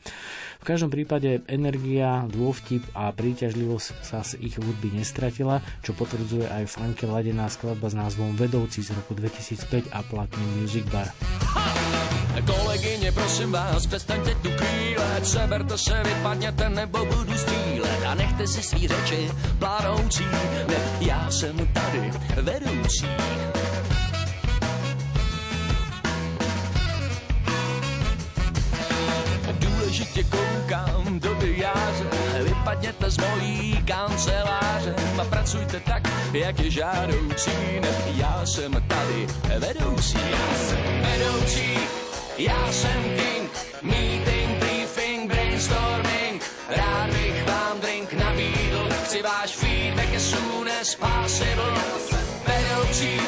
V 0.61 0.65
každom 0.65 0.89
prípade 0.89 1.10
prípade 1.11 1.43
energia, 1.51 2.23
dôvtip 2.31 2.87
a 2.95 3.11
príťažlivosť 3.11 3.87
sa 3.99 4.23
z 4.23 4.39
ich 4.47 4.55
hudby 4.63 4.95
nestratila, 4.95 5.59
čo 5.83 5.91
potvrdzuje 5.91 6.47
aj 6.47 6.71
funky 6.71 7.03
ladená 7.03 7.51
skladba 7.51 7.91
s 7.91 7.99
názvom 7.99 8.39
Vedoucí 8.39 8.79
z 8.79 8.95
roku 8.95 9.19
2005 9.19 9.91
a 9.91 10.07
platný 10.07 10.63
Music 10.63 10.87
Bar. 10.87 11.11
Kolegyně, 12.47 13.11
prosím 13.11 13.51
vás, 13.51 13.87
přestaňte 13.87 14.35
tu 14.35 14.51
krílet, 14.55 15.27
seberte 15.27 15.79
se, 15.79 16.03
vypadněte 16.07 16.71
nebo 16.71 17.03
budu 17.03 17.35
střílet 17.35 18.01
a 18.07 18.15
nechte 18.15 18.47
si 18.47 18.63
svý 18.63 18.89
řeči 18.89 19.31
plánoucí, 19.59 20.25
ne, 20.71 20.79
já 21.01 21.31
jsem 21.31 21.57
tady 21.75 22.11
vedoucí. 22.39 23.07
Důležitě 30.01 30.25
koukám 30.37 31.21
do 31.21 31.35
diáře, 31.35 32.05
vypadněte 32.43 33.11
z 33.11 33.17
mojí 33.19 33.83
kanceláře. 33.85 34.95
A 35.21 35.25
pracujte 35.25 35.81
tak, 35.81 36.03
jak 36.33 36.61
je 36.61 36.71
žádoucí. 36.71 37.51
Já 38.17 38.47
jsem 38.47 38.73
tady 38.73 39.27
vedoucí, 39.59 40.19
já 40.31 40.59
jsem 40.59 41.03
vedoucí, 41.03 41.79
já 42.39 42.73
jsem 42.73 43.03
king, 43.03 43.51
meeting, 43.83 44.59
briefing, 44.59 45.33
brainstorming, 45.33 46.43
rád 46.69 47.11
bych 47.11 47.47
vám 47.47 47.81
drink 47.81 48.13
nabídl, 48.13 48.89
chci 49.05 49.23
váš 49.23 49.51
feedback 49.57 50.15
as 50.17 50.23
soon 50.23 50.69
as 50.81 50.95
possible. 50.95 51.81
Vedoucí, 52.47 53.21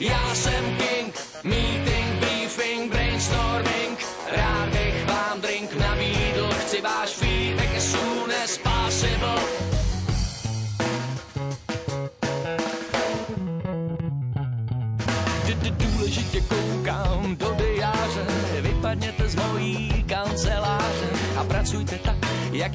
já 0.00 0.34
jsem 0.34 0.76
king, 0.76 1.14
meeting, 1.44 1.87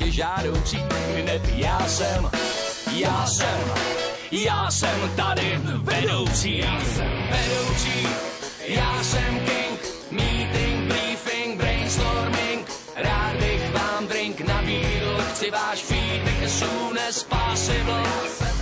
je 0.05 0.11
žádoucí. 0.11 0.77
Hned 1.15 1.41
já 1.55 1.79
jsem, 1.87 2.29
já 2.91 3.25
jsem, 3.27 3.59
já 4.31 4.71
jsem 4.71 5.11
tady 5.15 5.59
vedoucí. 5.83 6.57
Já 6.57 6.79
jsem 6.79 7.11
vedoucí, 7.31 8.07
já 8.67 9.03
jsem 9.03 9.39
king, 9.39 9.79
meeting, 10.11 10.87
briefing, 10.87 11.57
brainstorming. 11.57 12.67
Rád 12.95 13.35
bych 13.35 13.73
vám 13.73 14.07
drink 14.07 14.41
nabídl, 14.41 15.17
chci 15.31 15.51
váš 15.51 15.79
feedback 15.79 16.43
as 17.09 17.23
possible. 17.23 18.03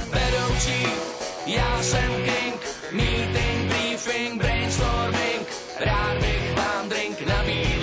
Vedoucí, 0.09 0.85
já 1.45 1.83
jsem 1.83 2.11
king, 2.23 2.61
meeting, 2.91 3.73
briefing, 3.73 4.41
brainstorming. 4.41 5.47
Rád 5.79 6.17
bych 6.21 6.55
vám 6.55 6.89
drink 6.89 7.21
nabídl, 7.27 7.80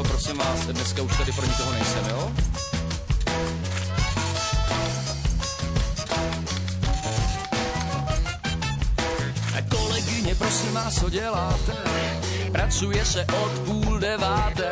Marcelko, 0.00 0.04
prosím 0.08 0.38
vás, 0.38 0.66
dneska 0.66 1.02
už 1.02 1.16
tady 1.16 1.32
pro 1.32 1.46
nikoho 1.46 1.72
nejsem, 1.72 2.04
jo? 2.10 2.32
Kolegyně, 9.68 10.34
prosím 10.34 10.72
vás, 10.72 10.94
co 11.00 11.10
děláte? 11.10 11.72
Pracuje 12.52 13.04
se 13.04 13.26
od 13.42 13.52
půl 13.58 13.98
deváté, 13.98 14.70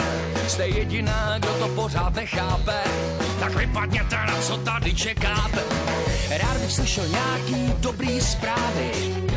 jste 0.49 0.69
jediná, 0.69 1.39
kdo 1.39 1.49
to 1.49 1.69
pořád 1.69 2.15
nechápe. 2.15 2.81
Tak 3.41 3.55
vypadněte, 3.55 4.17
na 4.17 4.43
co 4.43 4.57
tady 4.57 4.95
čekáte. 4.95 5.63
Rád 6.31 6.57
bych 6.57 6.73
slyšel 6.73 7.09
nějaký 7.09 7.73
dobrý 7.81 8.21
zprávy. 8.21 9.28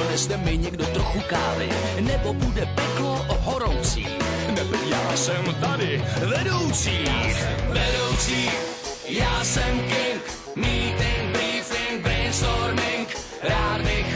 Doneste 0.00 0.36
mi 0.36 0.58
někdo 0.58 0.86
trochu 0.86 1.20
kávy, 1.28 1.68
nebo 2.00 2.32
bude 2.32 2.66
peklo 2.66 3.26
horoucí. 3.28 4.06
Nebo 4.54 4.76
já 4.90 5.16
jsem 5.16 5.54
tady 5.60 6.04
vedoucí. 6.20 6.98
Vedoucí, 7.68 8.50
já 9.08 9.44
jsem 9.44 9.80
king, 9.80 10.22
meeting, 10.56 11.32
briefing, 11.32 12.02
brainstorming. 12.02 13.08
Rád 13.42 13.80
bych 13.80 14.09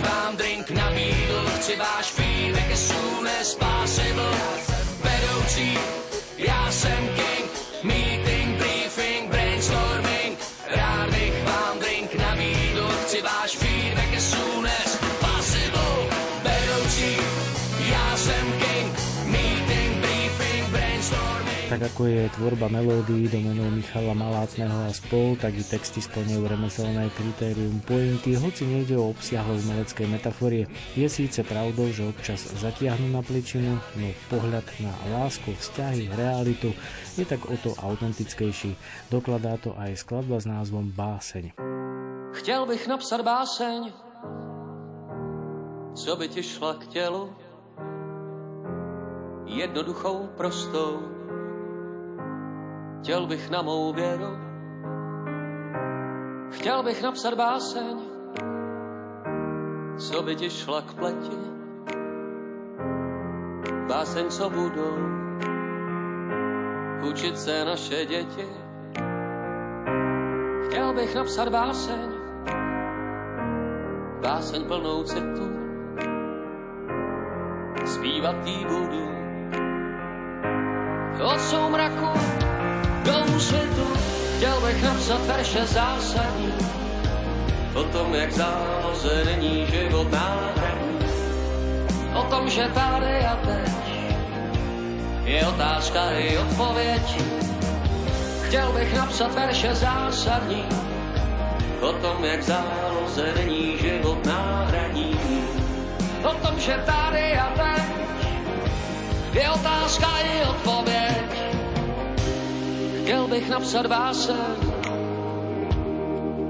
Tak 21.74 21.90
ako 21.90 22.06
je 22.06 22.30
tvorba 22.38 22.70
melódií 22.70 23.26
domenou 23.26 23.66
Michala 23.74 24.14
Malácného 24.14 24.86
a 24.86 24.94
spol, 24.94 25.34
tak 25.34 25.58
i 25.58 25.66
texty 25.66 25.98
splňujú 25.98 26.46
remeselné 26.46 27.10
kritérium 27.10 27.82
pointy, 27.82 28.38
hoci 28.38 28.62
nejde 28.62 28.94
o 28.94 29.10
obsiahle 29.10 29.58
umelecké 29.58 30.06
metaforie. 30.06 30.70
Je 30.94 31.10
síce 31.10 31.42
pravdou, 31.42 31.90
že 31.90 32.06
občas 32.06 32.46
zatiahnu 32.62 33.10
na 33.10 33.26
pličinu, 33.26 33.74
no 33.98 34.08
pohľad 34.30 34.62
na 34.86 34.94
lásku, 35.18 35.50
vzťahy, 35.50 36.14
realitu 36.14 36.70
je 37.18 37.26
tak 37.26 37.42
o 37.42 37.58
to 37.58 37.74
autentickejší. 37.74 38.78
Dokladá 39.10 39.58
to 39.58 39.74
aj 39.74 39.98
skladba 39.98 40.38
s 40.38 40.46
názvom 40.46 40.94
Báseň. 40.94 41.58
Chtěl 42.38 42.66
bych 42.70 42.86
napsat 42.86 43.20
báseň, 43.26 43.90
co 45.94 46.16
by 46.16 46.26
ti 46.28 46.42
šla 46.42 46.74
k 46.74 46.86
tělu, 46.86 47.34
jednoduchou, 49.46 50.30
prostou. 50.38 51.13
Chtěl 53.04 53.26
bych 53.26 53.50
na 53.50 53.62
mou 53.62 53.92
věru, 53.92 54.38
chtěl 56.50 56.82
bych 56.82 57.02
napsat 57.02 57.34
báseň, 57.34 58.00
co 59.96 60.22
by 60.22 60.36
ti 60.36 60.50
šla 60.50 60.82
k 60.82 60.94
pleti, 60.94 61.36
báseň, 63.88 64.28
co 64.28 64.50
budou? 64.50 64.96
Učit 67.10 67.38
se 67.38 67.64
naše 67.64 68.06
děti. 68.06 68.48
Chtěl 70.66 70.92
bych 70.94 71.14
napsat 71.14 71.48
báseň, 71.48 72.10
báseň 74.22 74.64
plnou 74.64 75.02
citu, 75.02 75.48
zpívat 77.84 78.46
jí 78.46 78.64
budu. 78.64 79.08
Od 81.24 81.40
soumraku 81.40 82.53
do 83.04 83.36
úsvitu 83.36 83.86
chtěl 84.36 84.60
bych 84.60 84.82
napsat 84.82 85.26
verše 85.26 85.66
zásadní, 85.66 86.54
o 87.74 87.82
tom, 87.82 88.14
jak 88.14 88.32
záloze 88.32 89.24
život 89.70 90.12
náhradní, 90.12 90.98
o 92.14 92.22
tom, 92.22 92.50
že 92.50 92.68
tady 92.74 93.26
a 93.26 93.36
teď 93.36 93.84
je 95.24 95.46
otázka 95.46 96.10
i 96.10 96.38
odpověď. 96.38 97.02
Chtěl 98.46 98.72
bych 98.72 98.94
napsat 98.94 99.34
verše 99.34 99.74
zásadní, 99.74 100.64
o 101.80 101.92
tom, 101.92 102.24
jak 102.24 102.42
záloze 102.42 103.32
není 103.36 103.78
život 103.78 104.26
náhradní. 104.26 105.18
O 106.24 106.34
tom, 106.34 106.60
že 106.60 106.82
tady 106.86 107.38
a 107.38 107.52
teď 107.56 107.84
je 109.32 109.50
otázka 109.50 110.08
i 110.18 110.48
odpověď. 110.48 111.43
Chtěl 113.04 113.28
bych 113.28 113.50
napsat 113.50 113.86
báseň, 113.86 114.36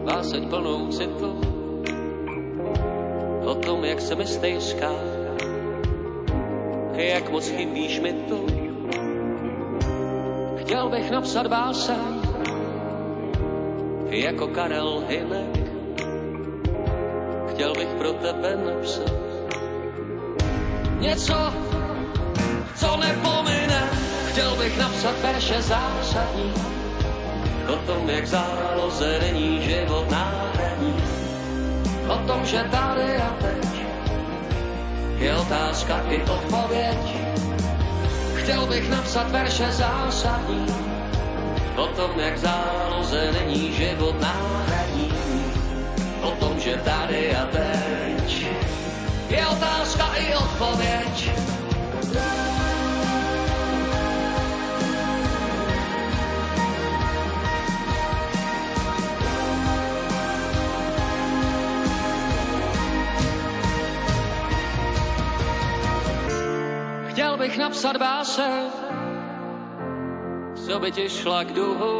báseň 0.05 0.49
plnou 0.49 0.89
citu, 0.89 1.41
o 3.45 3.55
tom, 3.55 3.85
jak 3.85 4.01
se 4.01 4.15
mi 4.15 4.27
stejská, 4.27 4.91
jak 6.93 7.31
moc 7.31 7.49
chybíš 7.49 8.01
mi 8.01 8.13
tu. 8.13 8.47
Chtěl 10.57 10.89
bych 10.89 11.11
napsat 11.11 11.47
báseň, 11.47 12.23
jako 14.09 14.47
Karel 14.47 15.05
Hynek. 15.09 15.59
Chtěl 17.51 17.73
bych 17.75 17.89
pro 17.89 18.13
tebe 18.13 18.57
napsat 18.67 19.13
něco, 21.01 21.55
co 22.77 22.97
nepomine. 22.97 23.94
Chtěl 24.35 24.57
bych 24.57 24.79
napsat 24.79 25.15
verše 25.23 25.63
zásadní, 25.63 26.53
o 27.69 27.77
tom, 27.77 28.11
jak 28.11 28.27
záloze 28.27 29.19
není 29.21 29.63
život 29.63 30.11
náhradní. 30.11 30.95
O 32.09 32.17
tom, 32.27 32.47
že 32.47 32.67
tady 32.71 33.17
a 33.17 33.31
teď 33.41 33.69
je 35.19 35.37
otázka 35.37 36.01
i 36.11 36.23
odpověď. 36.23 36.99
Chtěl 38.35 38.67
bych 38.67 38.91
napsat 38.91 39.31
verše 39.31 39.73
zásadní, 39.73 40.67
o 41.77 41.87
tom, 41.87 42.11
jak 42.19 42.39
záloze 42.39 43.33
není 43.33 43.73
život 43.73 44.21
náhradní. 44.21 45.13
O 46.23 46.31
tom, 46.31 46.61
že 46.61 46.77
tady 46.77 47.37
a 47.37 47.47
teď 47.47 48.47
je 49.29 49.47
otázka 49.47 50.15
i 50.19 50.35
odpověď. 50.35 51.31
Chtěl 52.03 52.54
bych 67.45 67.59
napsat 67.59 67.97
báseň, 67.97 68.73
co 70.55 70.81
by 70.81 70.93
ti 70.93 71.09
šla 71.09 71.45
k 71.45 71.53
duhu, 71.53 71.97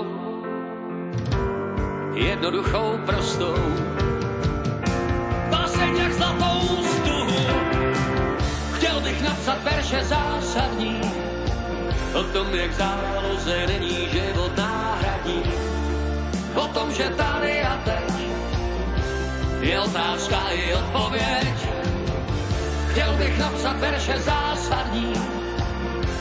jednoduchou, 2.17 2.97
prostou. 3.05 3.53
Báseň 5.51 5.97
jak 5.97 6.13
zlatou 6.13 6.61
stuhu, 6.85 7.45
chtěl 8.73 9.01
bych 9.01 9.23
napsat 9.23 9.63
verše 9.63 10.05
zásadní, 10.05 11.01
o 12.15 12.23
tom, 12.33 12.49
jak 12.55 12.73
záloze 12.73 13.67
není 13.67 14.09
život 14.09 14.57
náhradní, 14.57 15.45
o 16.55 16.69
tom, 16.69 16.93
že 16.93 17.05
tady 17.05 17.61
a 17.61 17.77
teď 17.85 18.13
je 19.61 19.81
otázka 19.81 20.41
i 20.51 20.75
odpověď. 20.75 21.74
Chtěl 22.95 23.13
bych 23.13 23.39
napsat 23.39 23.77
verše 23.77 24.19
zásadní, 24.19 25.13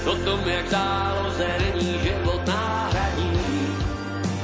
o 0.06 0.16
tom, 0.16 0.40
jak 0.46 0.70
záloze 0.70 1.48
není 1.60 2.00
život 2.04 2.48
náhradní, 2.48 3.78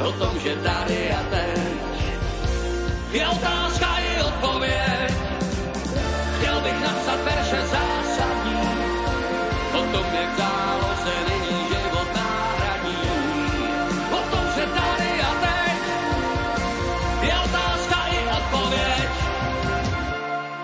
o 0.06 0.11
tom, 0.11 0.39
že 0.39 0.56
tady 0.56 1.14
a 1.14 1.23
teď 1.30 1.60
je 3.11 3.27
otázka 3.27 3.88
i 3.97 4.23
odpověď. 4.23 5.14
Chtěl 6.38 6.61
bych 6.61 6.81
napsat 6.81 7.19
verše 7.23 7.61
zásadní, 7.61 8.61
o 9.73 9.81
tom, 9.81 10.06
jak 10.14 10.38
záloze 10.38 10.48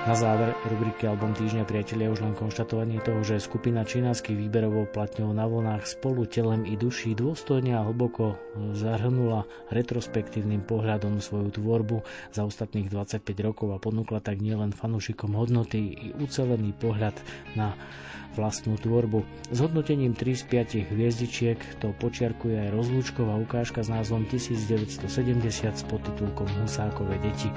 Na 0.05 0.13
záver 0.13 0.53
rubriky 0.69 1.09
Album 1.09 1.33
týždňa 1.33 1.65
priatelia 1.65 2.13
už 2.13 2.21
len 2.21 2.37
konštatovanie 2.37 3.01
toho, 3.01 3.25
že 3.25 3.41
skupina 3.41 3.81
Činánsky 3.81 4.37
výberovou 4.37 4.85
platňou 4.85 5.33
na 5.33 5.49
vlnách 5.49 5.81
spolu 5.81 6.29
telem 6.29 6.61
i 6.69 6.77
duší 6.77 7.17
dôstojne 7.17 7.73
a 7.73 7.81
hlboko 7.81 8.37
zahrnula 8.77 9.49
retrospektívnym 9.73 10.61
pohľadom 10.61 11.17
svoju 11.17 11.57
tvorbu 11.57 12.05
za 12.29 12.45
ostatných 12.45 12.85
25 12.85 13.25
rokov 13.41 13.73
a 13.73 13.81
ponúkla 13.81 14.21
tak 14.21 14.45
nielen 14.45 14.77
fanúšikom 14.77 15.33
hodnoty 15.33 15.97
i 15.97 16.07
ucelený 16.21 16.77
pohľad 16.77 17.17
na 17.57 17.73
vlastnú 18.37 18.77
tvorbu. 18.77 19.25
S 19.49 19.57
hodnotením 19.57 20.13
3 20.13 20.37
z 20.37 20.43
5 20.85 20.93
hviezdičiek 20.93 21.57
to 21.81 21.97
počiarkuje 21.97 22.69
aj 22.69 22.77
rozlúčková 22.77 23.41
ukážka 23.41 23.81
s 23.81 23.89
názvom 23.89 24.29
1970 24.29 25.01
s 25.73 25.81
podtitulkom 25.89 26.45
Husákové 26.61 27.17
deti. 27.25 27.49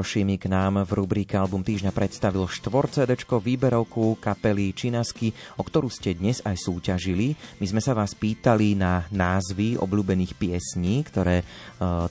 Imro 0.00 0.16
Šimik 0.16 0.48
nám 0.48 0.80
v 0.88 0.96
rubrike 0.96 1.36
Album 1.36 1.60
týždňa 1.60 1.92
predstavil 1.92 2.48
4 2.48 3.04
CD 3.04 3.12
výberovku 3.20 4.16
kapely 4.16 4.72
Činasky, 4.72 5.28
o 5.60 5.62
ktorú 5.68 5.92
ste 5.92 6.16
dnes 6.16 6.40
aj 6.40 6.56
súťažili. 6.56 7.36
My 7.60 7.68
sme 7.68 7.84
sa 7.84 7.92
vás 7.92 8.16
pýtali 8.16 8.80
na 8.80 9.04
názvy 9.12 9.76
obľúbených 9.76 10.40
piesní, 10.40 11.04
ktoré 11.04 11.44
e, 11.44 11.46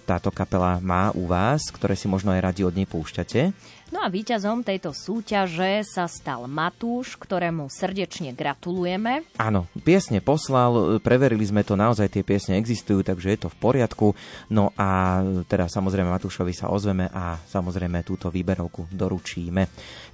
táto 0.06 0.30
kapela 0.30 0.78
má 0.86 1.10
u 1.18 1.26
vás, 1.26 1.66
ktoré 1.74 1.98
si 1.98 2.06
možno 2.06 2.30
aj 2.30 2.53
radi 2.53 2.61
od 2.61 2.78
nej 2.78 2.86
púšťate. 2.86 3.57
No 3.90 4.06
a 4.06 4.07
víťazom 4.07 4.61
tejto 4.61 4.94
súťaže 4.94 5.82
sa 5.82 6.06
stal 6.06 6.45
Matúš, 6.45 7.18
ktorému 7.18 7.74
srdečne 7.74 8.38
gratulujeme. 8.38 9.26
Áno, 9.41 9.66
piesne 9.82 10.22
poslal, 10.22 11.02
preverili 11.02 11.41
sme 11.41 11.66
to, 11.66 11.74
naozaj 11.74 12.06
tie 12.06 12.22
piesne 12.22 12.61
existujú, 12.61 13.02
takže 13.02 13.34
je 13.34 13.40
to 13.41 13.49
v 13.49 13.57
poriadku. 13.57 14.14
No 14.53 14.70
a 14.78 15.22
teda 15.49 15.66
samozrejme 15.66 16.06
Matúšovi 16.06 16.53
sa 16.53 16.70
ozveme 16.70 17.10
a 17.10 17.41
samozrejme 17.41 18.06
túto 18.06 18.30
výberovku 18.30 18.94
doručíme. 18.94 19.66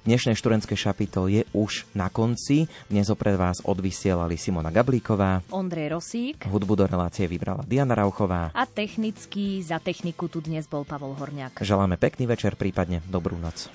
Dnešné 0.06 0.38
študentské 0.38 0.78
šapito 0.78 1.26
je 1.26 1.42
už 1.50 1.90
na 1.90 2.06
konci. 2.06 2.70
Dnes 2.86 3.10
ho 3.10 3.18
pred 3.18 3.34
vás 3.34 3.58
odvysielali 3.58 4.38
Simona 4.38 4.70
Gablíková, 4.70 5.42
Ondrej 5.50 5.98
Rosík, 5.98 6.46
hudbu 6.46 6.78
do 6.78 6.86
relácie 6.86 7.26
vybrala 7.26 7.66
Diana 7.66 7.98
Rauchová 7.98 8.54
a 8.54 8.64
technicky 8.70 9.58
za 9.66 9.82
techniku 9.82 10.30
tu 10.30 10.38
dnes 10.38 10.70
bol 10.70 10.86
Pavol 10.86 11.18
Horniak. 11.18 11.58
Želáme 11.58 11.98
pekný 11.98 12.30
večer, 12.30 12.54
prípadne 12.54 13.02
dobrú 13.10 13.34
noc. 13.34 13.66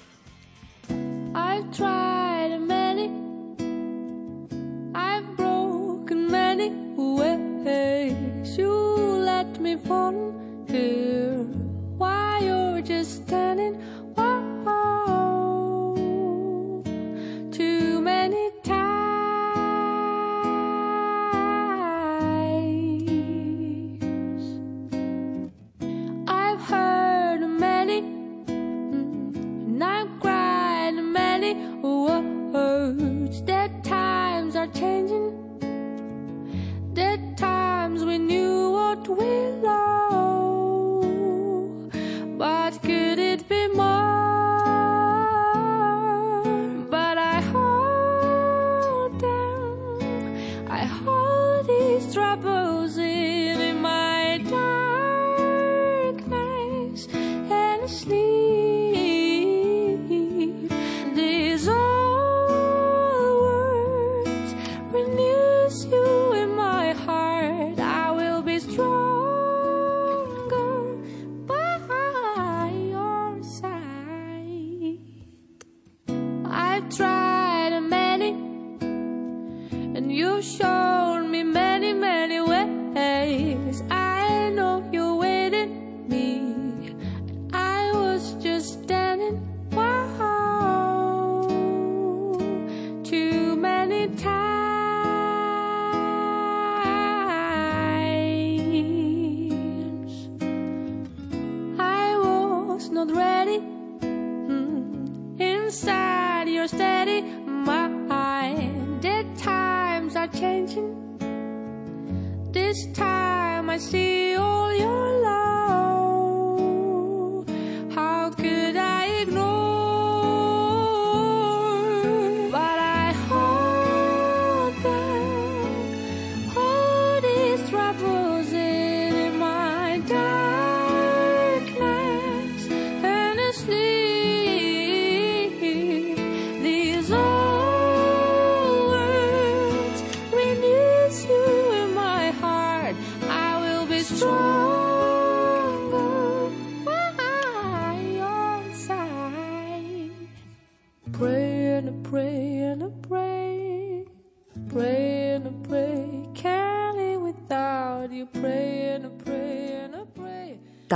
I've 1.36 1.68
tried 1.76 2.64
many 2.64 3.12
I've 4.96 5.28
broken 5.36 6.32
many 6.32 6.72
ways 6.96 8.56
You 8.56 8.72
let 9.20 9.60
me 9.60 9.76
fall 9.84 10.32
here 10.72 11.44
Why 12.00 12.40
you're 12.40 12.80
just 12.80 13.28
standing 13.28 13.76